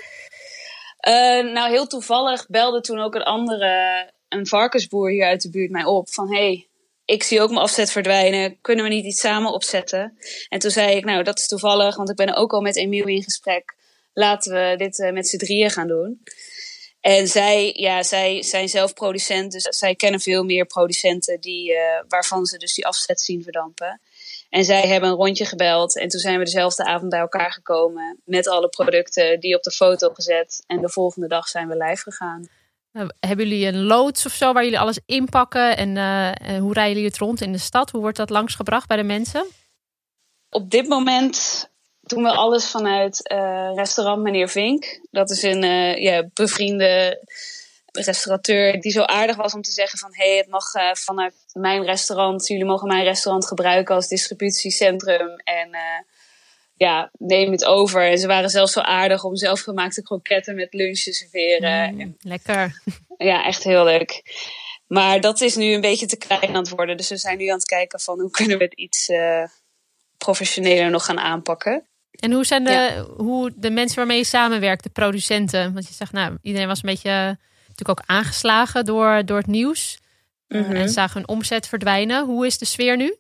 Eh, 1.06 1.44
nou, 1.54 1.70
heel 1.70 1.88
toevallig 1.88 2.48
belde 2.48 2.82
toen 2.82 3.00
ook 3.00 3.16
een 3.16 3.24
andere, 3.24 4.12
een 4.30 4.48
varkensboer 4.48 5.10
hier 5.10 5.26
uit 5.26 5.42
de 5.42 5.50
buurt 5.50 5.72
mij 5.72 5.84
op. 5.84 6.10
Van, 6.10 6.34
hey, 6.34 6.68
ik 7.06 7.24
zie 7.24 7.42
ook 7.42 7.50
mijn 7.50 7.62
afzet 7.62 7.92
verdwijnen. 7.92 8.62
Kunnen 8.62 8.84
we 8.86 8.92
niet 8.92 9.06
iets 9.06 9.20
samen 9.20 9.52
opzetten? 9.52 10.18
En 10.50 10.60
toen 10.60 10.72
zei 10.72 10.96
ik, 10.96 11.06
nou, 11.06 11.24
dat 11.24 11.40
is 11.40 11.48
toevallig, 11.48 11.96
want 11.96 12.10
ik 12.10 12.16
ben 12.16 12.36
ook 12.36 12.54
al 12.54 12.62
met 12.62 12.76
Emiel 12.76 13.06
in 13.06 13.24
gesprek. 13.24 13.76
Laten 14.14 14.54
we 14.54 14.76
dit 14.78 15.00
eh, 15.00 15.12
met 15.12 15.28
z'n 15.28 15.38
drieën 15.38 15.70
gaan 15.70 15.88
doen. 15.88 16.24
En 17.02 17.28
zij, 17.28 17.74
ja, 17.76 18.04
zij 18.04 18.44
zijn 18.44 18.70
zelf 18.70 18.94
producent, 18.94 19.52
dus 19.52 19.64
zij 19.64 19.96
kennen 19.96 20.20
veel 20.20 20.44
meer 20.44 20.66
producenten 20.66 21.40
die, 21.40 21.76
eh, 21.76 22.04
waarvan 22.08 22.46
ze 22.46 22.58
dus 22.58 22.74
die 22.74 22.88
afzet 22.88 23.22
zien 23.22 23.44
verdampen. 23.44 24.02
En 24.56 24.64
zij 24.64 24.88
hebben 24.88 25.10
een 25.10 25.16
rondje 25.16 25.46
gebeld 25.46 25.98
en 25.98 26.08
toen 26.08 26.20
zijn 26.20 26.38
we 26.38 26.44
dezelfde 26.44 26.86
avond 26.86 27.10
bij 27.10 27.20
elkaar 27.20 27.52
gekomen 27.52 28.22
met 28.26 28.48
alle 28.48 28.70
producten 28.70 29.40
die 29.40 29.56
op 29.56 29.64
de 29.64 29.72
foto 29.72 30.10
gezet. 30.14 30.64
En 30.68 30.82
de 30.82 30.90
volgende 30.90 31.28
dag 31.28 31.48
zijn 31.48 31.68
we 31.68 31.78
live 31.78 32.02
gegaan. 32.02 32.48
Eh, 32.92 33.06
hebben 33.20 33.48
jullie 33.48 33.68
een 33.68 33.84
loods 33.84 34.26
of 34.26 34.32
zo 34.32 34.54
waar 34.54 34.64
jullie 34.64 34.80
alles 34.80 35.00
inpakken? 35.06 35.78
En 35.78 35.98
eh, 35.98 36.56
eh, 36.56 36.62
hoe 36.62 36.74
rijden 36.74 36.94
jullie 36.94 37.10
het 37.10 37.18
rond 37.18 37.42
in 37.42 37.52
de 37.52 37.58
stad? 37.58 37.92
Hoe 37.92 38.02
wordt 38.02 38.18
dat 38.18 38.30
langsgebracht 38.30 38.88
bij 38.88 38.98
de 38.98 39.04
mensen? 39.04 39.46
Op 40.50 40.70
dit 40.72 40.88
moment 40.88 41.70
doen 42.02 42.24
we 42.24 42.32
alles 42.32 42.72
vanuit 42.72 43.28
eh, 43.28 43.72
restaurant 43.74 44.22
Meneer 44.22 44.50
Vink. 44.50 45.00
Dat 45.12 45.30
is 45.30 45.44
een 45.44 45.64
eh, 45.64 46.02
ja, 46.02 46.30
bevriende 46.34 47.22
restaurateur 47.96 48.82
die 48.82 48.92
zo 48.92 49.02
aardig 49.02 49.36
was 49.36 49.54
om 49.54 49.62
te 49.62 49.72
zeggen 49.72 50.00
van... 50.00 50.10
hé, 50.14 50.28
hey, 50.28 50.38
het 50.38 50.48
mag 50.48 50.74
uh, 50.74 50.94
vanuit 50.94 51.34
mijn 51.54 51.84
restaurant, 51.84 52.48
jullie 52.48 52.66
mogen 52.66 52.88
mijn 52.88 53.04
restaurant 53.04 53.48
gebruiken 53.48 53.96
als 53.96 54.08
distributiecentrum. 54.08 55.36
En 55.44 55.68
uh, 55.72 55.80
ja, 56.76 57.10
neem 57.18 57.52
het 57.52 57.66
over. 57.66 58.10
En 58.10 58.18
ze 58.18 58.28
waren 58.28 58.50
zelfs 58.50 58.74
zo 58.74 58.80
aardig 58.80 59.24
om 59.24 59.36
zelfgemaakte 59.36 60.04
kroketten 60.04 60.56
met 60.56 60.74
lunch 60.74 61.00
te 61.00 61.14
serveren. 61.14 61.96
Mm, 61.96 62.16
lekker. 62.20 62.74
Ja, 63.18 63.46
echt 63.46 63.64
heel 63.64 63.84
leuk. 63.84 64.24
Maar 64.88 65.22
dat 65.22 65.42
is 65.42 65.56
nu 65.56 65.74
een 65.74 65.82
beetje 65.82 66.06
te 66.06 66.18
klein 66.18 66.48
aan 66.48 66.56
het 66.56 66.70
worden. 66.70 66.98
Dus 66.98 67.10
we 67.10 67.18
zijn 67.18 67.38
nu 67.38 67.48
aan 67.48 67.58
het 67.58 67.66
kijken 67.66 68.00
van 68.00 68.20
hoe 68.20 68.32
kunnen 68.32 68.58
we 68.58 68.64
het 68.64 68.74
iets 68.74 69.10
uh, 69.10 69.44
professioneler 70.18 70.90
nog 70.90 71.06
gaan 71.06 71.20
aanpakken. 71.20 71.88
En 72.12 72.32
hoe 72.32 72.46
zijn 72.46 72.64
de, 72.64 72.72
ja. 72.72 73.04
hoe 73.04 73.52
de 73.56 73.70
mensen 73.70 73.98
waarmee 73.98 74.18
je 74.18 74.24
samenwerkt, 74.24 74.84
de 74.84 74.90
producenten? 74.90 75.74
Want 75.74 75.88
je 75.88 75.94
zegt, 75.94 76.12
nou, 76.12 76.38
iedereen 76.42 76.68
was 76.68 76.84
een 76.84 76.90
beetje 76.90 77.38
natuurlijk 77.76 78.00
ook 78.00 78.18
aangeslagen 78.18 78.86
door, 78.86 79.26
door 79.26 79.38
het 79.38 79.48
nieuws. 79.48 80.00
Mm 80.48 80.64
-hmm. 80.64 80.76
En 80.76 80.90
zagen 80.90 81.18
hun 81.18 81.28
omzet 81.28 81.68
verdwijnen. 81.68 82.26
Hoe 82.26 82.46
is 82.46 82.58
de 82.58 82.66
sfeer 82.66 82.98
nu? 82.98 83.18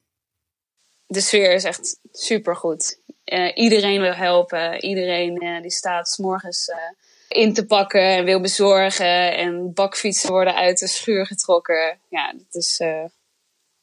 De 1.07 1.21
sfeer 1.21 1.53
is 1.53 1.63
echt 1.63 1.99
supergoed. 2.11 2.99
Uh, 3.25 3.51
iedereen 3.55 4.01
wil 4.01 4.13
helpen. 4.13 4.85
Iedereen 4.85 5.43
uh, 5.43 5.61
die 5.61 5.71
staat 5.71 6.09
s 6.09 6.17
morgens 6.17 6.67
uh, 6.67 6.75
in 7.41 7.53
te 7.53 7.65
pakken 7.65 8.01
en 8.01 8.25
wil 8.25 8.41
bezorgen. 8.41 9.37
En 9.37 9.73
bakfietsen 9.73 10.29
worden 10.29 10.55
uit 10.55 10.79
de 10.79 10.87
schuur 10.87 11.25
getrokken. 11.25 11.99
Ja, 12.09 12.33
dat 12.33 12.55
is 12.55 12.81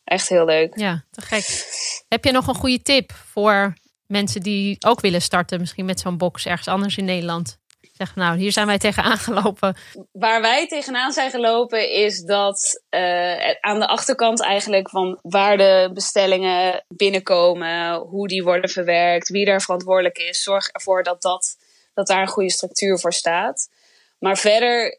echt 0.05 0.29
heel 0.29 0.45
leuk. 0.45 0.79
Ja, 0.79 1.05
te 1.11 1.21
gek. 1.21 1.67
Heb 2.09 2.25
je 2.25 2.33
nog 2.33 2.47
een 2.47 2.55
goede 2.55 2.83
tip 2.83 3.13
voor 3.13 3.75
mensen 4.07 4.41
die 4.41 4.77
ook 4.81 5.01
willen 5.01 5.23
starten, 5.23 5.61
misschien 5.61 5.85
met 5.85 6.01
zo'n 6.01 6.19
box 6.19 6.47
ergens 6.47 6.69
anders 6.69 6.97
in 6.97 7.05
Nederland? 7.05 7.59
Zeg, 8.03 8.15
nou, 8.15 8.39
hier 8.39 8.53
zijn 8.53 8.67
wij 8.67 8.79
tegenaan 8.79 9.17
gelopen. 9.19 9.77
Waar 10.13 10.41
wij 10.41 10.67
tegenaan 10.67 11.13
zijn 11.13 11.31
gelopen 11.31 11.91
is 11.91 12.23
dat 12.23 12.83
uh, 12.91 13.51
aan 13.61 13.79
de 13.79 13.87
achterkant 13.87 14.41
eigenlijk 14.41 14.91
van 14.91 15.19
waar 15.23 15.57
de 15.57 15.91
bestellingen 15.95 16.85
binnenkomen, 16.89 17.95
hoe 17.95 18.29
die 18.29 18.45
worden 18.45 18.71
verwerkt, 18.71 19.29
wie 19.29 19.45
daar 19.45 19.61
verantwoordelijk 19.61 20.19
is, 20.19 20.43
zorg 20.43 20.69
ervoor 20.69 21.03
dat, 21.03 21.23
dat, 21.23 21.57
dat 21.95 22.07
daar 22.07 22.21
een 22.21 22.29
goede 22.29 22.51
structuur 22.51 22.99
voor 22.99 23.13
staat. 23.13 23.69
Maar 24.19 24.39
verder 24.39 24.99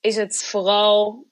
is 0.00 0.16
het 0.16 0.44
vooral 0.44 1.26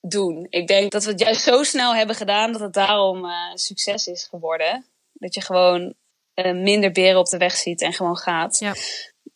doen. 0.00 0.46
Ik 0.50 0.66
denk 0.66 0.92
dat 0.92 1.04
we 1.04 1.10
het 1.10 1.20
juist 1.20 1.42
zo 1.42 1.62
snel 1.62 1.94
hebben 1.94 2.16
gedaan 2.16 2.52
dat 2.52 2.60
het 2.60 2.72
daarom 2.72 3.24
uh, 3.24 3.32
succes 3.54 4.06
is 4.06 4.24
geworden. 4.24 4.86
Dat 5.12 5.34
je 5.34 5.40
gewoon 5.40 5.94
uh, 6.34 6.52
minder 6.52 6.92
beren 6.92 7.18
op 7.18 7.26
de 7.26 7.38
weg 7.38 7.56
ziet 7.56 7.82
en 7.82 7.92
gewoon 7.92 8.16
gaat. 8.16 8.58
Ja. 8.58 8.74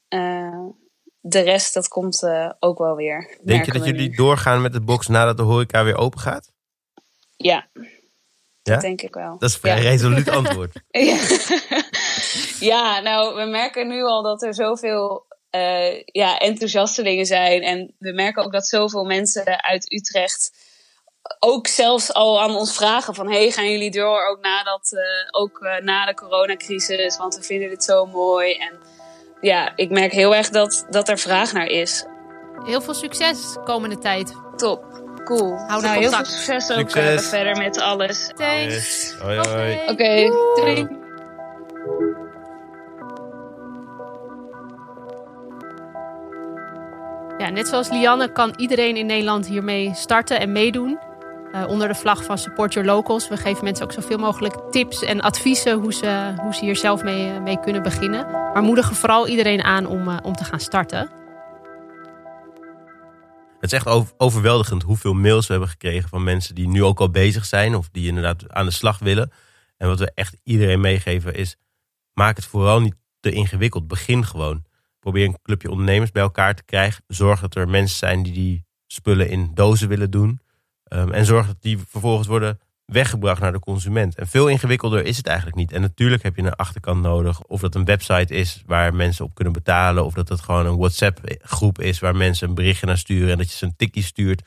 Uh, 0.09 0.81
de 1.23 1.41
rest, 1.41 1.75
dat 1.75 1.89
komt 1.89 2.23
uh, 2.23 2.51
ook 2.59 2.79
wel 2.79 2.97
weer. 2.97 3.39
Denk 3.45 3.65
je 3.65 3.73
dat 3.73 3.85
jullie 3.85 4.09
nu. 4.09 4.17
doorgaan 4.17 4.63
met 4.63 4.73
de 4.73 4.81
box 4.81 5.09
nadat 5.09 5.37
de 5.37 5.43
horeca 5.43 5.85
weer 5.85 5.97
open 5.97 6.21
gaat? 6.21 6.53
Ja. 7.37 7.69
Ja? 8.63 8.73
Dat 8.73 8.81
denk 8.81 9.03
ik 9.03 9.15
wel. 9.15 9.39
Dat 9.39 9.49
is 9.49 9.55
een 9.55 9.61
vrij 9.61 9.83
ja. 9.83 9.89
resoluut 9.89 10.29
antwoord. 10.39 10.83
ja. 10.91 11.21
ja, 12.73 13.01
nou, 13.01 13.35
we 13.35 13.51
merken 13.51 13.89
nu 13.89 14.03
al 14.03 14.23
dat 14.23 14.43
er 14.43 14.55
zoveel 14.55 15.27
uh, 15.51 16.03
ja, 16.05 16.39
enthousiastelingen 16.39 17.27
zijn. 17.27 17.63
En 17.63 17.95
we 17.99 18.13
merken 18.13 18.45
ook 18.45 18.53
dat 18.53 18.67
zoveel 18.67 19.05
mensen 19.05 19.63
uit 19.63 19.93
Utrecht 19.93 20.71
ook 21.39 21.67
zelfs 21.67 22.13
al 22.13 22.43
aan 22.43 22.57
ons 22.57 22.75
vragen 22.75 23.15
van... 23.15 23.31
hey, 23.31 23.51
gaan 23.51 23.71
jullie 23.71 23.91
door 23.91 24.27
ook, 24.27 24.41
nadat, 24.41 24.93
uh, 24.93 25.41
ook 25.41 25.61
na 25.81 26.07
de 26.07 26.15
coronacrisis? 26.15 27.17
Want 27.17 27.37
we 27.37 27.43
vinden 27.43 27.69
dit 27.69 27.85
zo 27.85 28.07
mooi. 28.07 28.55
En 28.55 28.79
ja, 29.43 29.73
ik 29.77 29.91
merk 29.91 30.13
heel 30.13 30.35
erg 30.35 30.49
dat, 30.49 30.87
dat 30.91 31.09
er 31.09 31.19
vraag 31.19 31.53
naar 31.53 31.67
is. 31.67 32.07
Heel 32.65 32.81
veel 32.81 32.95
succes 32.95 33.57
komende 33.65 33.99
tijd. 33.99 34.33
Top. 34.57 34.85
Cool. 35.25 35.57
Hou 35.57 35.83
nou, 35.83 35.99
heel 35.99 36.11
veel 36.11 36.25
succes 36.25 36.71
ook 36.71 36.79
succes. 36.79 37.23
Uh, 37.23 37.29
verder 37.29 37.57
met 37.57 37.81
alles. 37.81 38.31
Thanks. 38.37 39.15
Hoi, 39.21 39.37
hoi. 39.39 39.73
Oké, 39.75 39.91
okay. 39.91 40.27
doei. 40.55 41.01
Ja, 47.39 47.51
net 47.51 47.69
zoals 47.69 47.89
Lianne 47.89 48.33
kan 48.33 48.55
iedereen 48.57 48.97
in 48.97 49.07
Nederland 49.07 49.47
hiermee 49.47 49.95
starten 49.95 50.41
en 50.41 50.53
meedoen. 50.53 50.99
Uh, 51.55 51.69
onder 51.69 51.89
de 51.89 51.95
vlag 51.95 52.25
van 52.25 52.39
Support 52.39 52.73
Your 52.73 52.89
Locals. 52.89 53.29
We 53.29 53.37
geven 53.37 53.65
mensen 53.65 53.85
ook 53.85 53.93
zoveel 53.93 54.19
mogelijk 54.19 54.55
tips 54.71 55.03
en 55.03 55.21
adviezen 55.21 55.79
hoe 55.79 55.93
ze, 55.93 56.35
hoe 56.37 56.55
ze 56.55 56.65
hier 56.65 56.77
zelf 56.77 57.03
mee, 57.03 57.41
mee 57.41 57.61
kunnen 57.61 57.83
beginnen. 57.83 58.31
Maar 58.31 58.63
moedigen 58.63 58.97
vooral 58.97 59.29
iedereen 59.29 59.63
aan 59.63 59.87
om, 59.87 60.09
uh, 60.09 60.17
om 60.23 60.33
te 60.35 60.45
gaan 60.45 60.61
starten. 60.61 61.11
Het 63.61 63.73
is 63.73 63.79
echt 63.79 63.87
over, 63.87 64.13
overweldigend 64.17 64.83
hoeveel 64.83 65.15
mails 65.15 65.47
we 65.47 65.53
hebben 65.53 65.71
gekregen 65.71 66.09
van 66.09 66.25
mensen 66.25 66.55
die 66.55 66.69
nu 66.69 66.85
ook 66.85 67.01
al 67.01 67.11
bezig 67.11 67.45
zijn. 67.45 67.75
Of 67.75 67.89
die 67.91 68.09
inderdaad 68.09 68.53
aan 68.53 68.67
de 68.67 68.73
slag 68.73 68.99
willen. 68.99 69.33
En 69.77 69.89
wat 69.89 69.99
we 69.99 70.13
echt 70.15 70.37
iedereen 70.43 70.81
meegeven 70.81 71.35
is, 71.35 71.57
maak 72.13 72.37
het 72.37 72.45
vooral 72.45 72.81
niet 72.81 72.95
te 73.21 73.31
ingewikkeld. 73.31 73.89
Begin 73.89 74.25
gewoon. 74.25 74.65
Probeer 75.01 75.27
een 75.27 75.39
clubje 75.43 75.71
ondernemers 75.71 76.11
bij 76.11 76.23
elkaar 76.23 76.55
te 76.55 76.65
krijgen. 76.65 77.05
Zorg 77.07 77.41
dat 77.41 77.55
er 77.55 77.69
mensen 77.69 77.97
zijn 77.97 78.23
die 78.23 78.33
die 78.33 78.65
spullen 78.87 79.29
in 79.29 79.51
dozen 79.55 79.89
willen 79.89 80.11
doen. 80.11 80.41
Um, 80.95 81.13
en 81.13 81.25
zorg 81.25 81.47
dat 81.47 81.63
die 81.63 81.79
vervolgens 81.89 82.29
worden 82.29 82.59
weggebracht 82.85 83.41
naar 83.41 83.53
de 83.53 83.59
consument. 83.59 84.15
En 84.15 84.27
veel 84.27 84.49
ingewikkelder 84.49 85.05
is 85.05 85.17
het 85.17 85.27
eigenlijk 85.27 85.57
niet. 85.57 85.73
En 85.73 85.81
natuurlijk 85.81 86.23
heb 86.23 86.37
je 86.37 86.43
een 86.43 86.55
achterkant 86.55 87.03
nodig. 87.03 87.43
Of 87.43 87.61
dat 87.61 87.75
een 87.75 87.85
website 87.85 88.35
is 88.35 88.63
waar 88.67 88.95
mensen 88.95 89.25
op 89.25 89.35
kunnen 89.35 89.53
betalen. 89.53 90.05
Of 90.05 90.15
dat 90.15 90.29
het 90.29 90.41
gewoon 90.41 90.67
een 90.67 90.77
WhatsApp 90.77 91.21
groep 91.39 91.81
is 91.81 91.99
waar 91.99 92.17
mensen 92.17 92.49
een 92.49 92.55
berichtje 92.55 92.87
naar 92.87 92.99
sturen. 92.99 93.31
En 93.31 93.39
dat 93.39 93.51
je 93.51 93.57
ze 93.57 93.65
een 93.65 93.77
tikkie 93.77 94.03
stuurt. 94.03 94.43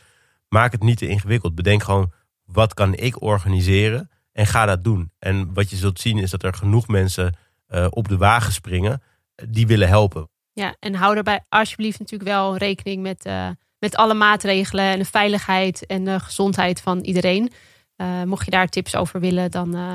Maak 0.49 0.71
het 0.71 0.83
niet 0.83 0.97
te 0.97 1.07
ingewikkeld. 1.07 1.55
Bedenk 1.55 1.83
gewoon, 1.83 2.11
wat 2.45 2.73
kan 2.73 2.95
ik 2.95 3.21
organiseren? 3.21 4.09
En 4.31 4.45
ga 4.45 4.65
dat 4.65 4.83
doen. 4.83 5.11
En 5.19 5.53
wat 5.53 5.69
je 5.69 5.75
zult 5.75 5.99
zien 5.99 6.17
is 6.17 6.29
dat 6.29 6.43
er 6.43 6.53
genoeg 6.53 6.87
mensen 6.87 7.37
uh, 7.69 7.87
op 7.89 8.07
de 8.07 8.17
wagen 8.17 8.53
springen. 8.53 9.01
Die 9.49 9.67
willen 9.67 9.87
helpen. 9.87 10.29
Ja, 10.53 10.75
en 10.79 10.95
hou 10.95 11.13
daarbij 11.13 11.45
alsjeblieft 11.49 11.99
natuurlijk 11.99 12.29
wel 12.29 12.57
rekening 12.57 13.01
met... 13.01 13.25
Uh 13.25 13.49
met 13.85 13.95
alle 13.95 14.13
maatregelen 14.13 14.85
en 14.85 14.99
de 14.99 15.05
veiligheid 15.05 15.85
en 15.85 16.03
de 16.03 16.19
gezondheid 16.19 16.81
van 16.81 16.99
iedereen. 16.99 17.51
Uh, 17.97 18.23
mocht 18.23 18.45
je 18.45 18.51
daar 18.51 18.67
tips 18.67 18.95
over 18.95 19.19
willen, 19.19 19.51
dan, 19.51 19.75
uh, 19.75 19.93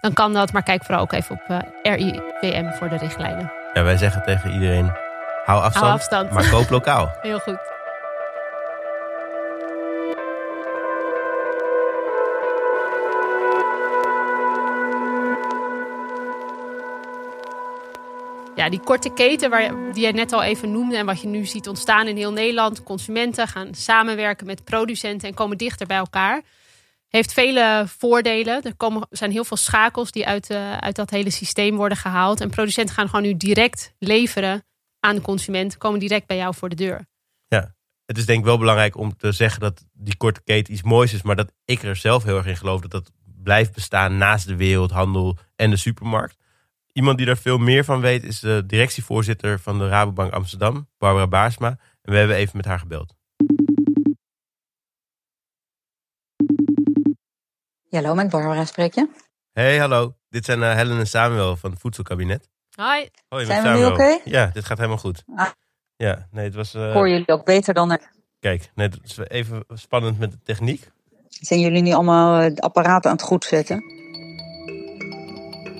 dan 0.00 0.12
kan 0.12 0.32
dat. 0.32 0.52
Maar 0.52 0.62
kijk 0.62 0.84
vooral 0.84 1.02
ook 1.02 1.12
even 1.12 1.34
op 1.34 1.50
uh, 1.50 1.58
RIVM 1.82 2.70
voor 2.70 2.88
de 2.88 2.96
richtlijnen. 2.96 3.52
Ja, 3.72 3.82
wij 3.82 3.96
zeggen 3.96 4.22
tegen 4.22 4.52
iedereen, 4.52 4.92
hou 5.44 5.62
afstand, 5.62 5.84
hou 5.84 5.92
afstand. 5.92 6.30
maar 6.30 6.48
koop 6.50 6.70
lokaal. 6.70 7.12
Heel 7.22 7.38
goed. 7.38 7.77
Ja, 18.58 18.68
die 18.68 18.80
korte 18.80 19.12
keten 19.12 19.50
waar, 19.50 19.92
die 19.92 20.02
jij 20.02 20.12
net 20.12 20.32
al 20.32 20.42
even 20.42 20.72
noemde 20.72 20.96
en 20.96 21.06
wat 21.06 21.20
je 21.20 21.28
nu 21.28 21.46
ziet 21.46 21.68
ontstaan 21.68 22.06
in 22.06 22.16
heel 22.16 22.32
Nederland. 22.32 22.82
Consumenten 22.82 23.48
gaan 23.48 23.74
samenwerken 23.74 24.46
met 24.46 24.64
producenten 24.64 25.28
en 25.28 25.34
komen 25.34 25.58
dichter 25.58 25.86
bij 25.86 25.96
elkaar. 25.96 26.42
Heeft 27.08 27.32
vele 27.32 27.84
voordelen. 27.98 28.62
Er 28.62 28.76
komen, 28.76 29.06
zijn 29.10 29.30
heel 29.30 29.44
veel 29.44 29.56
schakels 29.56 30.10
die 30.10 30.26
uit, 30.26 30.50
uh, 30.50 30.76
uit 30.76 30.96
dat 30.96 31.10
hele 31.10 31.30
systeem 31.30 31.76
worden 31.76 31.98
gehaald. 31.98 32.40
En 32.40 32.50
producenten 32.50 32.94
gaan 32.94 33.08
gewoon 33.08 33.24
nu 33.24 33.36
direct 33.36 33.94
leveren 33.98 34.64
aan 35.00 35.14
de 35.14 35.20
consument. 35.20 35.76
Komen 35.76 36.00
direct 36.00 36.26
bij 36.26 36.36
jou 36.36 36.54
voor 36.54 36.68
de 36.68 36.76
deur. 36.76 37.06
Ja, 37.48 37.74
het 38.06 38.18
is 38.18 38.26
denk 38.26 38.38
ik 38.38 38.44
wel 38.44 38.58
belangrijk 38.58 38.96
om 38.96 39.16
te 39.16 39.32
zeggen 39.32 39.60
dat 39.60 39.84
die 39.92 40.16
korte 40.16 40.42
keten 40.44 40.72
iets 40.72 40.82
moois 40.82 41.12
is. 41.12 41.22
Maar 41.22 41.36
dat 41.36 41.52
ik 41.64 41.82
er 41.82 41.96
zelf 41.96 42.24
heel 42.24 42.36
erg 42.36 42.46
in 42.46 42.56
geloof 42.56 42.80
dat 42.80 42.90
dat 42.90 43.10
blijft 43.42 43.74
bestaan 43.74 44.16
naast 44.16 44.46
de 44.46 44.56
wereldhandel 44.56 45.38
en 45.56 45.70
de 45.70 45.76
supermarkt. 45.76 46.36
Iemand 46.98 47.16
die 47.16 47.26
daar 47.26 47.36
veel 47.36 47.58
meer 47.58 47.84
van 47.84 48.00
weet 48.00 48.24
is 48.24 48.40
de 48.40 48.66
directievoorzitter 48.66 49.60
van 49.60 49.78
de 49.78 49.88
Rabobank 49.88 50.32
Amsterdam, 50.32 50.88
Barbara 50.98 51.26
Baarsma. 51.26 51.68
En 52.02 52.12
we 52.12 52.16
hebben 52.16 52.36
even 52.36 52.56
met 52.56 52.66
haar 52.66 52.78
gebeld. 52.78 53.14
Ja, 57.88 58.00
hallo, 58.00 58.14
met 58.14 58.30
Barbara 58.30 58.64
spreek 58.64 58.94
je. 58.94 59.08
Hey, 59.52 59.78
hallo. 59.78 60.16
Dit 60.28 60.44
zijn 60.44 60.58
uh, 60.58 60.74
Helen 60.74 60.98
en 60.98 61.06
Samuel 61.06 61.56
van 61.56 61.70
het 61.70 61.80
Voedselkabinet. 61.80 62.48
Hoi. 62.74 63.08
Hoi, 63.28 63.44
zijn 63.44 63.62
we 63.62 63.68
nu 63.68 63.84
oké? 63.84 63.92
Okay? 63.92 64.20
Ja, 64.24 64.46
dit 64.46 64.64
gaat 64.64 64.76
helemaal 64.76 64.98
goed. 64.98 65.24
Ah. 65.34 65.50
Ja, 65.96 66.28
nee, 66.30 66.44
het 66.44 66.54
was... 66.54 66.74
Uh... 66.74 66.86
Ik 66.86 66.92
hoor 66.92 67.08
jullie 67.08 67.28
ook 67.28 67.44
beter 67.44 67.74
dan... 67.74 67.92
Er... 67.92 68.12
Kijk, 68.40 68.70
nee, 68.74 68.88
het 68.88 68.98
is 69.04 69.18
even 69.18 69.64
spannend 69.68 70.18
met 70.18 70.30
de 70.30 70.38
techniek. 70.42 70.90
Zijn 71.28 71.60
jullie 71.60 71.82
nu 71.82 71.92
allemaal 71.92 72.54
de 72.54 72.60
apparaten 72.60 73.10
aan 73.10 73.16
het 73.16 73.26
goed 73.26 73.44
zetten? 73.44 73.82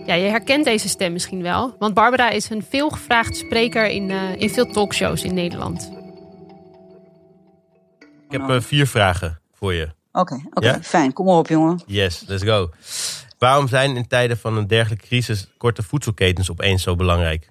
Ja, 0.08 0.14
je 0.14 0.28
herkent 0.28 0.64
deze 0.64 0.88
stem 0.88 1.12
misschien 1.12 1.42
wel. 1.42 1.76
Want 1.78 1.94
Barbara 1.94 2.30
is 2.30 2.50
een 2.50 2.64
veelgevraagd 2.68 3.36
spreker 3.36 3.86
in, 3.86 4.10
uh, 4.10 4.36
in 4.36 4.50
veel 4.50 4.66
talkshows 4.66 5.24
in 5.24 5.34
Nederland. 5.34 5.92
Ik 8.00 8.32
heb 8.32 8.50
uh, 8.50 8.60
vier 8.60 8.86
vragen 8.86 9.40
voor 9.52 9.74
je. 9.74 9.82
Oké, 10.12 10.20
okay, 10.20 10.46
okay, 10.50 10.70
ja? 10.70 10.82
fijn. 10.82 11.12
Kom 11.12 11.26
maar 11.26 11.36
op, 11.36 11.48
jongen. 11.48 11.82
Yes, 11.86 12.24
let's 12.26 12.42
go. 12.42 12.70
Waarom 13.38 13.68
zijn 13.68 13.96
in 13.96 14.06
tijden 14.06 14.38
van 14.38 14.56
een 14.56 14.66
dergelijke 14.66 15.06
crisis 15.06 15.48
korte 15.56 15.82
voedselketens 15.82 16.50
opeens 16.50 16.82
zo 16.82 16.96
belangrijk? 16.96 17.50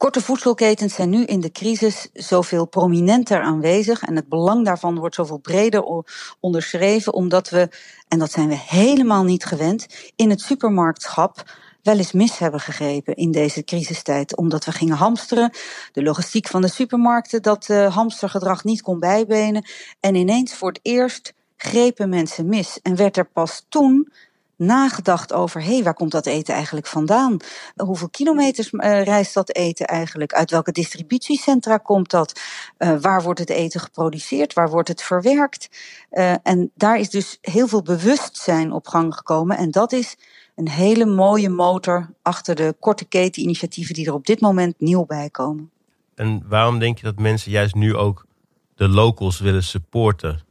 Korte 0.00 0.20
voedselketens 0.20 0.94
zijn 0.94 1.10
nu 1.10 1.24
in 1.24 1.40
de 1.40 1.52
crisis 1.52 2.08
zoveel 2.12 2.66
prominenter 2.66 3.42
aanwezig 3.42 4.02
en 4.02 4.16
het 4.16 4.28
belang 4.28 4.64
daarvan 4.64 4.98
wordt 4.98 5.14
zoveel 5.14 5.38
breder 5.38 6.04
onderschreven, 6.40 7.12
omdat 7.12 7.48
we, 7.48 7.68
en 8.08 8.18
dat 8.18 8.30
zijn 8.30 8.48
we 8.48 8.56
helemaal 8.56 9.24
niet 9.24 9.44
gewend, 9.44 9.86
in 10.16 10.30
het 10.30 10.40
supermarktschap 10.40 11.42
wel 11.82 11.96
eens 11.96 12.12
mis 12.12 12.38
hebben 12.38 12.60
gegrepen 12.60 13.14
in 13.14 13.30
deze 13.30 13.64
crisistijd. 13.64 14.36
Omdat 14.36 14.64
we 14.64 14.72
gingen 14.72 14.96
hamsteren, 14.96 15.50
de 15.92 16.02
logistiek 16.02 16.46
van 16.46 16.60
de 16.60 16.68
supermarkten 16.68 17.42
dat 17.42 17.68
uh, 17.68 17.94
hamstergedrag 17.94 18.64
niet 18.64 18.82
kon 18.82 18.98
bijbenen. 18.98 19.64
En 20.00 20.14
ineens 20.14 20.54
voor 20.54 20.68
het 20.68 20.80
eerst 20.82 21.34
grepen 21.56 22.08
mensen 22.08 22.46
mis. 22.46 22.78
En 22.82 22.96
werd 22.96 23.16
er 23.16 23.30
pas 23.30 23.66
toen 23.68 24.12
nagedacht 24.60 25.32
over, 25.32 25.62
hé, 25.62 25.72
hey, 25.74 25.82
waar 25.82 25.94
komt 25.94 26.12
dat 26.12 26.26
eten 26.26 26.54
eigenlijk 26.54 26.86
vandaan? 26.86 27.36
Hoeveel 27.76 28.08
kilometers 28.08 28.72
uh, 28.72 29.02
reist 29.02 29.34
dat 29.34 29.54
eten 29.54 29.86
eigenlijk? 29.86 30.32
Uit 30.32 30.50
welke 30.50 30.72
distributiecentra 30.72 31.76
komt 31.76 32.10
dat? 32.10 32.40
Uh, 32.78 33.00
waar 33.00 33.22
wordt 33.22 33.40
het 33.40 33.50
eten 33.50 33.80
geproduceerd? 33.80 34.52
Waar 34.52 34.70
wordt 34.70 34.88
het 34.88 35.02
verwerkt? 35.02 35.68
Uh, 36.12 36.34
en 36.42 36.70
daar 36.74 36.98
is 36.98 37.10
dus 37.10 37.38
heel 37.40 37.68
veel 37.68 37.82
bewustzijn 37.82 38.72
op 38.72 38.86
gang 38.86 39.14
gekomen. 39.14 39.56
En 39.56 39.70
dat 39.70 39.92
is 39.92 40.16
een 40.54 40.68
hele 40.68 41.06
mooie 41.06 41.48
motor 41.48 42.10
achter 42.22 42.54
de 42.54 42.74
korte 42.80 43.04
keteninitiatieven 43.04 43.94
die 43.94 44.06
er 44.06 44.14
op 44.14 44.26
dit 44.26 44.40
moment 44.40 44.74
nieuw 44.78 45.04
bij 45.04 45.30
komen. 45.30 45.70
En 46.14 46.42
waarom 46.48 46.78
denk 46.78 46.98
je 46.98 47.04
dat 47.04 47.18
mensen 47.18 47.50
juist 47.50 47.74
nu 47.74 47.96
ook 47.96 48.26
de 48.74 48.88
locals 48.88 49.40
willen 49.40 49.62
supporten? 49.62 50.48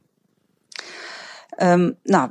Um, 1.62 1.98
nou, 2.04 2.30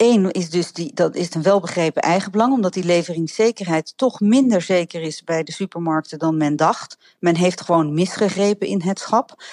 één 0.00 0.30
is 0.30 0.50
dus 0.50 0.72
die, 0.72 0.90
dat 0.94 1.14
is 1.14 1.34
een 1.34 1.42
welbegrepen 1.42 2.02
eigenbelang, 2.02 2.52
omdat 2.52 2.72
die 2.72 2.84
leveringszekerheid 2.84 3.92
toch 3.96 4.20
minder 4.20 4.62
zeker 4.62 5.02
is 5.02 5.24
bij 5.24 5.42
de 5.42 5.52
supermarkten 5.52 6.18
dan 6.18 6.36
men 6.36 6.56
dacht. 6.56 6.98
Men 7.18 7.36
heeft 7.36 7.60
gewoon 7.60 7.94
misgegrepen 7.94 8.66
in 8.66 8.82
het 8.82 8.98
schap. 8.98 9.44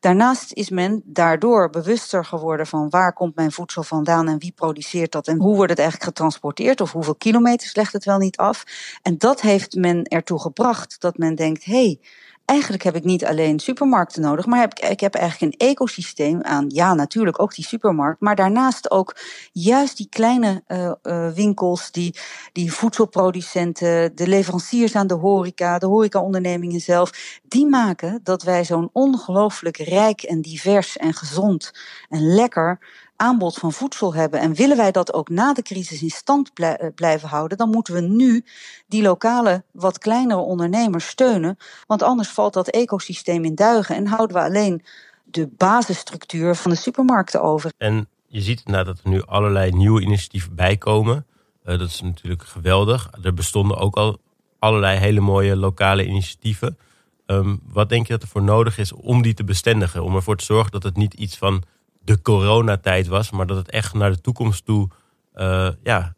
Daarnaast 0.00 0.52
is 0.52 0.70
men 0.70 1.02
daardoor 1.04 1.70
bewuster 1.70 2.24
geworden 2.24 2.66
van 2.66 2.90
waar 2.90 3.12
komt 3.12 3.34
mijn 3.34 3.52
voedsel 3.52 3.82
vandaan 3.82 4.28
en 4.28 4.38
wie 4.38 4.52
produceert 4.52 5.12
dat 5.12 5.28
en 5.28 5.40
hoe 5.40 5.54
wordt 5.54 5.70
het 5.70 5.78
eigenlijk 5.78 6.08
getransporteerd 6.08 6.80
of 6.80 6.92
hoeveel 6.92 7.14
kilometers 7.14 7.74
legt 7.74 7.92
het 7.92 8.04
wel 8.04 8.18
niet 8.18 8.36
af. 8.36 8.64
En 9.02 9.18
dat 9.18 9.40
heeft 9.40 9.74
men 9.74 10.02
ertoe 10.04 10.40
gebracht 10.40 11.00
dat 11.00 11.18
men 11.18 11.34
denkt, 11.34 11.64
hé, 11.64 11.72
hey, 11.72 12.00
eigenlijk 12.44 12.82
heb 12.82 12.96
ik 12.96 13.04
niet 13.04 13.24
alleen 13.24 13.58
supermarkten 13.58 14.22
nodig, 14.22 14.46
maar 14.46 14.60
heb 14.60 14.74
ik, 14.78 15.00
heb 15.00 15.14
eigenlijk 15.14 15.52
een 15.52 15.68
ecosysteem 15.68 16.42
aan, 16.42 16.64
ja, 16.68 16.94
natuurlijk 16.94 17.40
ook 17.40 17.54
die 17.54 17.64
supermarkt, 17.64 18.20
maar 18.20 18.36
daarnaast 18.36 18.90
ook 18.90 19.16
juist 19.52 19.96
die 19.96 20.08
kleine 20.08 20.62
uh, 20.68 20.92
uh, 21.02 21.28
winkels, 21.32 21.90
die, 21.90 22.14
die 22.52 22.72
voedselproducenten, 22.72 24.16
de 24.16 24.26
leveranciers 24.26 24.96
aan 24.96 25.06
de 25.06 25.14
horeca, 25.14 25.78
de 25.78 25.86
horecaondernemingen 25.86 26.80
zelf, 26.80 27.40
die 27.48 27.66
maken 27.66 28.20
dat 28.22 28.42
wij 28.42 28.64
zo'n 28.64 28.90
ongelooflijk 28.92 29.76
rijk 29.76 30.22
en 30.22 30.40
divers 30.40 30.96
en 30.96 31.14
gezond 31.14 31.72
en 32.08 32.34
lekker 32.34 32.78
aanbod 33.16 33.54
van 33.54 33.72
voedsel 33.72 34.14
hebben. 34.14 34.40
En 34.40 34.54
willen 34.54 34.76
wij 34.76 34.92
dat 34.92 35.12
ook 35.12 35.28
na 35.28 35.52
de 35.52 35.62
crisis 35.62 36.02
in 36.02 36.10
stand 36.10 36.50
eh, 36.54 36.72
blijven 36.94 37.28
houden, 37.28 37.58
dan 37.58 37.70
moeten 37.70 37.94
we 37.94 38.00
nu 38.00 38.44
die 38.86 39.02
lokale, 39.02 39.64
wat 39.70 39.98
kleinere 39.98 40.40
ondernemers 40.40 41.06
steunen. 41.06 41.56
Want 41.86 42.02
anders 42.02 42.28
valt 42.28 42.52
dat 42.52 42.68
ecosysteem 42.68 43.44
in 43.44 43.54
duigen 43.54 43.96
en 43.96 44.06
houden 44.06 44.36
we 44.36 44.42
alleen 44.42 44.82
de 45.24 45.48
basisstructuur 45.56 46.54
van 46.54 46.70
de 46.70 46.76
supermarkten 46.76 47.42
over. 47.42 47.72
En 47.76 48.08
je 48.26 48.40
ziet 48.40 48.62
inderdaad 48.64 48.94
dat 48.96 49.04
er 49.04 49.10
nu 49.10 49.22
allerlei 49.22 49.70
nieuwe 49.70 50.00
initiatieven 50.00 50.54
bijkomen. 50.54 51.26
Uh, 51.64 51.78
dat 51.78 51.88
is 51.88 52.00
natuurlijk 52.00 52.42
geweldig. 52.42 53.10
Er 53.22 53.34
bestonden 53.34 53.76
ook 53.76 53.96
al 53.96 54.18
allerlei 54.58 54.98
hele 54.98 55.20
mooie 55.20 55.56
lokale 55.56 56.06
initiatieven. 56.06 56.78
Um, 57.26 57.60
wat 57.72 57.88
denk 57.88 58.06
je 58.06 58.12
dat 58.12 58.22
er 58.22 58.28
voor 58.28 58.42
nodig 58.42 58.78
is 58.78 58.92
om 58.92 59.22
die 59.22 59.34
te 59.34 59.44
bestendigen? 59.44 60.02
Om 60.02 60.14
ervoor 60.14 60.36
te 60.36 60.44
zorgen 60.44 60.72
dat 60.72 60.82
het 60.82 60.96
niet 60.96 61.14
iets 61.14 61.36
van 61.36 61.62
de 62.04 62.22
coronatijd 62.22 63.06
was, 63.06 63.30
maar 63.30 63.46
dat 63.46 63.56
het 63.56 63.70
echt 63.70 63.94
naar 63.94 64.10
de 64.10 64.20
toekomst 64.20 64.64
toe 64.64 64.88
uh, 65.34 65.68
ja, 65.82 66.14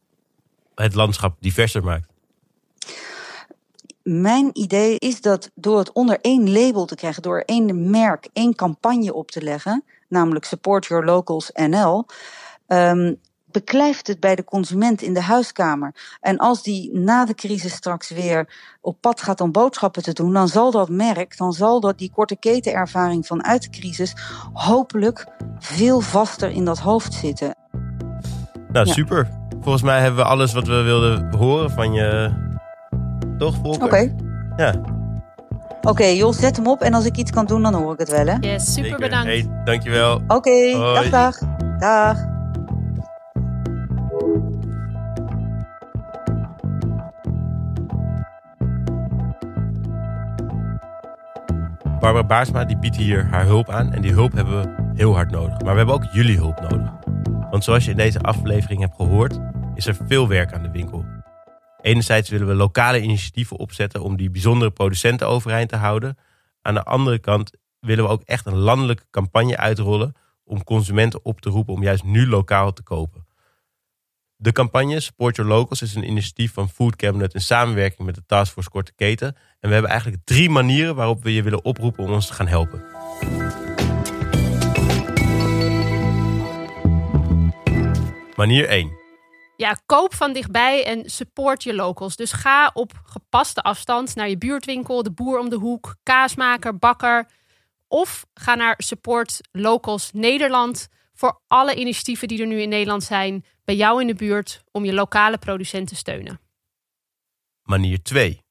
het 0.75 0.95
landschap 0.95 1.37
diverser 1.41 1.85
maakt? 1.85 2.13
Mijn 4.03 4.51
idee 4.53 4.99
is 4.99 5.21
dat 5.21 5.51
door 5.55 5.79
het 5.79 5.93
onder 5.93 6.19
één 6.21 6.53
label 6.53 6.87
te 6.87 6.95
krijgen, 6.95 7.23
door 7.23 7.41
één 7.41 7.91
merk, 7.91 8.29
één 8.33 8.55
campagne 8.55 9.15
op 9.15 9.31
te 9.31 9.43
leggen, 9.43 9.85
namelijk 10.09 10.45
Support 10.45 10.87
Your 10.87 11.05
Locals 11.05 11.51
NL, 11.53 12.07
um, 12.67 13.21
beklijft 13.57 14.07
het 14.07 14.21
bij 14.21 14.35
de 14.35 14.45
consument 14.45 15.03
in 15.03 15.15
de 15.15 15.21
huiskamer. 15.21 15.95
En 16.21 16.37
als 16.37 16.63
die 16.63 16.99
na 16.99 17.25
de 17.25 17.35
crisis 17.35 17.73
straks 17.73 18.11
weer 18.11 18.49
op 18.81 19.01
pad 19.01 19.23
gaat 19.23 19.41
om 19.41 19.53
boodschappen 19.53 20.03
te 20.03 20.13
doen, 20.13 20.33
dan 20.33 20.49
zal 20.49 20.71
dat 20.71 20.89
merk, 20.89 21.37
dan 21.37 21.53
zal 21.53 21.81
dat 21.81 21.99
die 21.99 22.11
korte 22.15 22.37
ketenervaring 22.37 23.27
vanuit 23.27 23.63
de 23.63 23.71
crisis 23.71 24.15
hopelijk 24.53 25.27
veel 25.59 26.01
vaster 26.01 26.51
in 26.51 26.65
dat 26.65 26.79
hoofd 26.79 27.15
zitten. 27.15 27.55
Nou, 28.73 28.87
super. 28.87 29.29
Volgens 29.61 29.85
mij 29.85 30.01
hebben 30.01 30.25
we 30.25 30.31
alles 30.31 30.53
wat 30.53 30.67
we 30.67 30.83
wilden 30.83 31.35
horen 31.35 31.71
van 31.71 31.93
je. 31.93 32.33
Toch, 33.39 33.55
Volker? 33.63 33.85
Oké. 33.85 33.85
Okay. 33.85 34.15
Ja. 34.57 34.75
Oké, 35.77 35.89
okay, 35.89 36.17
Jos, 36.17 36.39
zet 36.39 36.57
hem 36.57 36.67
op 36.67 36.81
en 36.81 36.95
als 36.95 37.05
ik 37.05 37.17
iets 37.17 37.31
kan 37.31 37.47
doen, 37.47 37.63
dan 37.63 37.75
hoor 37.75 37.93
ik 37.93 37.99
het 37.99 38.11
wel, 38.11 38.27
hè? 38.27 38.37
Yes, 38.41 38.73
super 38.73 38.83
Zeker. 38.83 38.99
bedankt. 38.99 39.27
Hey, 39.27 39.47
dankjewel. 39.65 40.15
Oké, 40.15 40.35
okay, 40.35 40.73
dag, 40.73 41.11
dag. 41.11 41.39
Dag. 41.79 42.36
Barbara 52.07 52.27
Baarsma 52.27 52.65
die 52.65 52.77
biedt 52.77 52.97
hier 52.97 53.27
haar 53.27 53.45
hulp 53.45 53.69
aan 53.69 53.93
en 53.93 54.03
die 54.03 54.13
hulp 54.13 54.33
hebben 54.33 54.63
we 54.63 54.93
heel 54.95 55.15
hard 55.15 55.31
nodig. 55.31 55.61
Maar 55.61 55.73
we 55.73 55.77
hebben 55.77 55.95
ook 55.95 56.07
jullie 56.13 56.37
hulp 56.37 56.61
nodig. 56.61 56.91
Want 57.51 57.65
zoals 57.65 57.85
je 57.85 57.91
in 57.91 57.97
deze 57.97 58.21
aflevering 58.21 58.81
hebt 58.81 58.95
gehoord, 58.95 59.39
is 59.75 59.87
er 59.87 59.97
veel 60.07 60.29
werk 60.29 60.53
aan 60.53 60.63
de 60.63 60.71
winkel. 60.71 61.05
Enerzijds 61.81 62.31
willen 62.31 62.47
we 62.47 62.55
lokale 62.55 63.01
initiatieven 63.01 63.57
opzetten 63.57 64.03
om 64.03 64.17
die 64.17 64.31
bijzondere 64.31 64.71
producenten 64.71 65.29
overeind 65.29 65.69
te 65.69 65.77
houden. 65.77 66.19
Aan 66.63 66.75
de 66.75 66.83
andere 66.83 67.19
kant 67.19 67.51
willen 67.81 68.05
we 68.05 68.11
ook 68.11 68.23
echt 68.23 68.47
een 68.47 68.57
landelijke 68.57 69.05
campagne 69.11 69.57
uitrollen 69.57 70.15
om 70.45 70.65
consumenten 70.65 71.25
op 71.25 71.41
te 71.41 71.51
roepen 71.51 71.75
om 71.75 71.83
juist 71.83 72.05
nu 72.05 72.29
lokaal 72.29 72.73
te 72.73 72.83
kopen. 72.83 73.27
De 74.37 74.53
campagne 74.53 75.01
Support 75.01 75.37
Your 75.37 75.51
Locals 75.51 75.83
is 75.83 75.95
een 75.95 76.09
initiatief 76.09 76.53
van 76.53 76.69
Food 76.69 76.97
Cabinet 76.97 77.35
in 77.35 77.41
samenwerking 77.41 78.07
met 78.07 78.15
de 78.15 78.27
Taskforce 78.27 78.71
Korte 78.71 78.93
Keten. 78.95 79.37
En 79.67 79.73
we 79.73 79.79
hebben 79.79 79.95
eigenlijk 79.95 80.25
drie 80.25 80.51
manieren 80.51 80.95
waarop 80.95 81.23
we 81.23 81.33
je 81.33 81.43
willen 81.43 81.65
oproepen 81.65 82.05
om 82.05 82.13
ons 82.13 82.27
te 82.27 82.33
gaan 82.33 82.47
helpen. 82.47 82.85
Manier 88.37 88.69
1. 88.69 88.91
Ja, 89.57 89.77
koop 89.87 90.15
van 90.15 90.33
dichtbij 90.33 90.85
en 90.85 91.11
support 91.11 91.63
je 91.63 91.75
locals. 91.75 92.17
Dus 92.17 92.33
ga 92.33 92.71
op 92.75 92.93
gepaste 93.05 93.63
afstand 93.63 94.15
naar 94.15 94.29
je 94.29 94.39
buurtwinkel, 94.39 95.03
de 95.03 95.13
boer 95.13 95.39
om 95.39 95.49
de 95.49 95.57
hoek, 95.57 95.97
kaasmaker, 96.03 96.79
bakker. 96.79 97.31
Of 97.89 98.27
ga 98.35 98.55
naar 98.55 98.75
Support 98.79 99.41
Locals 99.53 100.11
Nederland 100.13 100.89
voor 101.15 101.41
alle 101.47 101.75
initiatieven 101.75 102.29
die 102.29 102.41
er 102.41 102.47
nu 102.47 102.61
in 102.61 102.69
Nederland 102.69 103.03
zijn 103.03 103.45
bij 103.65 103.77
jou 103.77 104.01
in 104.01 104.07
de 104.07 104.15
buurt 104.15 104.63
om 104.73 104.85
je 104.85 104.93
lokale 104.93 105.39
producent 105.39 105.89
te 105.89 105.97
steunen. 105.97 106.41
Manier 107.63 108.03
2. 108.03 108.45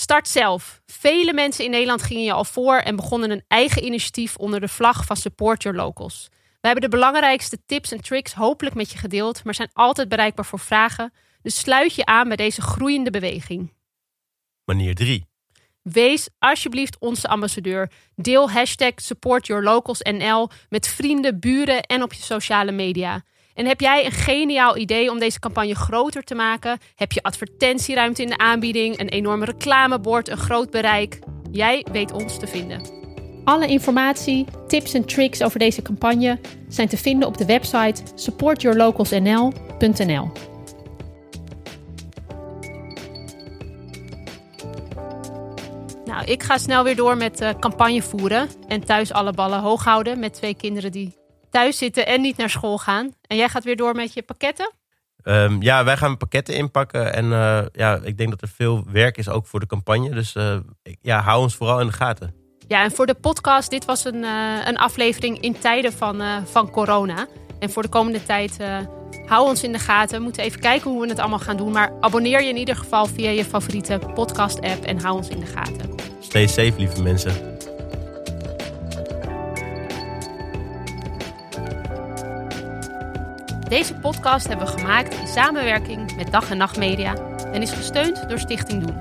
Start 0.00 0.28
zelf. 0.28 0.80
Vele 0.86 1.32
mensen 1.32 1.64
in 1.64 1.70
Nederland 1.70 2.02
gingen 2.02 2.24
je 2.24 2.32
al 2.32 2.44
voor 2.44 2.76
en 2.76 2.96
begonnen 2.96 3.30
een 3.30 3.44
eigen 3.48 3.84
initiatief 3.84 4.36
onder 4.36 4.60
de 4.60 4.68
vlag 4.68 5.04
van 5.04 5.16
Support 5.16 5.62
Your 5.62 5.78
Locals. 5.78 6.28
We 6.30 6.66
hebben 6.66 6.90
de 6.90 6.96
belangrijkste 6.96 7.58
tips 7.66 7.92
en 7.92 8.00
tricks 8.00 8.34
hopelijk 8.34 8.76
met 8.76 8.90
je 8.90 8.98
gedeeld, 8.98 9.44
maar 9.44 9.54
zijn 9.54 9.70
altijd 9.72 10.08
bereikbaar 10.08 10.44
voor 10.44 10.58
vragen. 10.58 11.12
Dus 11.42 11.58
sluit 11.58 11.94
je 11.94 12.04
aan 12.04 12.28
bij 12.28 12.36
deze 12.36 12.60
groeiende 12.60 13.10
beweging. 13.10 13.72
Manier 14.64 14.94
3. 14.94 15.26
Wees 15.82 16.28
alsjeblieft 16.38 16.98
onze 16.98 17.28
ambassadeur. 17.28 17.90
Deel 18.14 18.50
hashtag 18.50 18.92
SupportYourLocalsNL 18.96 20.50
met 20.68 20.86
vrienden, 20.86 21.40
buren 21.40 21.82
en 21.82 22.02
op 22.02 22.12
je 22.12 22.22
sociale 22.22 22.72
media. 22.72 23.22
En 23.54 23.66
heb 23.66 23.80
jij 23.80 24.04
een 24.04 24.12
geniaal 24.12 24.76
idee 24.76 25.10
om 25.10 25.18
deze 25.18 25.38
campagne 25.38 25.74
groter 25.74 26.22
te 26.22 26.34
maken? 26.34 26.78
Heb 26.94 27.12
je 27.12 27.22
advertentieruimte 27.22 28.22
in 28.22 28.28
de 28.28 28.38
aanbieding, 28.38 28.98
een 28.98 29.08
enorm 29.08 29.44
reclamebord, 29.44 30.28
een 30.28 30.36
groot 30.36 30.70
bereik? 30.70 31.18
Jij 31.50 31.86
weet 31.92 32.12
ons 32.12 32.38
te 32.38 32.46
vinden. 32.46 32.98
Alle 33.44 33.66
informatie, 33.66 34.46
tips 34.66 34.94
en 34.94 35.04
tricks 35.04 35.42
over 35.42 35.58
deze 35.58 35.82
campagne 35.82 36.38
zijn 36.68 36.88
te 36.88 36.96
vinden 36.96 37.28
op 37.28 37.38
de 37.38 37.44
website 37.44 38.02
supportyourlocalsnl.nl. 38.14 40.32
Nou, 46.04 46.24
ik 46.24 46.42
ga 46.42 46.58
snel 46.58 46.84
weer 46.84 46.96
door 46.96 47.16
met 47.16 47.40
uh, 47.40 47.50
campagne 47.60 48.02
voeren 48.02 48.48
en 48.68 48.84
thuis 48.84 49.12
alle 49.12 49.32
ballen 49.32 49.60
hoog 49.60 49.84
houden 49.84 50.18
met 50.18 50.34
twee 50.34 50.54
kinderen 50.54 50.92
die 50.92 51.19
thuis 51.50 51.78
zitten 51.78 52.06
en 52.06 52.20
niet 52.20 52.36
naar 52.36 52.50
school 52.50 52.78
gaan. 52.78 53.14
En 53.26 53.36
jij 53.36 53.48
gaat 53.48 53.64
weer 53.64 53.76
door 53.76 53.94
met 53.94 54.12
je 54.12 54.22
pakketten? 54.22 54.72
Ehm, 55.22 55.62
ja, 55.62 55.84
wij 55.84 55.96
gaan 55.96 56.16
pakketten 56.16 56.54
inpakken. 56.54 57.14
En 57.14 57.32
eh, 57.32 57.62
ja, 57.72 58.00
ik 58.02 58.18
denk 58.18 58.30
dat 58.30 58.42
er 58.42 58.48
veel 58.48 58.84
werk 58.92 59.16
is 59.16 59.28
ook 59.28 59.46
voor 59.46 59.60
de 59.60 59.66
campagne. 59.66 60.10
Dus 60.10 60.34
eh, 60.34 60.56
ja, 61.00 61.20
hou 61.20 61.42
ons 61.42 61.54
vooral 61.54 61.80
in 61.80 61.86
de 61.86 61.92
gaten. 61.92 62.34
Ja, 62.68 62.82
en 62.82 62.90
voor 62.90 63.06
de 63.06 63.14
podcast, 63.14 63.70
dit 63.70 63.84
was 63.84 64.04
een, 64.04 64.24
eh, 64.24 64.66
een 64.66 64.78
aflevering 64.78 65.40
in 65.40 65.58
tijden 65.58 65.92
van, 65.92 66.22
van 66.44 66.70
corona. 66.70 67.26
En 67.58 67.70
voor 67.70 67.82
de 67.82 67.88
komende 67.88 68.22
tijd, 68.22 68.56
hou 69.26 69.48
ons 69.48 69.62
in 69.62 69.72
de 69.72 69.78
gaten. 69.78 70.16
We 70.18 70.24
moeten 70.24 70.42
even 70.42 70.60
kijken 70.60 70.90
hoe 70.90 71.00
we 71.00 71.08
het 71.08 71.18
allemaal 71.18 71.38
gaan 71.38 71.56
doen. 71.56 71.72
Maar 71.72 71.92
abonneer 72.00 72.42
je 72.42 72.48
in 72.48 72.56
ieder 72.56 72.76
geval 72.76 73.06
via 73.06 73.30
je 73.30 73.44
favoriete 73.44 74.00
podcast-app 74.14 74.84
en 74.84 75.00
hou 75.00 75.16
ons 75.16 75.28
in 75.28 75.40
de 75.40 75.46
gaten. 75.46 75.94
Stay 76.20 76.46
safe, 76.46 76.74
lieve 76.76 77.02
mensen. 77.02 77.59
Deze 83.70 83.94
podcast 83.94 84.48
hebben 84.48 84.66
we 84.66 84.72
gemaakt 84.72 85.14
in 85.14 85.26
samenwerking 85.26 86.16
met 86.16 86.30
Dag 86.30 86.50
en 86.50 86.56
Nacht 86.56 86.76
Media 86.76 87.14
en 87.52 87.62
is 87.62 87.70
gesteund 87.70 88.28
door 88.28 88.38
Stichting 88.38 88.86
Doen. 88.86 88.98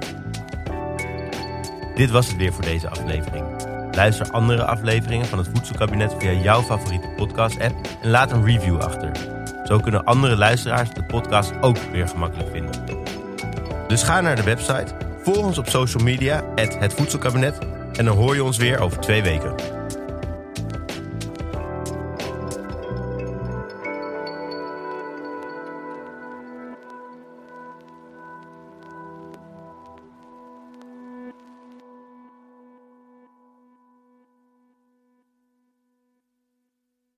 Dit 1.95 2.09
was 2.09 2.28
het 2.28 2.38
weer 2.38 2.53
voor 2.53 2.63
deze 2.63 2.89
aflevering. 2.89 3.45
Luister 3.91 4.32
andere 4.32 4.65
afleveringen 4.65 5.26
van 5.26 5.38
het 5.38 5.47
Voedselkabinet 5.53 6.15
via 6.17 6.32
jouw 6.32 6.61
favoriete 6.61 7.07
podcast-app 7.15 7.76
en 8.01 8.09
laat 8.09 8.32
een 8.32 8.45
review 8.45 8.78
achter. 8.78 9.11
Zo 9.65 9.80
kunnen 9.80 10.03
andere 10.03 10.38
luisteraars 10.38 10.89
de 10.89 11.03
podcast 11.03 11.51
ook 11.61 11.78
weer 11.78 12.07
gemakkelijk 12.07 12.49
vinden. 12.49 12.86
Dus 13.88 14.03
ga 14.03 14.22
naar 14.22 14.36
de 14.36 14.43
website, 14.43 14.95
volg 15.24 15.45
ons 15.45 15.57
op 15.57 15.67
social 15.67 16.03
media, 16.03 16.43
het 16.55 16.93
Voedselkabinet 16.93 17.57
en 17.93 18.05
dan 18.05 18.17
hoor 18.17 18.36
je 18.36 18.43
ons 18.43 18.57
weer 18.57 18.80
over 18.80 18.99
twee 18.99 19.22
weken. 19.22 19.79